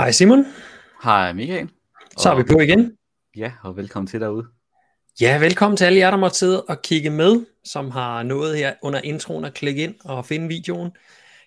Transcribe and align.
Hej 0.00 0.12
Simon, 0.12 0.44
Hej 1.02 1.32
Michael. 1.32 1.68
så 2.18 2.30
er 2.30 2.36
vi 2.36 2.42
på 2.42 2.60
igen. 2.60 2.96
Ja, 3.36 3.52
og 3.62 3.76
velkommen 3.76 4.06
til 4.06 4.20
derude. 4.20 4.46
Ja, 5.20 5.38
velkommen 5.38 5.76
til 5.76 5.84
alle 5.84 5.98
jer, 5.98 6.10
der 6.10 6.18
måtte 6.18 6.38
sidde 6.38 6.62
og 6.62 6.82
kigge 6.82 7.10
med, 7.10 7.46
som 7.64 7.90
har 7.90 8.22
nået 8.22 8.56
her 8.56 8.74
under 8.82 9.00
introen 9.00 9.44
at 9.44 9.54
klikke 9.54 9.82
ind 9.82 9.94
og 10.04 10.26
finde 10.26 10.48
videoen. 10.48 10.90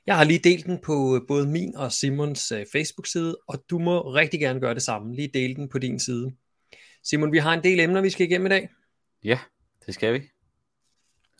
Jeg 0.05 0.17
har 0.17 0.23
lige 0.23 0.39
delt 0.39 0.65
den 0.65 0.79
på 0.83 1.25
både 1.27 1.47
min 1.47 1.75
og 1.75 1.91
Simons 1.91 2.51
øh, 2.51 2.65
Facebook-side, 2.71 3.37
og 3.47 3.63
du 3.69 3.79
må 3.79 4.01
rigtig 4.13 4.39
gerne 4.39 4.59
gøre 4.59 4.73
det 4.73 4.83
samme. 4.83 5.15
Lige 5.15 5.31
dele 5.33 5.55
den 5.55 5.69
på 5.69 5.79
din 5.79 5.99
side. 5.99 6.31
Simon, 7.03 7.31
vi 7.31 7.37
har 7.37 7.53
en 7.53 7.63
del 7.63 7.79
emner, 7.79 8.01
vi 8.01 8.09
skal 8.09 8.25
igennem 8.25 8.45
i 8.45 8.49
dag. 8.49 8.69
Ja, 9.23 9.39
det 9.85 9.93
skal 9.93 10.13
vi. 10.13 10.21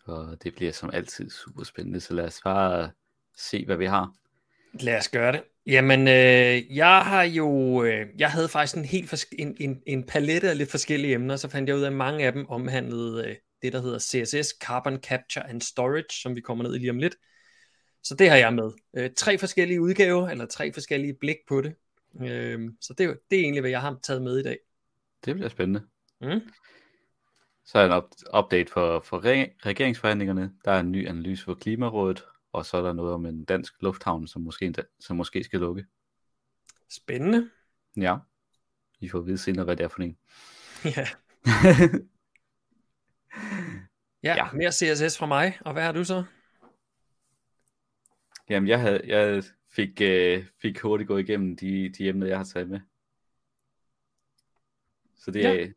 Og 0.06 0.44
det 0.44 0.56
bliver 0.56 0.72
som 0.72 0.90
altid 0.94 1.30
super 1.30 1.64
spændende, 1.64 2.00
så 2.00 2.14
lad 2.14 2.26
os 2.26 2.42
bare 2.44 2.92
se, 3.38 3.66
hvad 3.66 3.78
vi 3.78 3.86
har. 3.86 4.14
Lad 4.80 4.98
os 4.98 5.10
gøre 5.10 5.32
det. 5.32 5.44
Jamen, 5.66 6.08
øh, 6.08 6.78
jeg 6.78 7.02
har 7.02 7.24
jo, 7.24 7.84
øh, 7.84 8.08
jeg 8.18 8.32
havde 8.32 8.50
faktisk 8.50 8.78
en 8.78 8.86
helt 8.86 9.14
fors- 9.14 9.36
en, 9.40 9.56
en, 9.60 9.82
en 9.88 10.04
palette 10.04 10.50
af 10.50 10.58
lidt 10.58 10.72
forskellige 10.72 11.14
emner, 11.14 11.36
så 11.36 11.50
fandt 11.50 11.70
jeg 11.70 11.78
ud 11.78 11.82
af, 11.82 11.88
at 11.88 11.94
mange 11.94 12.26
af 12.26 12.32
dem 12.34 12.50
omhandlede 12.50 13.28
øh, 13.28 13.36
det, 13.62 13.74
der 13.74 13.82
hedder 13.82 14.00
CSS, 14.00 14.54
Carbon 14.62 14.98
Capture 14.98 15.50
and 15.50 15.62
Storage, 15.62 16.22
som 16.22 16.36
vi 16.36 16.42
kommer 16.42 16.64
ned 16.64 16.76
i 16.76 16.78
lige 16.78 16.90
om 16.90 16.98
lidt. 16.98 17.16
Så 18.04 18.16
det 18.16 18.30
har 18.30 18.38
jeg 18.38 18.54
med. 18.54 18.72
Øh, 18.98 19.10
tre 19.18 19.38
forskellige 19.38 19.82
udgaver, 19.82 20.30
eller 20.30 20.46
tre 20.46 20.74
forskellige 20.74 21.14
blik 21.20 21.38
på 21.48 21.62
det. 21.62 21.76
Øh, 22.22 22.70
så 22.82 22.94
det, 22.98 23.06
er 23.06 23.14
det 23.30 23.40
er 23.40 23.44
egentlig, 23.44 23.62
hvad 23.62 23.72
jeg 23.72 23.82
har 23.82 24.00
taget 24.04 24.22
med 24.22 24.40
i 24.40 24.44
dag. 24.44 24.58
Det 25.26 25.36
bliver 25.36 25.50
spændende. 25.50 25.82
Mm. 26.22 26.42
Så 27.66 27.80
er 27.80 27.86
en 27.86 27.92
up- 27.92 28.40
update 28.40 28.72
for, 28.72 29.02
for 29.06 29.20
re- 29.20 29.58
regeringsforhandlingerne. 29.66 30.52
Der 30.66 30.72
er 30.72 30.80
en 30.80 30.92
ny 30.92 31.10
analyse 31.10 31.44
for 31.44 31.54
Klimarådet, 31.54 32.24
og 32.54 32.66
så 32.66 32.78
er 32.78 32.82
der 32.82 32.94
noget 32.94 33.14
om 33.14 33.26
en 33.26 33.46
dansk 33.46 33.82
lufthavn, 33.82 34.28
som 34.28 34.42
måske, 34.42 34.74
som 35.00 35.18
måske 35.18 35.44
skal 35.44 35.60
lukke. 35.60 35.86
Spændende. 36.90 37.50
Ja, 37.98 38.18
I 39.00 39.10
får 39.10 39.20
at 39.20 39.26
vide 39.26 39.38
senere, 39.38 39.66
hvad 39.66 39.76
det 39.76 39.84
er 39.84 39.88
for 39.88 40.02
en. 40.02 40.18
ja. 40.98 41.08
ja, 44.24 44.36
Ja. 44.36 44.52
mere 44.52 44.72
CSS 44.72 45.18
fra 45.18 45.26
mig. 45.26 45.58
Og 45.62 45.74
hvad 45.74 45.84
har 45.84 45.92
du 45.92 46.04
så? 46.04 46.24
Jamen, 48.50 48.70
jeg, 48.70 48.82
havde, 48.82 49.02
jeg 49.06 49.44
fik, 49.70 50.02
øh, 50.02 50.46
fik 50.62 50.82
hurtigt 50.82 51.08
gået 51.08 51.30
igennem 51.30 51.58
de, 51.58 51.90
de 51.98 52.10
emner, 52.10 52.28
jeg 52.28 52.38
har 52.38 52.46
taget 52.46 52.70
med. 52.70 52.80
Så 55.16 55.32
det 55.32 55.40
Ja. 55.40 55.64
er, 55.64 55.68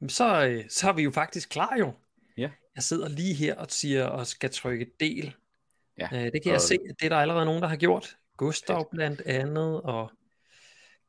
Jamen, 0.00 0.08
Så, 0.08 0.46
øh, 0.46 0.70
så 0.70 0.88
er 0.88 0.92
vi 0.92 1.02
jo 1.02 1.10
faktisk 1.10 1.48
klar 1.48 1.76
jo. 1.78 1.92
Jeg 2.78 2.82
sidder 2.82 3.08
lige 3.08 3.34
her 3.34 3.54
og 3.54 3.66
siger, 3.70 4.04
og 4.06 4.26
skal 4.26 4.50
trykke 4.50 4.86
del. 5.00 5.34
Ja, 5.98 6.08
Øh, 6.12 6.32
det 6.32 6.42
kan 6.42 6.44
jeg 6.44 6.54
og- 6.54 6.60
se, 6.60 6.74
at 6.90 6.94
det 7.00 7.04
er 7.04 7.08
der 7.08 7.16
allerede 7.16 7.44
nogen, 7.44 7.62
der 7.62 7.68
har 7.68 7.76
gjort. 7.76 8.16
Gustav 8.36 8.90
blandt 8.90 9.20
andet, 9.20 9.82
og 9.82 10.10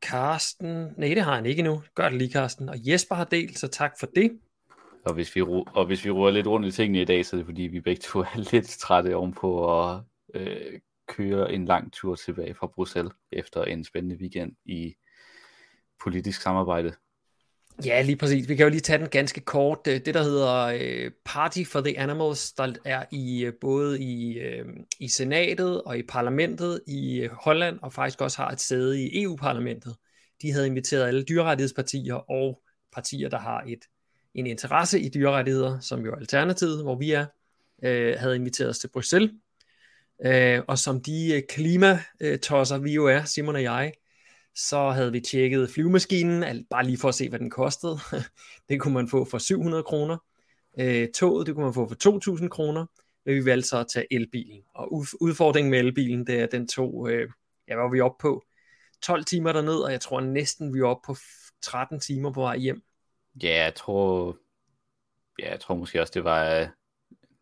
Karsten. 0.02 0.94
Nej, 0.98 1.08
det 1.10 1.22
har 1.24 1.36
han 1.36 1.46
ikke 1.46 1.60
endnu. 1.60 1.84
Gør 1.96 2.10
det 2.10 2.18
lige, 2.18 2.30
Karsten. 2.32 2.70
Og 2.70 2.76
Jesper 2.88 3.16
har 3.16 3.24
delt, 3.24 3.60
så 3.60 3.68
tak 3.68 3.94
for 4.00 4.08
det. 4.16 4.40
Og 5.06 5.14
hvis 5.14 5.36
vi, 5.36 5.42
ru- 5.42 5.72
og 5.74 5.86
hvis 5.86 6.06
vi 6.06 6.12
ruer 6.12 6.32
lidt 6.32 6.48
rundt 6.48 6.68
i 6.68 6.72
tingene 6.72 7.02
i 7.02 7.06
dag, 7.06 7.26
så 7.26 7.36
er 7.36 7.38
det 7.38 7.46
fordi, 7.46 7.62
vi 7.62 7.80
begge 7.80 8.02
to 8.02 8.20
er 8.20 8.38
lidt 8.54 8.68
trætte 8.68 9.16
ovenpå 9.16 9.82
at 9.90 10.02
øh, 10.34 10.80
køre 11.08 11.54
en 11.54 11.66
lang 11.66 11.94
tur 11.94 12.16
tilbage 12.16 12.56
fra 12.56 12.68
Bruxelles 12.68 13.14
efter 13.32 13.64
en 13.64 13.84
spændende 13.84 14.16
weekend 14.22 14.52
i 14.66 14.96
politisk 16.04 16.42
samarbejde. 16.42 16.94
Ja, 17.86 18.02
lige 18.02 18.16
præcis. 18.16 18.50
Vi 18.50 18.56
kan 18.56 18.64
jo 18.64 18.70
lige 18.70 18.82
tage 18.82 19.00
den 19.00 19.10
ganske 19.10 19.42
kort. 19.42 19.80
Øh, 19.88 19.94
det, 20.06 20.14
der 20.14 20.24
hedder 20.24 20.78
øh, 20.80 21.12
Party 21.26 21.64
for 21.64 21.82
the 21.82 22.00
Animals, 22.00 22.52
der 22.52 22.74
er 22.86 23.06
i 23.12 23.46
øh, 23.46 23.54
både 23.62 24.02
i, 24.02 24.40
øh, 24.40 24.66
i 25.00 25.08
senatet 25.08 25.82
og 25.82 25.98
i 25.98 26.04
parlamentet 26.04 26.82
i 26.88 27.20
øh, 27.20 27.30
Holland, 27.32 27.80
og 27.82 27.94
faktisk 27.94 28.22
også 28.22 28.38
har 28.38 28.50
et 28.50 28.60
sæde 28.60 29.02
i 29.02 29.24
EU-parlamentet. 29.24 29.96
De 30.42 30.52
havde 30.52 30.68
inviteret 30.68 31.08
alle 31.08 31.24
dyrerettighedspartier 31.24 32.32
og 32.32 32.62
partier, 32.94 33.30
der 33.30 33.40
har 33.40 33.64
et, 33.68 33.86
en 34.36 34.48
interesse 34.48 35.00
i 35.00 35.10
dyrerettigheder, 35.10 35.80
som 35.80 36.06
jo 36.06 36.12
er 36.12 36.16
Alternativet, 36.16 36.84
hvor 36.84 36.96
vi 36.96 37.12
er, 37.12 37.26
øh, 37.84 38.16
havde 38.20 38.36
inviteret 38.36 38.70
os 38.70 38.80
til 38.80 38.88
Bruxelles. 38.88 39.32
Øh, 40.26 40.62
og 40.68 40.78
som 40.78 41.02
de 41.02 41.34
øh, 41.36 41.42
klimatosser, 41.50 42.78
vi 42.78 42.94
jo 42.94 43.06
er, 43.06 43.24
Simon 43.24 43.56
og 43.56 43.64
jeg, 43.64 43.92
så 44.68 44.90
havde 44.90 45.12
vi 45.12 45.20
tjekket 45.20 45.70
flyvemaskinen, 45.70 46.66
bare 46.70 46.86
lige 46.86 46.98
for 46.98 47.10
at 47.10 47.16
se, 47.16 47.30
hvad 47.30 47.40
den 47.40 47.50
kostede. 47.50 48.00
det 48.70 48.82
kunne 48.82 48.94
man 48.94 49.08
få 49.08 49.26
for 49.26 49.38
700 49.38 49.84
kroner. 49.84 50.18
Øh, 50.80 51.08
toget, 51.16 51.48
det 51.48 51.56
kunne 51.56 51.66
man 51.66 51.74
få 51.74 51.88
for 51.88 52.38
2.000 52.38 52.48
kroner. 52.48 52.86
Men 53.26 53.36
vi 53.36 53.46
valgte 53.46 53.70
så 53.70 53.78
at 53.78 53.88
tage 53.94 54.14
elbilen. 54.14 54.62
Og 54.76 54.94
udfordringen 55.22 55.72
med 55.72 55.80
elbilen, 55.80 56.28
det 56.28 56.40
er, 56.40 56.44
at 56.44 56.52
den 56.52 56.68
tog, 56.68 57.10
øh, 57.12 57.30
ja, 57.68 57.76
hvad 57.76 57.84
var 57.84 57.92
vi 57.92 58.02
oppe 58.02 58.22
på? 58.22 58.44
12 59.02 59.26
timer 59.26 59.52
derned, 59.54 59.76
og 59.76 59.92
jeg 59.92 60.02
tror 60.02 60.22
næsten, 60.22 60.74
vi 60.74 60.80
er 60.80 60.86
oppe 60.86 61.06
på 61.06 61.16
13 61.62 62.00
timer 62.00 62.32
på 62.32 62.42
vej 62.42 62.58
hjem. 62.58 62.82
Ja, 63.44 63.64
jeg 63.64 63.76
tror, 63.76 64.38
ja, 65.40 65.52
jeg 65.52 65.60
tror 65.60 65.76
måske 65.76 66.02
også, 66.02 66.12
det 66.16 66.24
var 66.24 66.60
øh, 66.60 66.68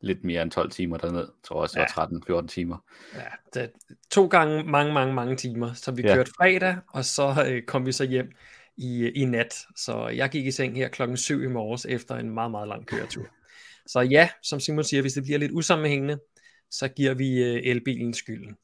lidt 0.02 0.24
mere 0.24 0.42
end 0.42 0.52
12 0.52 0.72
timer 0.72 0.98
derned. 0.98 1.20
Jeg 1.20 1.28
tror 1.44 1.62
også, 1.62 1.80
det 1.80 2.30
var 2.30 2.42
13-14 2.42 2.48
timer. 2.48 2.78
Ja, 3.16 3.22
det, 3.54 3.72
to 4.12 4.28
gange 4.28 4.64
mange, 4.64 4.94
mange, 4.94 5.14
mange 5.14 5.36
timer. 5.36 5.74
Så 5.74 5.92
vi 5.92 6.02
Ja. 6.02 6.16
kørte 6.16 6.32
fredag, 6.38 6.78
og 6.88 7.06
så 7.06 7.46
øh, 7.48 7.62
kom 7.64 7.86
vi 7.86 7.92
så 7.92 8.04
hjem 8.06 8.32
i, 8.78 9.10
i 9.10 9.26
nat. 9.26 9.56
Så 9.76 10.08
jeg 10.08 10.30
gik 10.30 10.46
i 10.46 10.52
seng 10.52 10.76
her 10.76 10.88
klokken 10.88 11.18
7 11.18 11.42
i 11.44 11.48
morges 11.48 11.86
efter 11.86 12.16
en 12.16 12.30
meget, 12.30 12.52
meget 12.52 12.68
lang 12.68 12.86
køretur. 12.86 13.26
Så 13.88 14.00
ja, 14.02 14.30
som 14.44 14.60
Simon 14.60 14.84
siger, 14.84 15.02
hvis 15.02 15.14
det 15.14 15.24
bliver 15.24 15.40
lidt 15.40 15.52
usammenhængende, 15.52 16.20
så 16.72 16.88
giver 16.88 17.14
vi 17.14 17.44
øh, 17.44 17.62
elbilen 17.64 18.14
skylden. 18.14 18.58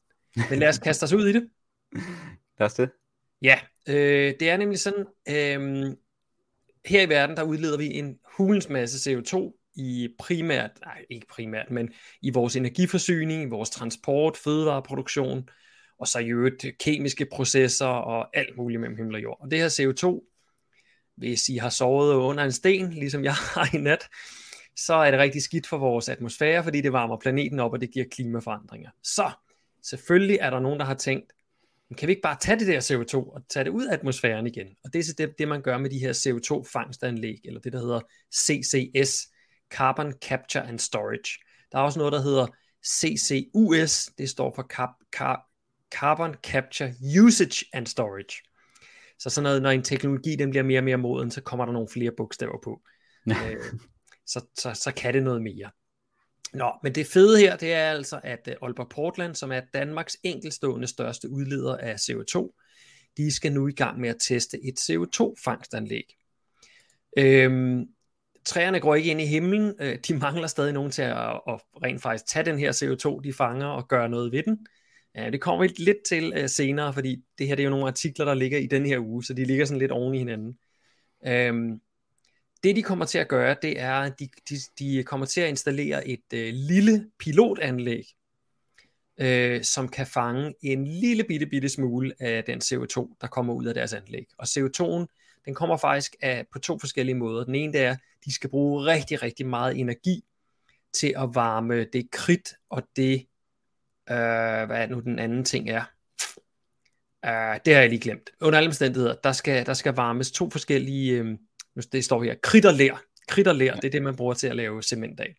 Men 0.50 0.58
lad 0.58 0.68
os 0.68 0.78
kaste 0.84 1.04
os 1.04 1.12
ud 1.12 1.26
i 1.28 1.32
det. 1.32 1.48
Lad 2.58 2.66
os 2.66 2.74
det. 2.74 2.90
Ja, 3.42 3.58
øh, 3.88 4.34
det 4.40 4.50
er 4.50 4.56
nemlig 4.56 4.78
sådan, 4.78 5.06
øh, 5.28 5.92
her 6.86 7.02
i 7.02 7.08
verden, 7.08 7.36
der 7.36 7.42
udleder 7.42 7.78
vi 7.78 7.86
en 7.94 8.18
hulens 8.36 8.68
masse 8.68 9.10
CO2 9.10 9.60
i 9.74 10.08
primært, 10.18 10.70
nej 10.84 11.04
ikke 11.10 11.26
primært, 11.26 11.70
men 11.70 11.88
i 12.22 12.30
vores 12.30 12.56
energiforsyning, 12.56 13.42
i 13.42 13.46
vores 13.46 13.70
transport, 13.70 14.36
fødevareproduktion, 14.36 15.48
og 15.98 16.08
så 16.08 16.18
i 16.18 16.28
øvrigt 16.28 16.64
øh, 16.64 16.72
kemiske 16.80 17.26
processer 17.32 17.86
og 17.86 18.36
alt 18.36 18.56
muligt 18.56 18.80
mellem 18.80 18.96
himmel 18.96 19.14
og 19.14 19.22
jord. 19.22 19.38
Og 19.40 19.50
det 19.50 19.58
her 19.58 19.68
CO2, 19.68 20.30
hvis 21.16 21.48
I 21.48 21.56
har 21.56 21.68
sovet 21.68 22.14
under 22.14 22.44
en 22.44 22.52
sten, 22.52 22.92
ligesom 22.92 23.24
jeg 23.24 23.34
har 23.54 23.76
i 23.76 23.78
nat, 23.78 24.08
så 24.76 24.94
er 24.94 25.10
det 25.10 25.20
rigtig 25.20 25.42
skidt 25.42 25.66
for 25.66 25.78
vores 25.78 26.08
atmosfære, 26.08 26.64
fordi 26.64 26.80
det 26.80 26.92
varmer 26.92 27.16
planeten 27.16 27.60
op, 27.60 27.72
og 27.72 27.80
det 27.80 27.92
giver 27.92 28.04
klimaforandringer. 28.10 28.90
Så 29.02 29.30
selvfølgelig 29.82 30.38
er 30.40 30.50
der 30.50 30.60
nogen, 30.60 30.80
der 30.80 30.86
har 30.86 30.94
tænkt, 30.94 31.32
kan 31.98 32.06
vi 32.06 32.12
ikke 32.12 32.22
bare 32.22 32.36
tage 32.40 32.58
det 32.58 32.66
der 32.66 32.80
CO2 32.80 33.16
og 33.16 33.42
tage 33.48 33.64
det 33.64 33.70
ud 33.70 33.86
af 33.86 33.92
atmosfæren 33.92 34.46
igen? 34.46 34.66
Og 34.84 34.92
det 34.92 34.98
er 34.98 35.02
så 35.02 35.14
det, 35.18 35.34
det 35.38 35.48
man 35.48 35.62
gør 35.62 35.78
med 35.78 35.90
de 35.90 35.98
her 35.98 36.12
CO2-fangstanlæg, 36.12 37.40
eller 37.44 37.60
det, 37.60 37.72
der 37.72 37.80
hedder 37.80 38.00
CCS, 38.34 39.28
Carbon 39.70 40.12
Capture 40.12 40.66
and 40.68 40.78
Storage. 40.78 41.40
Der 41.72 41.78
er 41.78 41.82
også 41.82 41.98
noget, 41.98 42.12
der 42.12 42.22
hedder 42.22 42.46
CCUS, 42.86 44.10
det 44.18 44.30
står 44.30 44.54
for 44.54 44.66
Cap- 44.72 45.06
Car- 45.16 45.54
Carbon 45.94 46.34
Capture 46.34 46.94
Usage 47.22 47.66
and 47.72 47.86
Storage. 47.86 48.36
Så 49.18 49.30
sådan 49.30 49.42
noget, 49.42 49.62
når 49.62 49.70
en 49.70 49.82
teknologi 49.82 50.36
den 50.36 50.50
bliver 50.50 50.62
mere 50.62 50.80
og 50.80 50.84
mere 50.84 50.96
moden, 50.96 51.30
så 51.30 51.40
kommer 51.40 51.64
der 51.64 51.72
nogle 51.72 51.88
flere 51.88 52.10
bogstaver 52.16 52.58
på. 52.64 52.82
øh, 53.28 53.74
så, 54.26 54.46
så, 54.58 54.74
så 54.74 54.92
kan 54.96 55.14
det 55.14 55.22
noget 55.22 55.42
mere. 55.42 55.70
Nå, 56.54 56.72
men 56.82 56.94
det 56.94 57.06
fede 57.06 57.38
her, 57.38 57.56
det 57.56 57.72
er 57.72 57.90
altså, 57.90 58.20
at 58.22 58.48
øh, 58.48 58.54
Aalborg 58.62 58.88
Portland, 58.88 59.34
som 59.34 59.52
er 59.52 59.60
Danmarks 59.74 60.16
enkelstående 60.22 60.86
største 60.86 61.30
udleder 61.30 61.76
af 61.76 61.94
CO2, 61.94 62.60
de 63.16 63.34
skal 63.34 63.52
nu 63.52 63.68
i 63.68 63.72
gang 63.72 64.00
med 64.00 64.08
at 64.08 64.16
teste 64.20 64.58
et 64.64 64.78
CO2-fangstanlæg. 64.78 66.20
Øhm, 67.18 67.86
træerne 68.44 68.80
går 68.80 68.94
ikke 68.94 69.10
ind 69.10 69.20
i 69.20 69.26
himlen, 69.26 69.74
øh, 69.80 69.98
de 70.08 70.14
mangler 70.16 70.46
stadig 70.46 70.72
nogen 70.72 70.90
til 70.90 71.02
at, 71.02 71.40
at 71.48 71.60
rent 71.84 72.02
faktisk 72.02 72.26
tage 72.26 72.44
den 72.44 72.58
her 72.58 72.72
CO2, 72.72 73.20
de 73.24 73.32
fanger, 73.32 73.66
og 73.66 73.88
gøre 73.88 74.08
noget 74.08 74.32
ved 74.32 74.42
den. 74.42 74.66
Det 75.16 75.40
kommer 75.40 75.62
vi 75.62 75.68
lidt 75.76 75.96
til 76.08 76.32
øh, 76.36 76.48
senere, 76.48 76.92
fordi 76.92 77.24
det 77.38 77.46
her 77.46 77.54
det 77.54 77.62
er 77.62 77.64
jo 77.64 77.70
nogle 77.70 77.86
artikler, 77.86 78.24
der 78.24 78.34
ligger 78.34 78.58
i 78.58 78.66
den 78.66 78.86
her 78.86 78.98
uge, 78.98 79.24
så 79.24 79.34
de 79.34 79.44
ligger 79.44 79.64
sådan 79.64 79.78
lidt 79.78 79.92
oven 79.92 80.14
i 80.14 80.18
hinanden. 80.18 80.58
Øhm, 81.26 81.80
det 82.64 82.76
de 82.76 82.82
kommer 82.82 83.04
til 83.04 83.18
at 83.18 83.28
gøre, 83.28 83.56
det 83.62 83.80
er, 83.80 83.94
at 83.94 84.12
de, 84.18 84.28
de, 84.48 84.56
de 84.78 85.02
kommer 85.02 85.26
til 85.26 85.40
at 85.40 85.48
installere 85.48 86.08
et 86.08 86.32
øh, 86.34 86.52
lille 86.54 87.10
pilotanlæg, 87.18 88.04
øh, 89.20 89.62
som 89.62 89.88
kan 89.88 90.06
fange 90.06 90.54
en 90.62 90.86
lille 90.86 91.24
bitte, 91.24 91.46
bitte 91.46 91.68
smule 91.68 92.12
af 92.20 92.44
den 92.44 92.58
CO2, 92.58 93.16
der 93.20 93.26
kommer 93.26 93.54
ud 93.54 93.64
af 93.64 93.74
deres 93.74 93.92
anlæg. 93.92 94.26
Og 94.38 94.44
CO2'en, 94.44 95.23
den 95.46 95.54
kommer 95.54 95.76
faktisk 95.76 96.16
af, 96.22 96.46
på 96.52 96.58
to 96.58 96.78
forskellige 96.78 97.14
måder. 97.14 97.44
Den 97.44 97.54
ene 97.54 97.72
det 97.72 97.80
er, 97.80 97.90
at 97.90 97.98
de 98.24 98.34
skal 98.34 98.50
bruge 98.50 98.84
rigtig, 98.86 99.22
rigtig 99.22 99.46
meget 99.46 99.80
energi 99.80 100.24
til 100.94 101.14
at 101.16 101.28
varme 101.32 101.84
det 101.84 102.10
kridt 102.10 102.54
og 102.70 102.82
det, 102.96 103.26
øh, 104.10 104.66
hvad 104.66 104.82
er 104.82 104.86
nu 104.86 105.00
den 105.00 105.18
anden 105.18 105.44
ting 105.44 105.70
er, 105.70 105.84
Uh, 107.26 107.56
det 107.64 107.74
har 107.74 107.80
jeg 107.80 107.88
lige 107.88 108.00
glemt. 108.00 108.30
Under 108.40 108.58
alle 108.58 108.68
omstændigheder, 108.68 109.14
der 109.14 109.32
skal, 109.32 109.66
der 109.66 109.74
skal 109.74 109.94
varmes 109.94 110.30
to 110.30 110.50
forskellige, 110.50 111.12
øh, 111.12 111.36
det 111.92 112.04
står 112.04 112.22
her, 112.22 112.34
kridt 112.42 112.66
og 112.66 112.74
lær. 112.74 113.02
Kridt 113.28 113.48
og 113.48 113.54
lær, 113.54 113.74
det 113.74 113.84
er 113.84 113.90
det, 113.90 114.02
man 114.02 114.16
bruger 114.16 114.34
til 114.34 114.46
at 114.46 114.56
lave 114.56 114.82
cement 114.82 115.20
af. 115.20 115.34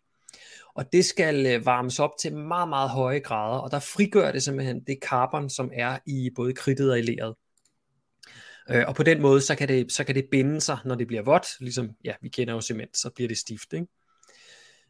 Og 0.74 0.92
det 0.92 1.04
skal 1.04 1.46
øh, 1.46 1.66
varmes 1.66 1.98
op 1.98 2.10
til 2.20 2.36
meget, 2.36 2.68
meget 2.68 2.90
høje 2.90 3.18
grader, 3.18 3.58
og 3.58 3.70
der 3.70 3.78
frigør 3.78 4.32
det 4.32 4.42
simpelthen 4.42 4.80
det 4.86 4.98
carbon, 5.02 5.50
som 5.50 5.70
er 5.74 5.98
i 6.06 6.30
både 6.36 6.52
kridtet 6.52 6.90
og 6.90 6.98
i 6.98 7.02
leret. 7.02 7.34
Øh, 8.70 8.84
og 8.88 8.94
på 8.94 9.02
den 9.02 9.22
måde, 9.22 9.40
så 9.40 9.54
kan, 9.56 9.68
det, 9.68 9.92
så 9.92 10.04
kan 10.04 10.14
det 10.14 10.28
binde 10.30 10.60
sig, 10.60 10.78
når 10.84 10.94
det 10.94 11.06
bliver 11.06 11.22
vådt, 11.22 11.46
ligesom, 11.60 11.90
ja, 12.04 12.14
vi 12.22 12.28
kender 12.28 12.54
jo 12.54 12.60
cement, 12.60 12.96
så 12.96 13.10
bliver 13.10 13.28
det 13.28 13.38
stift, 13.38 13.72
ikke? 13.72 13.86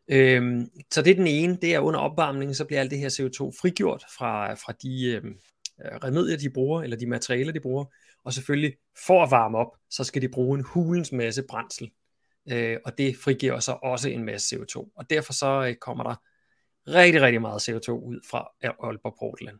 Øhm, 0.08 0.66
så 0.92 1.02
det 1.02 1.10
er 1.10 1.14
den 1.14 1.26
ene, 1.26 1.58
det 1.62 1.74
er 1.74 1.80
under 1.80 2.00
opvarmningen, 2.00 2.54
så 2.54 2.64
bliver 2.64 2.80
alt 2.80 2.90
det 2.90 2.98
her 2.98 3.08
CO2 3.08 3.60
frigjort 3.60 4.04
fra, 4.18 4.54
fra 4.54 4.72
de 4.82 5.04
øhm, 5.04 5.38
øh, 5.84 5.96
remedier, 6.04 6.36
de 6.36 6.50
bruger, 6.50 6.82
eller 6.82 6.96
de 6.96 7.06
materialer, 7.06 7.52
de 7.52 7.60
bruger, 7.60 7.84
og 8.24 8.32
selvfølgelig 8.32 8.76
for 9.06 9.22
at 9.22 9.30
varme 9.30 9.58
op, 9.58 9.76
så 9.90 10.04
skal 10.04 10.22
de 10.22 10.28
bruge 10.28 10.58
en 10.58 10.64
hulens 10.64 11.12
masse 11.12 11.42
brændsel, 11.48 11.90
øh, 12.50 12.76
og 12.84 12.98
det 12.98 13.16
frigiver 13.16 13.60
så 13.60 13.78
også 13.82 14.08
en 14.08 14.24
masse 14.24 14.56
CO2, 14.56 14.92
og 14.96 15.10
derfor 15.10 15.32
så 15.32 15.66
øh, 15.68 15.74
kommer 15.74 16.04
der 16.04 16.14
rigtig, 16.86 17.22
rigtig 17.22 17.40
meget 17.40 17.68
CO2 17.68 17.90
ud 17.90 18.20
fra 18.30 18.48
Aalborg 18.62 19.14
Portland. 19.18 19.58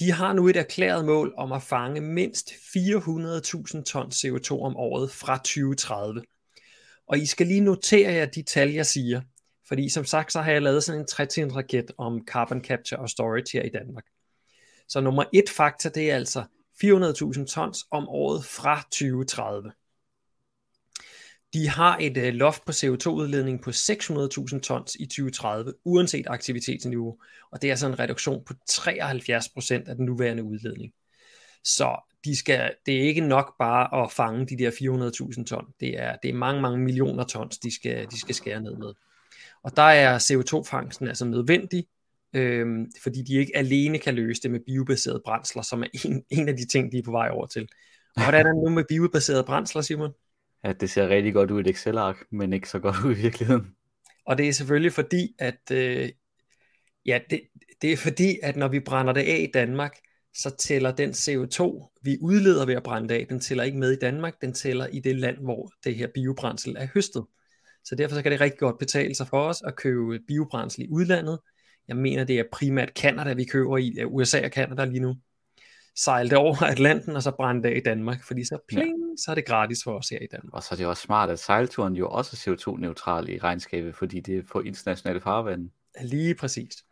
De 0.00 0.12
har 0.12 0.32
nu 0.32 0.48
et 0.48 0.56
erklæret 0.56 1.04
mål 1.04 1.34
om 1.36 1.52
at 1.52 1.62
fange 1.62 2.00
mindst 2.00 2.50
400.000 2.50 3.82
tons 3.82 4.24
CO2 4.24 4.50
om 4.50 4.76
året 4.76 5.10
fra 5.10 5.36
2030. 5.36 6.22
Og 7.08 7.18
I 7.18 7.26
skal 7.26 7.46
lige 7.46 7.60
notere 7.60 8.12
jer 8.12 8.26
de 8.26 8.42
tal, 8.42 8.70
jeg 8.70 8.86
siger. 8.86 9.20
Fordi 9.68 9.88
som 9.88 10.04
sagt, 10.04 10.32
så 10.32 10.40
har 10.40 10.52
jeg 10.52 10.62
lavet 10.62 10.84
sådan 10.84 11.00
en 11.00 11.06
30 11.06 11.56
raket 11.56 11.90
om 11.98 12.20
carbon 12.28 12.64
capture 12.64 13.00
og 13.00 13.08
storage 13.08 13.46
her 13.52 13.62
i 13.62 13.68
Danmark. 13.68 14.04
Så 14.88 15.00
nummer 15.00 15.24
et 15.32 15.50
faktor, 15.50 15.90
det 15.90 16.10
er 16.10 16.14
altså 16.14 16.44
400.000 16.84 17.46
tons 17.46 17.86
om 17.90 18.08
året 18.08 18.44
fra 18.44 18.82
2030. 18.82 19.72
De 21.54 21.68
har 21.68 21.98
et 22.00 22.16
øh, 22.16 22.34
loft 22.34 22.64
på 22.64 22.72
CO2-udledning 22.72 23.62
på 23.62 23.70
600.000 23.70 24.60
tons 24.60 24.94
i 24.94 25.06
2030, 25.06 25.72
uanset 25.84 26.26
aktivitetsniveau, 26.28 27.18
og 27.52 27.62
det 27.62 27.68
er 27.68 27.72
altså 27.72 27.86
en 27.86 27.98
reduktion 27.98 28.44
på 28.44 28.54
73% 28.70 29.88
af 29.90 29.96
den 29.96 30.06
nuværende 30.06 30.44
udledning. 30.44 30.92
Så 31.64 31.96
de 32.24 32.36
skal, 32.36 32.74
det 32.86 32.96
er 32.96 33.02
ikke 33.02 33.20
nok 33.20 33.54
bare 33.58 34.04
at 34.04 34.12
fange 34.12 34.46
de 34.46 34.58
der 34.58 34.70
400.000 34.70 35.44
ton. 35.44 35.66
Det 35.80 36.00
er, 36.00 36.16
det 36.22 36.28
er 36.28 36.34
mange, 36.34 36.62
mange 36.62 36.78
millioner 36.78 37.24
tons, 37.24 37.58
de 37.58 37.74
skal, 37.74 38.06
de 38.10 38.20
skal 38.20 38.34
skære 38.34 38.60
ned 38.60 38.76
med. 38.76 38.92
Og 39.62 39.76
der 39.76 39.82
er 39.82 40.18
CO2-fangsten 40.18 41.08
altså 41.08 41.24
nødvendig, 41.24 41.86
øhm, 42.34 42.86
fordi 43.02 43.22
de 43.22 43.34
ikke 43.34 43.56
alene 43.56 43.98
kan 43.98 44.14
løse 44.14 44.42
det 44.42 44.50
med 44.50 44.60
biobaserede 44.66 45.22
brændsler, 45.24 45.62
som 45.62 45.82
er 45.82 45.86
en, 46.04 46.24
en 46.30 46.48
af 46.48 46.56
de 46.56 46.66
ting, 46.66 46.92
de 46.92 46.98
er 46.98 47.02
på 47.02 47.10
vej 47.10 47.28
over 47.32 47.46
til. 47.46 47.68
Og 48.16 48.22
hvordan 48.22 48.46
er 48.46 48.52
det 48.52 48.62
nu 48.64 48.70
med 48.70 48.84
biobaserede 48.88 49.44
brændsler, 49.44 49.82
Simon? 49.82 50.12
At 50.66 50.80
det 50.80 50.90
ser 50.90 51.08
rigtig 51.08 51.32
godt 51.32 51.50
ud 51.50 51.58
i 51.58 51.60
et 51.60 51.66
Excel-ark, 51.66 52.16
men 52.32 52.52
ikke 52.52 52.68
så 52.68 52.78
godt 52.78 52.96
ud 53.06 53.16
i 53.16 53.20
virkeligheden. 53.22 53.66
Og 54.26 54.38
det 54.38 54.48
er 54.48 54.52
selvfølgelig 54.52 54.92
fordi, 54.92 55.34
at 55.38 55.70
øh, 55.72 56.08
ja, 57.06 57.18
det, 57.30 57.40
det 57.82 57.92
er 57.92 57.96
fordi, 57.96 58.38
at 58.42 58.56
når 58.56 58.68
vi 58.68 58.80
brænder 58.80 59.12
det 59.12 59.20
af 59.20 59.46
i 59.48 59.50
Danmark, 59.54 59.96
så 60.34 60.56
tæller 60.58 60.92
den 60.92 61.10
CO2, 61.10 61.60
vi 62.02 62.18
udleder 62.20 62.66
ved 62.66 62.74
at 62.74 62.82
brænde 62.82 63.08
det 63.08 63.14
af, 63.14 63.26
den 63.28 63.40
tæller 63.40 63.64
ikke 63.64 63.78
med 63.78 63.92
i 63.92 63.98
Danmark, 63.98 64.40
den 64.40 64.52
tæller 64.52 64.86
i 64.86 65.00
det 65.00 65.16
land, 65.16 65.36
hvor 65.36 65.70
det 65.84 65.94
her 65.94 66.08
biobrændsel 66.14 66.76
er 66.78 66.86
høstet. 66.94 67.24
Så 67.84 67.94
derfor 67.94 68.14
så 68.14 68.22
kan 68.22 68.32
det 68.32 68.40
rigtig 68.40 68.58
godt 68.58 68.78
betale 68.78 69.14
sig 69.14 69.26
for 69.26 69.48
os 69.48 69.62
at 69.66 69.76
købe 69.76 70.18
biobrændsel 70.28 70.82
i 70.82 70.88
udlandet. 70.90 71.38
Jeg 71.88 71.96
mener, 71.96 72.24
det 72.24 72.38
er 72.38 72.44
primært 72.52 72.94
Kanada, 72.94 73.32
vi 73.32 73.44
køber 73.44 73.78
i, 73.78 74.04
USA 74.04 74.44
og 74.44 74.50
Kanada 74.50 74.84
lige 74.84 75.00
nu 75.00 75.16
sejle 75.96 76.30
det 76.30 76.38
over 76.38 76.62
Atlanten 76.62 77.16
og 77.16 77.22
så 77.22 77.30
brænde 77.30 77.62
det 77.62 77.68
af 77.68 77.76
i 77.76 77.80
Danmark, 77.80 78.24
fordi 78.24 78.44
så 78.44 78.58
pling, 78.68 78.98
ja. 78.98 79.16
så 79.16 79.30
er 79.30 79.34
det 79.34 79.46
gratis 79.46 79.84
for 79.84 79.98
os 79.98 80.08
her 80.08 80.18
i 80.18 80.26
Danmark. 80.32 80.54
Og 80.54 80.62
så 80.62 80.68
er 80.72 80.76
det 80.76 80.86
også 80.86 81.02
smart, 81.02 81.30
at 81.30 81.38
sejlturen 81.38 81.96
jo 81.96 82.08
også 82.08 82.50
er 82.50 82.54
CO2-neutral 82.54 83.28
i 83.28 83.38
regnskabet, 83.38 83.94
fordi 83.94 84.20
det 84.20 84.38
er 84.38 84.42
på 84.52 84.60
internationale 84.60 85.20
farvande. 85.20 85.70
Lige 86.00 86.34
præcis. 86.34 86.84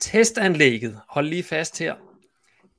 Testanlægget, 0.00 1.00
hold 1.08 1.26
lige 1.26 1.42
fast 1.42 1.78
her, 1.78 1.94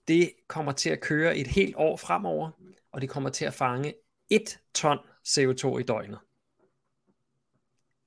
det 0.08 0.32
kommer 0.48 0.72
til 0.72 0.90
at 0.90 1.02
køre 1.02 1.38
et 1.38 1.48
helt 1.48 1.76
år 1.78 1.98
fremover, 1.98 2.52
og 2.92 3.02
det 3.02 3.10
kommer 3.10 3.30
til 3.30 3.46
at 3.46 3.54
fange 3.54 3.94
1 4.30 4.60
ton 4.74 4.98
CO2 5.28 5.78
i 5.78 5.84
døgnet. 5.84 6.20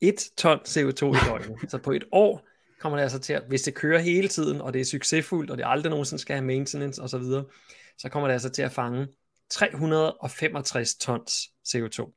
1 0.01 0.15
ton 0.37 0.59
CO2 0.59 1.05
i 1.05 1.29
døgnet. 1.29 1.59
så 1.71 1.79
på 1.79 1.93
et 1.93 2.05
år 2.13 2.49
kommer 2.81 2.99
det 2.99 3.03
altså 3.03 3.19
til 3.19 3.33
at, 3.33 3.43
hvis 3.49 3.63
det 3.63 3.75
kører 3.75 3.99
hele 3.99 4.29
tiden, 4.29 4.61
og 4.61 4.73
det 4.73 4.81
er 4.81 4.85
succesfuldt, 4.85 5.51
og 5.51 5.59
det 5.59 5.65
aldrig 5.67 5.91
nogensinde 5.91 6.21
skal 6.21 6.37
have 6.37 6.47
maintenance 6.47 7.03
osv., 7.03 7.23
så, 7.23 7.45
så 7.99 8.09
kommer 8.09 8.29
det 8.29 8.33
altså 8.33 8.49
til 8.49 8.63
at 8.63 8.73
fange 8.73 9.07
365 9.51 10.95
tons 10.95 11.51
CO2. 11.69 12.13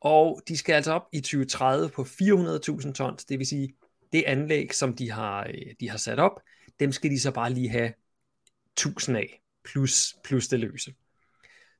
Og 0.00 0.42
de 0.48 0.56
skal 0.56 0.72
altså 0.72 0.92
op 0.92 1.06
i 1.12 1.20
2030 1.20 1.88
på 1.88 2.02
400.000 2.02 2.92
tons, 2.92 3.24
det 3.24 3.38
vil 3.38 3.46
sige, 3.46 3.74
det 4.12 4.24
anlæg, 4.26 4.74
som 4.74 4.96
de 4.96 5.10
har, 5.10 5.46
øh, 5.46 5.74
de 5.80 5.90
har 5.90 5.98
sat 5.98 6.18
op, 6.18 6.40
dem 6.80 6.92
skal 6.92 7.10
de 7.10 7.20
så 7.20 7.30
bare 7.30 7.52
lige 7.52 7.68
have 7.68 7.92
1000 8.72 9.16
af, 9.16 9.42
plus, 9.64 10.16
plus 10.24 10.48
det 10.48 10.60
løse. 10.60 10.94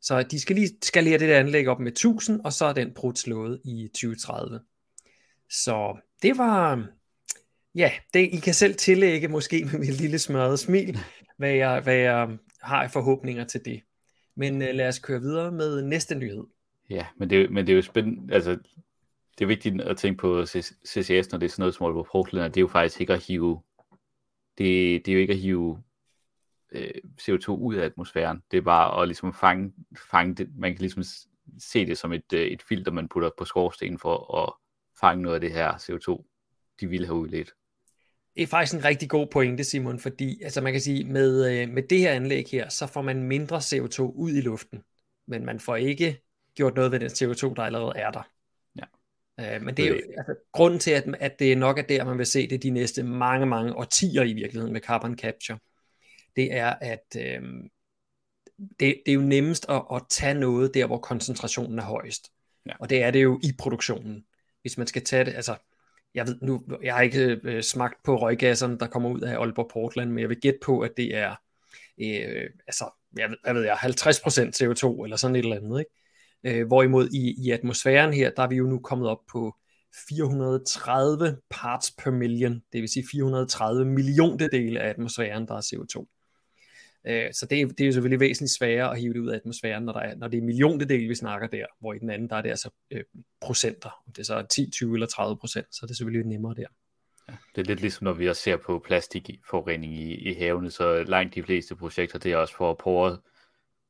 Så 0.00 0.23
de 0.23 0.41
skal 0.41 0.56
lige 0.56 0.71
skalere 0.83 1.19
det 1.19 1.29
der 1.29 1.39
anlæg 1.39 1.69
op 1.69 1.81
med 1.81 1.93
1000, 1.93 2.41
og 2.45 2.53
så 2.53 2.65
er 2.65 2.73
den 2.73 2.95
brudt 2.95 3.19
slået 3.19 3.61
i 3.65 3.89
2030. 3.89 4.61
Så 5.50 5.97
det 6.23 6.39
var, 6.39 6.89
ja, 7.79 7.93
det, 8.15 8.21
I 8.21 8.37
kan 8.37 8.55
selv 8.55 8.75
tillægge 8.75 9.29
måske 9.29 9.65
med 9.73 9.79
mit 9.79 10.01
lille 10.01 10.19
smørrede 10.19 10.57
smil, 10.57 10.99
hvad 11.37 11.53
jeg, 11.53 11.81
hvad 11.81 11.97
jeg 11.97 12.25
um, 12.29 12.41
har 12.61 12.85
i 12.85 12.89
forhåbninger 12.89 13.45
til 13.45 13.65
det. 13.65 13.83
Men 14.37 14.55
uh, 14.55 14.69
lad 14.69 14.89
os 14.89 14.99
køre 14.99 15.21
videre 15.21 15.53
med 15.53 15.83
næste 15.83 16.15
nyhed. 16.15 16.45
Ja, 16.91 17.07
men 17.17 17.31
det, 17.31 17.51
men 17.51 17.67
det 17.67 17.73
er 17.73 17.77
jo 17.77 17.83
spændende, 17.83 18.35
altså 18.35 18.51
det 19.39 19.45
er 19.45 19.47
vigtigt 19.47 19.81
at 19.81 19.97
tænke 19.97 20.21
på 20.21 20.47
CCS, 20.87 21.31
når 21.33 21.39
det 21.39 21.47
er 21.47 21.51
sådan 21.51 21.63
noget 21.63 21.75
som 21.75 21.87
Aalborg 21.87 22.07
Portland, 22.13 22.53
det 22.53 22.61
er 22.61 22.63
jo 22.63 22.69
faktisk 22.69 23.01
ikke 23.01 23.13
at 23.13 23.25
hive, 23.25 23.63
det, 24.59 25.07
det 25.07 25.09
er 25.09 25.13
jo 25.13 25.21
ikke 25.21 25.33
at 25.33 25.39
hive 25.39 25.83
øh, 26.73 26.91
CO2 27.21 27.49
ud 27.49 27.75
af 27.75 27.85
atmosfæren, 27.85 28.43
det 28.51 28.57
er 28.57 28.63
bare 28.63 29.03
at 29.03 29.09
ligesom 29.09 29.35
fange, 29.35 29.73
fange 30.11 30.35
det, 30.35 30.49
man 30.57 30.73
kan 30.73 30.81
ligesom 30.81 31.03
se 31.59 31.87
det 31.87 31.99
som 31.99 32.13
et, 32.13 32.33
øh, 32.33 32.41
et 32.47 32.63
filter, 32.63 32.93
man 32.93 33.09
putter 33.09 33.31
på 33.39 33.45
skorstenen 33.45 33.99
for 33.99 34.45
at 34.45 34.53
fange 35.01 35.23
noget 35.23 35.35
af 35.35 35.41
det 35.41 35.53
her 35.53 35.73
CO2, 35.73 36.25
de 36.81 36.87
ville 36.87 37.07
have 37.07 37.19
udledt. 37.19 37.55
Det 38.38 38.44
er 38.44 38.49
faktisk 38.49 38.75
en 38.75 38.85
rigtig 38.85 39.08
god 39.08 39.26
pointe, 39.26 39.64
Simon, 39.64 39.99
fordi 39.99 40.43
altså 40.43 40.61
man 40.61 40.73
kan 40.73 40.81
sige, 40.81 41.05
med, 41.05 41.52
øh, 41.52 41.69
med 41.69 41.82
det 41.82 41.99
her 41.99 42.12
anlæg 42.12 42.46
her, 42.52 42.69
så 42.69 42.87
får 42.87 43.02
man 43.02 43.23
mindre 43.23 43.56
CO2 43.56 44.00
ud 44.00 44.31
i 44.31 44.40
luften, 44.40 44.82
men 45.26 45.44
man 45.44 45.61
får 45.61 45.76
ikke 45.76 46.23
gjort 46.55 46.75
noget 46.75 46.93
ved 46.93 47.00
den 47.00 47.11
CO2, 47.11 47.54
der 47.54 47.62
allerede 47.62 47.92
er 47.97 48.11
der. 48.11 48.30
Ja. 48.76 49.57
Øh, 49.57 49.62
men 49.62 49.76
det 49.76 49.85
er 49.85 49.88
jo 49.88 49.95
altså, 49.95 50.35
grunden 50.52 50.80
til, 50.80 50.90
at, 50.90 51.04
at 51.21 51.38
det 51.38 51.59
nok 51.59 51.78
er 51.78 51.83
der, 51.83 52.04
man 52.04 52.18
vil 52.18 52.26
se 52.26 52.50
det 52.50 52.62
de 52.62 52.71
næste 52.71 53.02
mange, 53.02 53.47
mange 53.47 53.75
årtier 53.75 54.23
i 54.23 54.33
virkeligheden 54.33 54.73
med 54.73 54.80
carbon 54.80 55.18
capture. 55.18 55.59
Det 56.37 56.54
er, 56.54 56.75
at 56.80 57.16
øh, 57.16 57.42
det, 58.59 59.02
det 59.07 59.09
er 59.09 59.12
jo 59.12 59.21
nemmest 59.21 59.66
at, 59.68 59.83
at 59.95 60.02
tage 60.11 60.35
noget 60.35 60.75
der, 60.75 60.87
hvor 60.87 60.99
koncentrationen 60.99 61.78
er 61.78 61.85
højest. 61.85 62.33
Ja. 62.66 62.73
Og 62.80 62.90
det 62.90 63.02
er 63.02 63.11
det 63.11 63.23
jo 63.23 63.40
i 63.42 63.52
produktionen. 63.59 64.25
Hvis 64.62 64.78
man 64.78 64.87
skal 64.87 65.04
tage 65.04 65.25
det, 65.25 65.35
altså 65.35 65.57
jeg 66.19 66.27
ved 66.27 66.39
nu, 66.43 66.63
jeg 66.83 66.95
har 66.95 67.03
ikke 67.03 67.41
øh, 67.45 67.63
smagt 67.63 68.03
på 68.05 68.17
røggasserne, 68.17 68.79
der 68.79 68.87
kommer 68.87 69.11
ud 69.11 69.21
af 69.21 69.39
Aalborg 69.39 69.71
Portland, 69.73 70.11
men 70.11 70.19
jeg 70.19 70.29
vil 70.29 70.41
gætte 70.41 70.59
på, 70.63 70.81
at 70.81 70.91
det 70.97 71.17
er, 71.17 71.31
øh, 72.01 72.51
altså, 72.67 72.91
jeg, 73.17 73.29
hvad 73.43 73.55
ved 73.55 73.63
jeg, 73.63 73.77
50% 73.77 73.87
CO2 74.63 75.05
eller 75.05 75.17
sådan 75.17 75.37
et 75.37 75.43
eller 75.43 75.57
andet, 75.57 75.79
ikke? 75.81 76.61
Øh, 76.61 76.67
hvorimod 76.67 77.09
i, 77.09 77.47
i 77.47 77.51
atmosfæren 77.51 78.13
her, 78.13 78.31
der 78.31 78.43
er 78.43 78.49
vi 78.49 78.57
jo 78.57 78.65
nu 78.65 78.79
kommet 78.79 79.09
op 79.09 79.21
på 79.33 79.57
430 80.09 81.37
parts 81.51 81.91
per 81.91 82.11
million, 82.11 82.63
det 82.73 82.81
vil 82.81 82.89
sige 82.89 83.05
430 83.11 83.85
milliondedele 83.85 84.81
af 84.81 84.89
atmosfæren, 84.89 85.49
der 85.49 85.55
er 85.55 85.61
CO2. 85.61 86.18
Øh, 87.09 87.33
så 87.33 87.47
det, 87.47 87.79
det 87.79 87.81
er 87.81 87.87
jo 87.87 87.93
selvfølgelig 87.93 88.21
væsentligt 88.21 88.53
sværere 88.53 88.91
at 88.91 89.00
hive 89.00 89.15
det 89.15 89.21
ud 89.21 89.29
af 89.29 89.37
atmosfæren, 89.37 89.85
når, 89.85 89.93
der 89.93 90.00
er, 90.00 90.17
når 90.17 90.29
det 90.29 90.38
er 90.38 90.43
milliontedel, 90.43 91.09
vi 91.09 91.15
snakker 91.15 91.47
der, 91.47 91.67
hvor 91.81 91.93
i 91.93 91.99
den 91.99 92.11
anden, 92.11 92.31
der 92.31 92.37
er 92.37 92.43
det 92.43 92.50
altså 92.50 92.71
øh, 92.91 93.05
procenter. 93.41 94.03
Om 94.07 94.12
det 94.12 94.27
så 94.27 94.35
er 94.35 94.43
10, 94.43 94.71
20 94.71 94.95
eller 94.95 95.07
30 95.07 95.37
procent, 95.37 95.67
så 95.71 95.81
er 95.83 95.87
det 95.87 95.97
selvfølgelig 95.97 96.27
nemmere 96.27 96.55
der. 96.55 96.67
Ja, 97.29 97.35
det 97.55 97.61
er 97.61 97.67
lidt 97.67 97.81
ligesom, 97.81 98.05
når 98.05 98.12
vi 98.12 98.29
også 98.29 98.43
ser 98.43 98.57
på 98.57 98.83
plastikforurening 98.87 99.95
i, 99.95 100.31
i 100.31 100.35
havene, 100.35 100.71
så 100.71 101.03
langt 101.03 101.35
de 101.35 101.43
fleste 101.43 101.77
projekter, 101.77 102.19
det 102.19 102.33
er 102.33 102.37
også 102.37 102.57
for 102.57 102.71
at 102.71 102.79
prøve, 102.79 103.19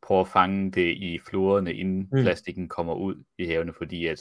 prøve 0.03 0.21
at 0.21 0.29
fange 0.29 0.71
det 0.71 0.97
i 0.97 1.19
floderne, 1.29 1.75
inden 1.75 2.09
mm. 2.13 2.23
plastikken 2.23 2.69
kommer 2.69 2.95
ud 2.95 3.25
i 3.39 3.47
havene, 3.47 3.73
fordi 3.73 4.07
at 4.07 4.19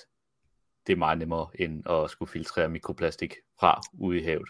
det 0.88 0.94
er 0.94 0.98
meget 0.98 1.18
nemmere, 1.18 1.48
end 1.60 1.90
at 1.90 2.10
skulle 2.10 2.32
filtrere 2.32 2.70
mikroplastik 2.70 3.34
fra 3.60 3.82
ude 4.00 4.20
i 4.20 4.24
havet. 4.24 4.50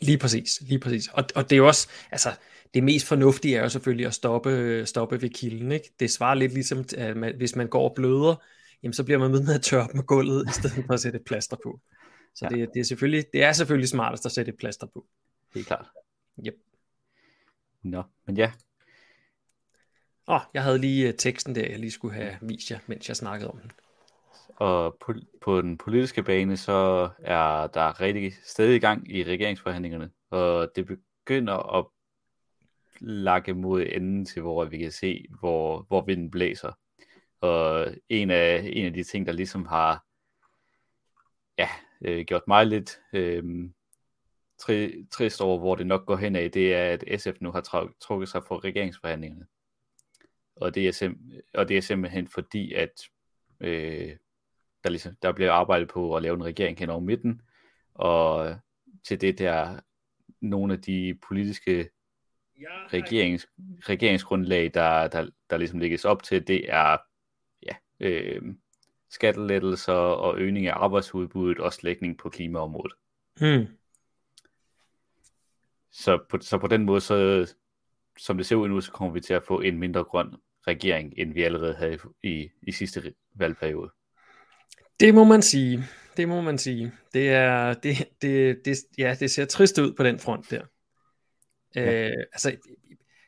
Lige 0.00 0.18
præcis, 0.18 0.60
lige 0.60 0.78
præcis. 0.78 1.08
Og, 1.08 1.24
og 1.34 1.50
det 1.50 1.52
er 1.52 1.56
jo 1.56 1.66
også, 1.66 1.88
altså, 2.10 2.36
det 2.74 2.84
mest 2.84 3.06
fornuftige 3.06 3.56
er 3.56 3.62
jo 3.62 3.68
selvfølgelig 3.68 4.06
at 4.06 4.14
stoppe, 4.14 4.82
stoppe 4.86 5.22
ved 5.22 5.30
kilden. 5.30 5.72
Ikke? 5.72 5.92
Det 6.00 6.10
svarer 6.10 6.34
lidt 6.34 6.52
ligesom, 6.52 6.84
at 6.96 7.16
man, 7.16 7.36
hvis 7.36 7.56
man 7.56 7.68
går 7.68 7.88
og 7.88 7.94
bløder, 7.94 8.42
jamen, 8.82 8.92
så 8.92 9.04
bliver 9.04 9.18
man 9.18 9.32
ved 9.32 9.42
med 9.42 9.54
at 9.54 9.62
tørre 9.62 9.84
op 9.84 9.94
med 9.94 10.02
gulvet, 10.02 10.48
i 10.48 10.52
stedet 10.52 10.84
for 10.86 10.94
at 10.94 11.00
sætte 11.00 11.18
et 11.18 11.24
plaster 11.24 11.56
på. 11.64 11.80
Så 12.34 12.48
ja. 12.50 12.56
det, 12.56 12.68
det, 12.74 12.80
er 12.80 12.84
selvfølgelig, 12.84 13.24
det 13.32 13.42
er 13.42 13.52
selvfølgelig 13.52 13.88
smartest 13.88 14.26
at 14.26 14.32
sætte 14.32 14.52
et 14.52 14.58
plaster 14.58 14.86
på. 14.86 15.06
Helt 15.54 15.66
klart. 15.66 15.86
Yep. 16.46 16.54
Nå, 17.82 18.02
men 18.26 18.36
ja. 18.36 18.52
Åh, 20.28 20.34
oh, 20.34 20.40
jeg 20.54 20.62
havde 20.62 20.78
lige 20.78 21.08
øh, 21.08 21.14
teksten 21.14 21.54
der, 21.54 21.68
jeg 21.70 21.78
lige 21.78 21.90
skulle 21.90 22.14
have 22.14 22.38
vist 22.42 22.70
jer, 22.70 22.78
mens 22.86 23.08
jeg 23.08 23.16
snakkede 23.16 23.50
om 23.50 23.58
den. 23.58 23.70
Og 24.56 24.96
på, 25.00 25.14
på 25.40 25.60
den 25.60 25.78
politiske 25.78 26.22
bane, 26.22 26.56
så 26.56 27.10
er 27.18 27.66
der 27.66 28.00
rigtig 28.00 28.34
stadig 28.44 28.76
i 28.76 28.78
gang 28.78 29.16
i 29.16 29.24
regeringsforhandlingerne, 29.24 30.10
og 30.30 30.70
det 30.76 30.86
begynder 30.86 31.78
at 31.78 31.86
lakke 33.00 33.54
mod 33.54 33.86
enden 33.92 34.24
til, 34.24 34.42
hvor 34.42 34.64
vi 34.64 34.78
kan 34.78 34.92
se, 34.92 35.26
hvor, 35.40 35.84
hvor 35.88 36.04
vinden 36.04 36.30
blæser. 36.30 36.72
Og 37.40 37.94
en 38.08 38.30
af, 38.30 38.70
en 38.72 38.86
af 38.86 38.92
de 38.92 39.04
ting, 39.04 39.26
der 39.26 39.32
ligesom 39.32 39.66
har 39.66 40.04
ja, 41.58 41.68
øh, 42.00 42.24
gjort 42.24 42.48
mig 42.48 42.66
lidt 42.66 43.00
øh, 43.12 43.70
tri, 44.58 45.04
trist 45.10 45.40
over, 45.40 45.58
hvor 45.58 45.74
det 45.74 45.86
nok 45.86 46.06
går 46.06 46.16
hen 46.16 46.36
af, 46.36 46.50
det 46.50 46.74
er, 46.74 46.92
at 46.92 47.20
SF 47.20 47.40
nu 47.40 47.50
har 47.50 47.90
trukket 48.00 48.28
sig 48.28 48.42
fra 48.44 48.56
regeringsforhandlingerne. 48.56 49.46
Og 50.56 50.74
det 50.74 50.88
er, 50.88 50.92
sim- 50.92 51.40
og 51.54 51.68
det 51.68 51.76
er 51.76 51.80
simpelthen 51.80 52.28
fordi, 52.28 52.72
at 52.72 53.02
øh, 53.60 54.16
der, 54.84 54.90
ligesom, 54.90 55.16
der 55.22 55.32
bliver 55.32 55.52
arbejdet 55.52 55.88
på 55.88 56.16
at 56.16 56.22
lave 56.22 56.34
en 56.34 56.44
regering 56.44 56.78
hen 56.78 56.90
over 56.90 57.00
midten, 57.00 57.42
og 57.94 58.56
til 59.04 59.20
det 59.20 59.38
der 59.38 59.80
nogle 60.40 60.72
af 60.72 60.82
de 60.82 61.18
politiske 61.28 61.88
regerings, 62.92 63.48
regeringsgrundlag, 63.88 64.70
der, 64.74 65.08
der, 65.08 65.28
der 65.50 65.56
ligesom 65.56 65.78
lægges 65.78 66.04
op 66.04 66.22
til, 66.22 66.46
det 66.46 66.72
er 66.72 66.96
ja, 67.62 67.76
øh, 68.00 68.42
skattelettelser 69.10 69.92
og 69.92 70.38
øgning 70.38 70.66
af 70.66 70.74
arbejdsudbuddet 70.76 71.58
og 71.58 71.72
slægning 71.72 72.18
på 72.18 72.28
klimaområdet. 72.28 72.92
Hmm. 73.40 73.66
Så, 75.90 76.18
på, 76.30 76.38
så 76.40 76.58
på 76.58 76.66
den 76.66 76.84
måde, 76.84 77.00
så, 77.00 77.54
som 78.18 78.36
det 78.36 78.46
ser 78.46 78.56
ud 78.56 78.68
nu, 78.68 78.80
så 78.80 78.92
kommer 78.92 79.12
vi 79.14 79.20
til 79.20 79.34
at 79.34 79.42
få 79.42 79.60
en 79.60 79.78
mindre 79.78 80.04
grøn 80.04 80.34
regering, 80.66 81.14
end 81.16 81.32
vi 81.32 81.42
allerede 81.42 81.74
havde 81.74 81.98
i, 82.22 82.50
i 82.62 82.72
sidste 82.72 83.14
valgperiode. 83.34 83.90
Det 85.00 85.14
må 85.14 85.24
man 85.24 85.42
sige. 85.42 85.84
Det 86.16 86.28
må 86.28 86.40
man 86.40 86.58
sige. 86.58 86.92
Det 87.14 87.28
er 87.28 87.74
det, 87.74 88.08
det, 88.22 88.56
det, 88.64 88.78
ja, 88.98 89.16
det 89.20 89.30
ser 89.30 89.44
trist 89.44 89.78
ud 89.78 89.92
på 89.92 90.02
den 90.02 90.18
front 90.18 90.50
der. 90.50 90.62
Ja. 91.74 92.08
Øh, 92.08 92.24
altså, 92.32 92.56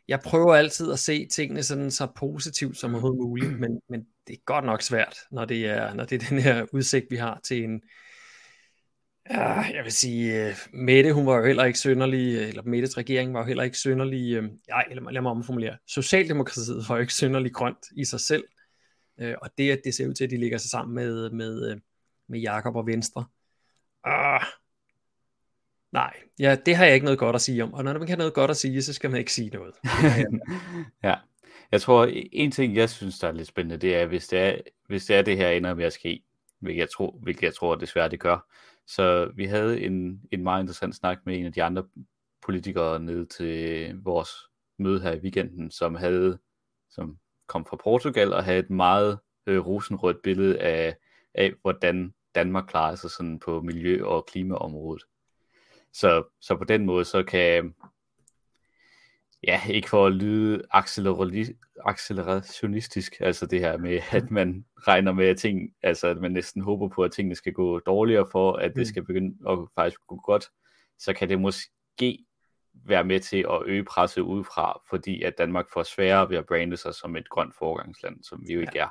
jeg 0.08 0.20
prøver 0.20 0.54
altid 0.54 0.92
at 0.92 0.98
se 0.98 1.26
tingene 1.26 1.62
sådan 1.62 1.90
så 1.90 2.06
positivt 2.16 2.78
som 2.78 2.94
overhovedet 2.94 3.20
muligt, 3.20 3.60
men, 3.60 3.80
men 3.88 4.06
det 4.26 4.32
er 4.32 4.40
godt 4.44 4.64
nok 4.64 4.82
svært, 4.82 5.18
når 5.30 5.44
det 5.44 5.66
er, 5.66 5.94
når 5.94 6.04
det 6.04 6.22
er 6.22 6.28
den 6.28 6.38
her 6.38 6.66
udsigt, 6.72 7.06
vi 7.10 7.16
har 7.16 7.40
til 7.44 7.64
en, 7.64 7.82
ja, 9.30 9.52
jeg 9.52 9.84
vil 9.84 9.92
sige, 9.92 10.48
uh, 10.48 10.54
Mette, 10.72 11.12
hun 11.12 11.26
var 11.26 11.36
jo 11.36 11.44
heller 11.46 11.64
ikke 11.64 11.78
sønderlig, 11.78 12.48
eller 12.48 12.62
Mettes 12.62 12.96
regering 12.98 13.34
var 13.34 13.40
jo 13.40 13.46
heller 13.46 13.62
ikke 13.62 13.78
sønderlig, 13.78 14.50
ja, 14.68 14.80
eller 14.90 15.10
lad 15.10 15.22
mig 15.22 15.30
omformulere, 15.30 15.76
Socialdemokratiet 15.86 16.88
var 16.88 16.94
jo 16.94 17.00
ikke 17.00 17.14
sønderlig 17.14 17.52
grønt 17.52 17.86
i 17.96 18.04
sig 18.04 18.20
selv, 18.20 18.44
Øh, 19.18 19.34
og 19.42 19.50
det, 19.58 19.70
at 19.70 19.80
det 19.84 19.94
ser 19.94 20.08
ud 20.08 20.14
til, 20.14 20.24
at 20.24 20.30
de 20.30 20.36
ligger 20.36 20.58
sig 20.58 20.70
sammen 20.70 20.94
med, 20.94 21.30
med, 21.30 21.70
øh, 21.70 21.80
med 22.28 22.40
Jakob 22.40 22.76
og 22.76 22.86
Venstre, 22.86 23.24
Ah, 24.04 24.42
Nej, 25.92 26.14
ja, 26.38 26.56
det 26.66 26.76
har 26.76 26.84
jeg 26.84 26.94
ikke 26.94 27.04
noget 27.04 27.18
godt 27.18 27.36
at 27.36 27.42
sige 27.42 27.62
om. 27.62 27.74
Og 27.74 27.84
når 27.84 27.92
man 27.92 28.00
kan 28.00 28.08
have 28.08 28.18
noget 28.18 28.34
godt 28.34 28.50
at 28.50 28.56
sige, 28.56 28.82
så 28.82 28.92
skal 28.92 29.10
man 29.10 29.18
ikke 29.18 29.32
sige 29.32 29.50
noget. 29.50 29.74
ja, 31.04 31.14
jeg 31.72 31.80
tror, 31.80 32.08
en 32.32 32.50
ting, 32.50 32.76
jeg 32.76 32.90
synes, 32.90 33.18
der 33.18 33.28
er 33.28 33.32
lidt 33.32 33.48
spændende, 33.48 33.76
det 33.76 33.96
er, 33.96 34.06
hvis 34.06 34.28
det 34.28 34.38
er, 34.38 34.56
hvis 34.88 35.06
det, 35.06 35.16
er 35.16 35.22
det 35.22 35.36
her 35.36 35.50
ender 35.50 35.74
med 35.74 35.84
at 35.84 35.92
ske, 35.92 36.22
hvilket 36.60 36.80
jeg 36.80 36.90
tror, 36.90 37.18
hvilket 37.22 37.42
jeg 37.42 37.54
tror 37.54 37.74
desværre 37.74 38.08
det 38.08 38.20
gør. 38.20 38.52
Så 38.86 39.30
vi 39.34 39.44
havde 39.44 39.80
en, 39.80 40.22
en 40.32 40.42
meget 40.42 40.62
interessant 40.62 40.94
snak 40.94 41.18
med 41.26 41.38
en 41.38 41.46
af 41.46 41.52
de 41.52 41.62
andre 41.62 41.84
politikere 42.42 43.00
ned 43.00 43.26
til 43.26 43.94
vores 44.02 44.30
møde 44.78 45.00
her 45.00 45.12
i 45.12 45.20
weekenden, 45.20 45.70
som 45.70 45.94
havde, 45.94 46.38
som 46.90 47.18
kom 47.46 47.66
fra 47.66 47.76
Portugal 47.76 48.32
og 48.32 48.44
havde 48.44 48.58
et 48.58 48.70
meget 48.70 49.18
øh, 49.46 49.66
rosenrødt 49.66 50.22
billede 50.22 50.58
af, 50.58 50.96
af, 51.34 51.52
hvordan 51.62 52.14
Danmark 52.34 52.66
klarer 52.66 52.94
sig 52.94 53.10
sådan 53.10 53.38
på 53.38 53.60
miljø- 53.60 54.04
og 54.04 54.26
klimaområdet. 54.26 55.02
Så, 55.92 56.24
så 56.40 56.56
på 56.56 56.64
den 56.64 56.86
måde, 56.86 57.04
så 57.04 57.22
kan, 57.22 57.74
ja, 59.42 59.60
ikke 59.68 59.88
for 59.88 60.06
at 60.06 60.12
lyde 60.12 60.62
accelerationistisk, 61.84 63.16
altså 63.20 63.46
det 63.46 63.60
her 63.60 63.76
med, 63.78 64.00
at 64.12 64.30
man 64.30 64.64
regner 64.78 65.12
med, 65.12 65.26
at 65.26 65.38
ting, 65.38 65.74
altså 65.82 66.08
at 66.08 66.16
man 66.16 66.32
næsten 66.32 66.62
håber 66.62 66.88
på, 66.88 67.02
at 67.02 67.12
tingene 67.12 67.34
skal 67.34 67.52
gå 67.52 67.78
dårligere 67.78 68.26
for, 68.32 68.52
at 68.52 68.70
det 68.70 68.80
mm. 68.80 68.84
skal 68.84 69.04
begynde 69.04 69.50
at 69.50 69.58
faktisk 69.74 70.00
gå 70.06 70.20
godt, 70.24 70.44
så 70.98 71.12
kan 71.12 71.28
det 71.28 71.40
måske 71.40 72.25
være 72.88 73.04
med 73.04 73.20
til 73.20 73.46
at 73.50 73.62
øge 73.66 73.84
presset 73.84 74.22
udefra, 74.22 74.80
fordi 74.88 75.22
at 75.22 75.38
Danmark 75.38 75.66
får 75.72 75.82
sværere 75.82 76.30
ved 76.30 76.36
at 76.36 76.46
brande 76.46 76.76
sig 76.76 76.94
som 76.94 77.16
et 77.16 77.28
grønt 77.28 77.54
forgangsland, 77.58 78.24
som 78.24 78.42
vi 78.46 78.52
jo 78.52 78.60
ikke 78.60 78.72
ja. 78.74 78.82
er. 78.82 78.88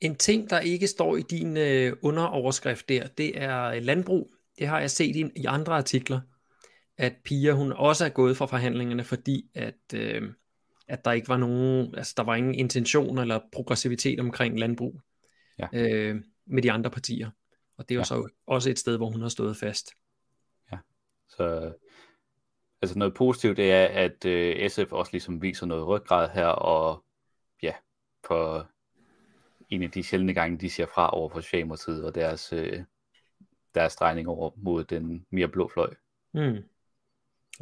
En 0.00 0.16
ting, 0.16 0.50
der 0.50 0.60
ikke 0.60 0.86
står 0.86 1.16
i 1.16 1.22
din 1.22 1.56
øh, 1.56 1.96
underoverskrift 2.02 2.88
der, 2.88 3.06
det 3.06 3.42
er 3.42 3.80
landbrug. 3.80 4.34
Det 4.58 4.66
har 4.68 4.80
jeg 4.80 4.90
set 4.90 5.16
i, 5.16 5.24
i 5.36 5.44
andre 5.44 5.72
artikler, 5.72 6.20
at 6.98 7.12
Pia 7.24 7.52
hun 7.52 7.72
også 7.72 8.04
er 8.04 8.08
gået 8.08 8.36
fra 8.36 8.46
forhandlingerne, 8.46 9.04
fordi 9.04 9.50
at, 9.54 9.94
øh, 9.94 10.22
at 10.88 11.04
der 11.04 11.12
ikke 11.12 11.28
var 11.28 11.36
nogen, 11.36 11.94
altså 11.96 12.14
der 12.16 12.22
var 12.22 12.34
ingen 12.34 12.54
intention 12.54 13.18
eller 13.18 13.40
progressivitet 13.52 14.20
omkring 14.20 14.58
landbrug 14.58 15.00
ja. 15.58 15.68
øh, 15.72 16.22
med 16.46 16.62
de 16.62 16.72
andre 16.72 16.90
partier. 16.90 17.30
Og 17.78 17.88
det 17.88 17.94
er 17.94 17.96
jo 17.96 18.00
ja. 18.00 18.04
så 18.04 18.28
også 18.46 18.70
et 18.70 18.78
sted, 18.78 18.96
hvor 18.96 19.10
hun 19.10 19.22
har 19.22 19.28
stået 19.28 19.56
fast. 19.56 19.90
Så 21.36 21.72
altså 22.82 22.98
noget 22.98 23.14
positivt 23.14 23.56
det 23.56 23.72
er, 23.72 23.86
at 23.86 24.24
øh, 24.24 24.70
SF 24.70 24.92
også 24.92 25.12
ligesom 25.12 25.42
viser 25.42 25.66
noget 25.66 25.86
ryggrad 25.86 26.30
her, 26.30 26.46
og 26.46 27.04
ja, 27.62 27.72
for 28.26 28.68
en 29.68 29.82
af 29.82 29.90
de 29.90 30.02
sjældne 30.02 30.34
gange, 30.34 30.58
de 30.58 30.70
siger 30.70 30.86
fra 30.86 31.10
over 31.10 31.28
for 31.28 31.40
Socialdemokratiet 31.40 32.04
og 32.04 32.14
deres 32.14 32.52
øh, 32.52 32.82
deres 33.74 33.96
drejning 33.96 34.28
over 34.28 34.50
mod 34.56 34.84
den 34.84 35.26
mere 35.30 35.48
blå 35.48 35.68
fløj. 35.68 35.94
Mm. 36.34 36.56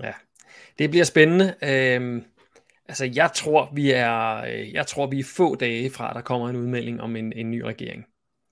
Ja, 0.03 0.13
det 0.79 0.91
bliver 0.91 1.05
spændende. 1.05 1.55
Øhm, 1.63 2.25
altså, 2.89 3.05
jeg 3.15 3.31
tror, 3.35 3.71
vi 3.75 3.91
er, 3.91 4.37
øh, 4.37 4.73
jeg 4.73 4.87
tror, 4.87 5.07
vi 5.07 5.19
er 5.19 5.25
få 5.37 5.55
dage 5.55 5.91
fra, 5.91 6.13
der 6.13 6.21
kommer 6.21 6.49
en 6.49 6.57
udmelding 6.57 7.01
om 7.01 7.17
en, 7.17 7.33
en 7.33 7.51
ny 7.51 7.61
regering. 7.61 8.07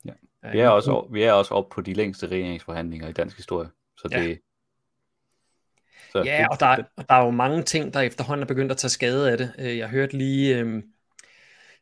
Ja. 0.05 0.13
Vi 0.53 0.59
er, 0.59 0.69
også, 0.69 1.09
vi 1.13 1.23
er 1.23 1.33
også 1.33 1.55
oppe 1.55 1.75
på 1.75 1.81
de 1.81 1.95
længste 1.95 2.27
regeringsforhandlinger 2.27 3.09
i 3.09 3.13
dansk 3.13 3.37
historie. 3.37 3.69
Så 3.97 4.09
det, 4.09 4.29
ja. 4.29 4.37
Så 6.11 6.23
ja, 6.25 6.47
og 6.51 6.61
der, 6.61 6.77
og 6.97 7.09
der 7.09 7.15
er 7.15 7.25
jo 7.25 7.31
mange 7.31 7.63
ting, 7.63 7.95
der 7.95 8.01
efterhånden 8.01 8.43
er 8.43 8.47
begyndt 8.47 8.73
at 8.73 8.77
tage 8.77 8.91
skade 8.91 9.31
af 9.31 9.39
det. 9.39 9.53
Øh, 9.59 9.79
jeg 9.79 9.89
hørte 9.89 10.19
lige, 10.19 10.59
øhm, 10.59 10.83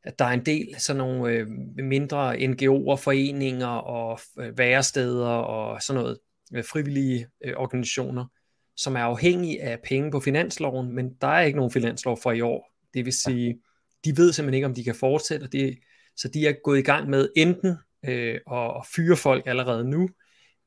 at 0.04 0.18
der 0.18 0.24
er 0.24 0.30
en 0.30 0.46
del 0.46 0.74
sådan 0.78 0.98
nogle 0.98 1.32
øh, 1.32 1.46
mindre 1.76 2.34
NGO'er, 2.34 2.96
foreninger 2.96 3.66
og 3.66 4.20
øh, 4.38 4.58
væresteder 4.58 5.28
og 5.28 5.82
sådan 5.82 6.02
noget, 6.02 6.18
øh, 6.54 6.64
frivillige 6.64 7.26
øh, 7.44 7.52
organisationer, 7.56 8.24
som 8.76 8.96
er 8.96 9.00
afhængige 9.00 9.62
af 9.62 9.78
penge 9.84 10.10
på 10.10 10.20
finansloven, 10.20 10.94
men 10.94 11.14
der 11.20 11.26
er 11.26 11.40
ikke 11.40 11.56
nogen 11.56 11.72
finanslov 11.72 12.18
for 12.22 12.32
i 12.32 12.40
år. 12.40 12.72
Det 12.94 13.04
vil 13.04 13.12
sige, 13.12 13.58
de 14.04 14.16
ved 14.16 14.32
simpelthen 14.32 14.54
ikke, 14.54 14.66
om 14.66 14.74
de 14.74 14.84
kan 14.84 14.94
fortsætte, 14.94 15.44
og 15.44 15.52
det, 15.52 15.78
så 16.16 16.28
de 16.28 16.46
er 16.46 16.52
gået 16.64 16.78
i 16.78 16.82
gang 16.82 17.10
med 17.10 17.28
enten 17.36 17.76
øh, 18.04 18.40
at, 18.52 18.86
fyre 18.94 19.16
folk 19.16 19.46
allerede 19.46 19.84
nu, 19.84 20.08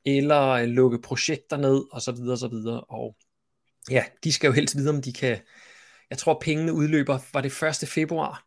eller 0.04 0.48
øh, 0.48 0.64
lukke 0.64 0.98
projekter 1.02 1.56
ned, 1.56 1.84
og 1.92 2.02
så 2.02 2.12
videre, 2.12 2.32
og 2.32 2.38
så 2.38 2.48
videre. 2.48 2.80
Og 2.80 3.16
ja, 3.90 4.04
de 4.24 4.32
skal 4.32 4.48
jo 4.48 4.52
helst 4.52 4.76
vide, 4.76 4.90
om 4.90 5.02
de 5.02 5.12
kan, 5.12 5.38
jeg 6.10 6.18
tror 6.18 6.38
pengene 6.40 6.72
udløber, 6.72 7.18
var 7.32 7.40
det 7.40 7.62
1. 7.82 7.88
februar, 7.88 8.44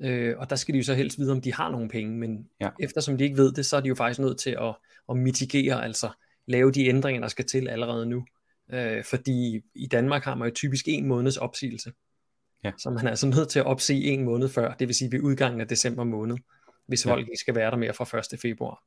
Øh, 0.00 0.38
og 0.38 0.50
der 0.50 0.56
skal 0.56 0.72
de 0.72 0.78
jo 0.78 0.84
så 0.84 0.94
helst 0.94 1.18
vide, 1.18 1.32
om 1.32 1.40
de 1.40 1.54
har 1.54 1.70
nogle 1.70 1.88
penge, 1.88 2.18
men 2.18 2.48
ja. 2.60 2.70
eftersom 2.80 3.18
de 3.18 3.24
ikke 3.24 3.36
ved 3.36 3.52
det, 3.52 3.66
så 3.66 3.76
er 3.76 3.80
de 3.80 3.88
jo 3.88 3.94
faktisk 3.94 4.20
nødt 4.20 4.38
til 4.38 4.50
at, 4.50 4.76
at 5.10 5.16
mitigere, 5.16 5.84
altså 5.84 6.10
lave 6.46 6.72
de 6.72 6.86
ændringer, 6.86 7.20
der 7.20 7.28
skal 7.28 7.44
til 7.44 7.68
allerede 7.68 8.06
nu. 8.06 8.24
Øh, 8.72 9.04
fordi 9.04 9.60
i 9.74 9.86
Danmark 9.86 10.24
har 10.24 10.34
man 10.34 10.48
jo 10.48 10.54
typisk 10.54 10.84
en 10.88 11.06
måneds 11.06 11.36
opsigelse. 11.36 11.92
Ja. 12.64 12.72
Så 12.78 12.90
man 12.90 13.06
er 13.06 13.10
altså 13.10 13.26
nødt 13.26 13.48
til 13.48 13.58
at 13.58 13.66
opsige 13.66 14.04
en 14.04 14.24
måned 14.24 14.48
før, 14.48 14.74
det 14.74 14.88
vil 14.88 14.94
sige 14.94 15.12
ved 15.12 15.20
udgangen 15.20 15.60
af 15.60 15.68
december 15.68 16.04
måned, 16.04 16.36
hvis 16.86 17.06
ja. 17.06 17.10
folk 17.10 17.28
ikke 17.28 17.40
skal 17.40 17.54
være 17.54 17.70
der 17.70 17.76
mere 17.76 17.94
fra 17.94 18.18
1. 18.34 18.40
februar. 18.40 18.82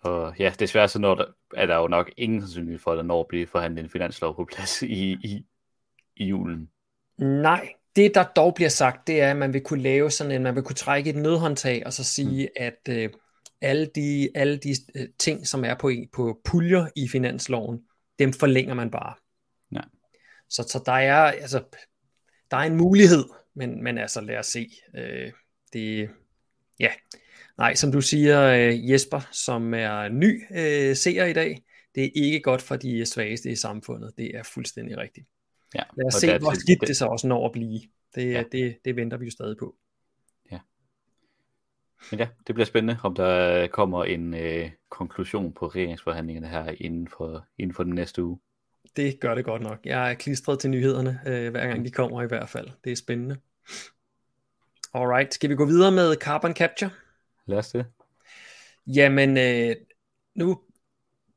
Og 0.00 0.34
ja, 0.38 0.52
desværre 0.58 0.88
så 0.88 0.98
når 0.98 1.14
der, 1.14 1.24
er 1.54 1.66
der 1.66 1.76
jo 1.76 1.88
nok 1.88 2.10
ingen 2.16 2.40
sandsynlighed 2.40 2.78
for, 2.78 2.92
at 2.92 2.96
der 2.96 3.02
når 3.02 3.20
at 3.20 3.28
blive 3.28 3.46
forhandlet 3.46 3.84
en 3.84 3.90
finanslov 3.90 4.36
på 4.36 4.44
plads 4.44 4.82
i, 4.82 5.12
i, 5.12 5.46
i 6.16 6.24
julen. 6.24 6.70
Nej, 7.18 7.72
det 7.96 8.14
der 8.14 8.24
dog 8.24 8.54
bliver 8.54 8.68
sagt, 8.68 9.06
det 9.06 9.20
er, 9.20 9.30
at 9.30 9.36
man 9.36 9.52
vil 9.52 9.60
kunne 9.60 9.82
lave 9.82 10.10
sådan 10.10 10.32
en, 10.32 10.42
man 10.42 10.54
vil 10.54 10.62
kunne 10.62 10.76
trække 10.76 11.10
et 11.10 11.16
nødhåndtag, 11.16 11.82
og 11.86 11.92
så 11.92 12.04
sige, 12.04 12.46
mm. 12.46 12.64
at 12.64 12.88
øh, 12.88 13.10
alle 13.60 13.86
de, 13.86 14.28
alle 14.34 14.58
de 14.58 14.74
øh, 14.94 15.08
ting, 15.18 15.46
som 15.46 15.64
er 15.64 15.74
på, 15.74 15.90
på 16.12 16.40
puljer 16.44 16.86
i 16.96 17.08
finansloven, 17.08 17.80
dem 18.18 18.32
forlænger 18.32 18.74
man 18.74 18.90
bare. 18.90 19.14
Ja. 19.72 19.80
Så, 20.48 20.62
så 20.62 20.82
der 20.86 20.92
er, 20.92 21.22
altså, 21.22 21.62
der 22.50 22.56
er 22.56 22.62
en 22.62 22.76
mulighed, 22.76 23.24
men, 23.54 23.84
men 23.84 23.98
altså 23.98 24.20
lad 24.20 24.38
os 24.38 24.46
se. 24.46 24.70
Øh, 24.94 25.32
det, 25.72 26.10
ja, 26.80 26.90
nej, 27.60 27.74
som 27.74 27.92
du 27.92 28.00
siger, 28.00 28.42
øh, 28.42 28.90
Jesper, 28.90 29.20
som 29.32 29.74
er 29.74 30.08
ny 30.08 30.44
øh, 30.50 30.96
seer 30.96 31.24
i 31.24 31.32
dag, 31.32 31.62
det 31.94 32.04
er 32.04 32.10
ikke 32.14 32.40
godt 32.40 32.62
for 32.62 32.76
de 32.76 33.06
svageste 33.06 33.50
i 33.50 33.56
samfundet. 33.56 34.12
Det 34.16 34.36
er 34.36 34.42
fuldstændig 34.42 34.96
rigtigt. 34.96 35.26
Ja, 35.74 35.82
Lad 35.96 36.06
os 36.06 36.14
se, 36.14 36.38
hvor 36.38 36.54
skidt 36.54 36.80
det 36.86 36.96
så 36.96 37.06
også 37.06 37.26
når 37.26 37.46
at 37.46 37.52
blive. 37.52 37.80
Det, 38.14 38.32
ja. 38.32 38.42
det, 38.52 38.78
det 38.84 38.96
venter 38.96 39.16
vi 39.16 39.24
jo 39.24 39.30
stadig 39.30 39.56
på. 39.56 39.76
Ja. 40.52 40.58
Men 42.10 42.20
ja, 42.20 42.28
det 42.46 42.54
bliver 42.54 42.66
spændende, 42.66 42.98
om 43.02 43.14
der 43.14 43.66
kommer 43.66 44.04
en 44.04 44.34
øh, 44.34 44.70
konklusion 44.88 45.52
på 45.52 45.66
regeringsforhandlingerne 45.66 46.48
her 46.48 46.74
inden 46.78 47.08
for, 47.08 47.46
inden 47.58 47.74
for 47.74 47.82
den 47.82 47.94
næste 47.94 48.24
uge. 48.24 48.38
Det 48.96 49.20
gør 49.20 49.34
det 49.34 49.44
godt 49.44 49.62
nok. 49.62 49.78
Jeg 49.84 50.10
er 50.10 50.14
klistret 50.14 50.58
til 50.58 50.70
nyhederne, 50.70 51.20
øh, 51.26 51.50
hver 51.50 51.66
gang 51.66 51.84
de 51.84 51.90
kommer 51.90 52.22
i 52.22 52.26
hvert 52.26 52.48
fald. 52.48 52.68
Det 52.84 52.92
er 52.92 52.96
spændende. 52.96 53.36
Alright, 54.94 55.34
skal 55.34 55.50
vi 55.50 55.54
gå 55.54 55.64
videre 55.64 55.92
med 55.92 56.14
carbon 56.16 56.54
capture? 56.54 56.90
Lad 57.50 57.58
os 57.58 57.68
det. 57.68 57.86
Jamen, 58.86 59.38
øh, 59.38 59.76
nu 60.34 60.60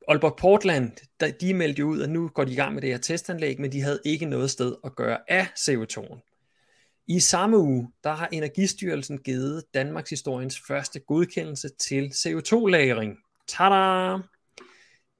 Aalborg 0.07 0.35
Portland, 0.35 0.91
der, 1.19 1.31
de 1.31 1.53
meldte 1.53 1.79
jo 1.79 1.87
ud, 1.87 2.01
at 2.01 2.09
nu 2.09 2.27
går 2.27 2.43
de 2.43 2.51
i 2.51 2.55
gang 2.55 2.73
med 2.73 2.81
det 2.81 2.89
her 2.89 2.97
testanlæg, 2.97 3.61
men 3.61 3.71
de 3.71 3.81
havde 3.81 3.99
ikke 4.05 4.25
noget 4.25 4.51
sted 4.51 4.75
at 4.83 4.95
gøre 4.95 5.31
af 5.31 5.47
CO2'en. 5.59 6.19
I 7.07 7.19
samme 7.19 7.57
uge, 7.57 7.91
der 8.03 8.13
har 8.13 8.29
Energistyrelsen 8.31 9.17
givet 9.17 9.63
Danmarks 9.73 10.09
historiens 10.09 10.61
første 10.67 10.99
godkendelse 10.99 11.69
til 11.79 12.05
CO2-lagring. 12.05 13.17
Tada! 13.47 14.17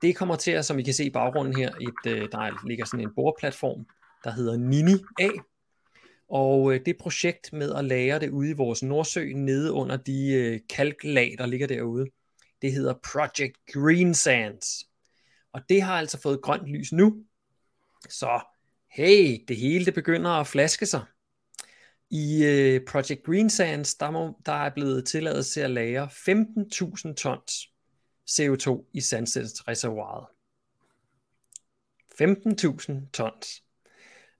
Det 0.02 0.16
kommer 0.16 0.36
til 0.36 0.52
at, 0.52 0.66
som 0.66 0.80
I 0.80 0.84
kan 0.84 0.94
se 0.94 1.06
i 1.06 1.10
baggrunden 1.10 1.56
her, 1.58 1.70
et, 1.70 2.12
øh, 2.12 2.32
der 2.32 2.68
ligger 2.68 2.86
sådan 2.86 3.00
en 3.00 3.16
boreplatform, 3.16 3.86
der 4.24 4.32
hedder 4.32 4.58
Nini 4.58 4.94
A. 5.20 5.30
Og 6.34 6.74
øh, 6.74 6.82
det 6.86 6.98
projekt 6.98 7.54
med 7.54 7.74
at 7.74 7.86
lære 7.86 8.20
det 8.20 8.30
ude 8.30 8.50
i 8.50 8.54
vores 8.54 8.84
Nordsø, 8.84 9.34
nede 9.36 9.72
under 9.72 9.98
de 9.98 10.34
øh, 10.34 10.60
kalklag, 10.70 11.36
der 11.38 11.46
ligger 11.46 11.68
derude, 11.68 12.06
det 12.62 12.74
hedder 12.74 12.94
Project 13.12 13.58
Green 13.74 14.14
Sands. 14.14 14.68
Og 15.52 15.62
det 15.70 15.82
har 15.82 15.98
altså 15.98 16.22
fået 16.22 16.42
grønt 16.42 16.68
lys 16.68 16.92
nu. 16.92 17.24
Så 18.10 18.42
hey, 18.92 19.44
det 19.48 19.58
hele 19.58 19.86
det 19.86 19.94
begynder 19.94 20.30
at 20.30 20.48
flaske 20.48 20.86
sig. 20.86 21.06
I 22.10 22.44
øh, 22.46 22.86
Project 22.88 23.24
Green 23.24 23.50
Sands, 23.50 23.96
der, 23.96 24.12
må, 24.12 24.40
der 24.46 24.54
er 24.54 24.74
blevet 24.74 25.06
tilladet 25.06 25.46
til 25.46 25.60
at 25.60 25.72
lære 25.72 26.10
15.000 27.08 27.14
tons 27.14 27.70
CO2 28.32 28.90
i 28.94 29.02
sandstensreservoiret. 29.02 30.26
15.000 32.22 33.10
tons. 33.14 33.64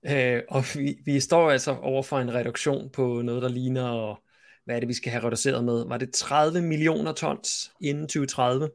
Øh, 0.06 0.42
og 0.48 0.64
vi, 0.74 0.98
vi 1.04 1.20
står 1.20 1.50
altså 1.50 1.76
over 1.82 2.02
for 2.02 2.18
en 2.18 2.34
reduktion 2.34 2.90
på 2.90 3.22
noget, 3.22 3.42
der 3.42 3.48
ligner 3.48 4.20
hvad 4.64 4.76
er 4.76 4.80
det, 4.80 4.88
vi 4.88 4.94
skal 4.94 5.12
have 5.12 5.24
reduceret 5.24 5.64
med? 5.64 5.86
Var 5.86 5.98
det 5.98 6.12
30 6.12 6.62
millioner 6.62 7.12
tons 7.12 7.72
inden 7.80 8.08
2030? 8.08 8.70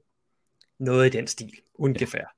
Noget 0.80 1.08
i 1.08 1.18
den 1.18 1.28
stil, 1.28 1.60
ungefær. 1.74 2.36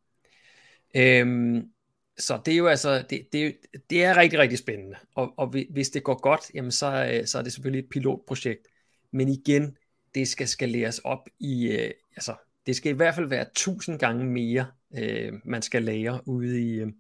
Ja. 0.96 1.20
Øhm, 1.20 1.70
så 2.18 2.42
det 2.46 2.54
er 2.54 2.58
jo 2.58 2.68
altså, 2.68 3.04
det, 3.10 3.28
det, 3.34 3.58
det 3.90 4.04
er 4.04 4.18
rigtig, 4.18 4.40
rigtig 4.40 4.58
spændende. 4.58 4.96
Og, 5.16 5.34
og 5.38 5.48
hvis 5.70 5.90
det 5.90 6.04
går 6.04 6.22
godt, 6.22 6.42
jamen 6.54 6.72
så, 6.72 7.10
øh, 7.14 7.28
så 7.28 7.38
er 7.38 7.42
det 7.42 7.54
selvfølgelig 7.54 7.84
et 7.84 7.90
pilotprojekt. 7.90 8.68
Men 9.12 9.30
igen, 9.30 9.78
det 10.16 10.28
skal 10.28 10.48
skaleres 10.48 11.00
op 11.00 11.30
i, 11.40 11.68
øh, 11.68 11.92
altså, 12.16 12.36
det 12.66 12.76
skal 12.76 12.92
i 12.92 12.96
hvert 12.96 13.16
fald 13.16 13.28
være 13.28 13.46
tusind 13.56 14.00
gange 14.00 14.26
mere, 14.26 14.66
øh, 14.98 15.34
man 15.46 15.62
skal 15.62 15.84
lære 15.84 16.22
ude 16.26 16.62
i, 16.62 16.74
øh, 16.74 16.92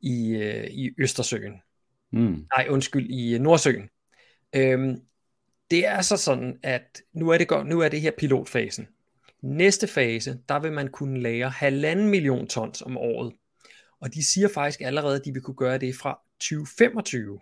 i, 0.00 0.36
øh, 0.36 0.64
i 0.70 0.90
Østersøen. 0.98 1.52
Mm. 2.12 2.46
Nej, 2.56 2.66
undskyld, 2.70 3.10
i 3.10 3.38
Nordsøen. 3.38 3.88
Øhm, 4.56 5.00
det 5.70 5.86
er 5.86 6.02
så 6.02 6.16
sådan, 6.16 6.58
at 6.62 7.02
nu 7.12 7.28
er 7.28 7.38
det, 7.38 7.48
godt, 7.48 7.66
nu 7.66 7.80
er 7.80 7.88
det 7.88 8.00
her 8.00 8.10
pilotfasen. 8.18 8.88
Næste 9.42 9.86
fase, 9.86 10.38
der 10.48 10.58
vil 10.58 10.72
man 10.72 10.88
kunne 10.88 11.20
lære 11.20 11.50
halvanden 11.50 12.08
million 12.08 12.46
tons 12.46 12.82
om 12.82 12.96
året. 12.96 13.32
Og 14.00 14.14
de 14.14 14.26
siger 14.26 14.48
faktisk 14.54 14.80
allerede, 14.80 15.16
at 15.16 15.24
de 15.24 15.32
vil 15.32 15.42
kunne 15.42 15.56
gøre 15.56 15.78
det 15.78 15.94
fra 15.94 16.20
2025. 16.40 17.38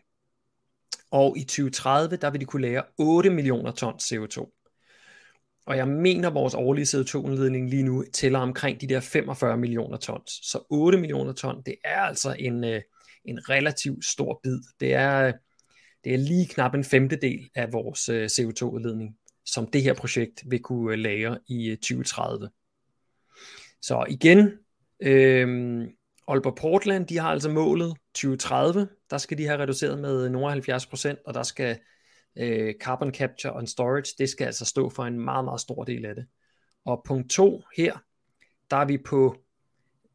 Og 1.11 1.39
i 1.39 1.45
2030, 1.45 2.17
der 2.17 2.31
vil 2.31 2.41
de 2.41 2.45
kunne 2.45 2.63
lære 2.63 2.83
8 2.99 3.31
millioner 3.31 3.73
tons 3.73 4.13
CO2. 4.13 4.56
Og 5.67 5.77
jeg 5.77 5.89
mener, 5.89 6.29
at 6.29 6.35
vores 6.35 6.55
årlige 6.55 6.85
CO2-udledning 6.85 7.71
lige 7.71 7.83
nu 7.83 8.05
tæller 8.13 8.39
omkring 8.39 8.81
de 8.81 8.87
der 8.87 9.01
45 9.01 9.57
millioner 9.57 9.97
tons. 9.97 10.31
Så 10.43 10.67
8 10.71 10.99
millioner 10.99 11.33
ton, 11.33 11.63
det 11.67 11.75
er 11.85 12.01
altså 12.01 12.37
en, 12.39 12.65
øh, 12.65 12.83
en 13.25 13.51
relativt 13.51 14.05
stor 14.05 14.41
bid. 14.43 14.61
Det 14.81 14.95
er 14.95 15.27
øh, 15.27 15.33
det 16.07 16.15
er 16.15 16.19
lige 16.19 16.47
knap 16.47 16.75
en 16.75 16.85
femtedel 16.85 17.51
af 17.55 17.73
vores 17.73 18.09
øh, 18.09 18.25
CO2-udledning, 18.25 19.17
som 19.47 19.67
det 19.67 19.83
her 19.83 19.95
projekt 19.95 20.43
vil 20.47 20.63
kunne 20.63 20.97
lære 20.97 21.21
lagre 21.21 21.39
i 21.49 21.77
2030. 21.77 22.51
Så 23.83 24.05
igen, 24.09 24.53
øh, 25.03 25.89
Aalborg 26.29 26.57
Portland, 26.57 27.07
de 27.07 27.19
har 27.19 27.31
altså 27.31 27.51
målet 27.51 27.97
2030, 28.15 28.89
der 29.11 29.19
skal 29.19 29.39
de 29.39 29.47
have 29.47 29.59
reduceret 29.59 29.99
med 29.99 30.31
70%, 30.31 31.23
og 31.27 31.35
der 31.35 31.43
skal 31.43 31.79
øh, 32.37 32.75
carbon 32.81 33.15
capture 33.15 33.59
and 33.59 33.67
storage, 33.67 34.15
det 34.19 34.29
skal 34.29 34.45
altså 34.45 34.65
stå 34.65 34.91
for 34.91 35.05
en 35.05 35.21
meget, 35.21 35.45
meget 35.45 35.61
stor 35.61 35.85
del 35.85 36.05
af 36.07 36.15
det. 36.15 36.27
Og 36.85 37.03
punkt 37.07 37.31
2 37.31 37.63
her, 37.77 37.99
der 38.71 38.77
er 38.77 38.85
vi 38.85 38.99
på 38.99 39.37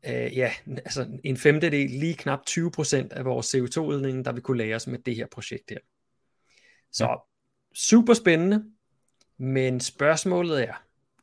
øh, 0.05 0.37
ja, 0.37 0.51
altså 0.67 1.19
en 1.23 1.37
femtedel, 1.37 1.89
lige 1.89 2.15
knap 2.15 2.39
20% 2.49 3.07
af 3.11 3.25
vores 3.25 3.55
CO2-udledning, 3.55 4.25
der 4.25 4.31
vil 4.31 4.41
kunne 4.41 4.57
lagres 4.57 4.87
med 4.87 4.99
det 4.99 5.15
her 5.15 5.27
projekt 5.31 5.69
her. 5.69 5.77
Så 6.91 7.05
ja. 7.05 7.15
super 7.73 8.13
spændende, 8.13 8.65
men 9.37 9.79
spørgsmålet 9.79 10.63
er, 10.63 10.73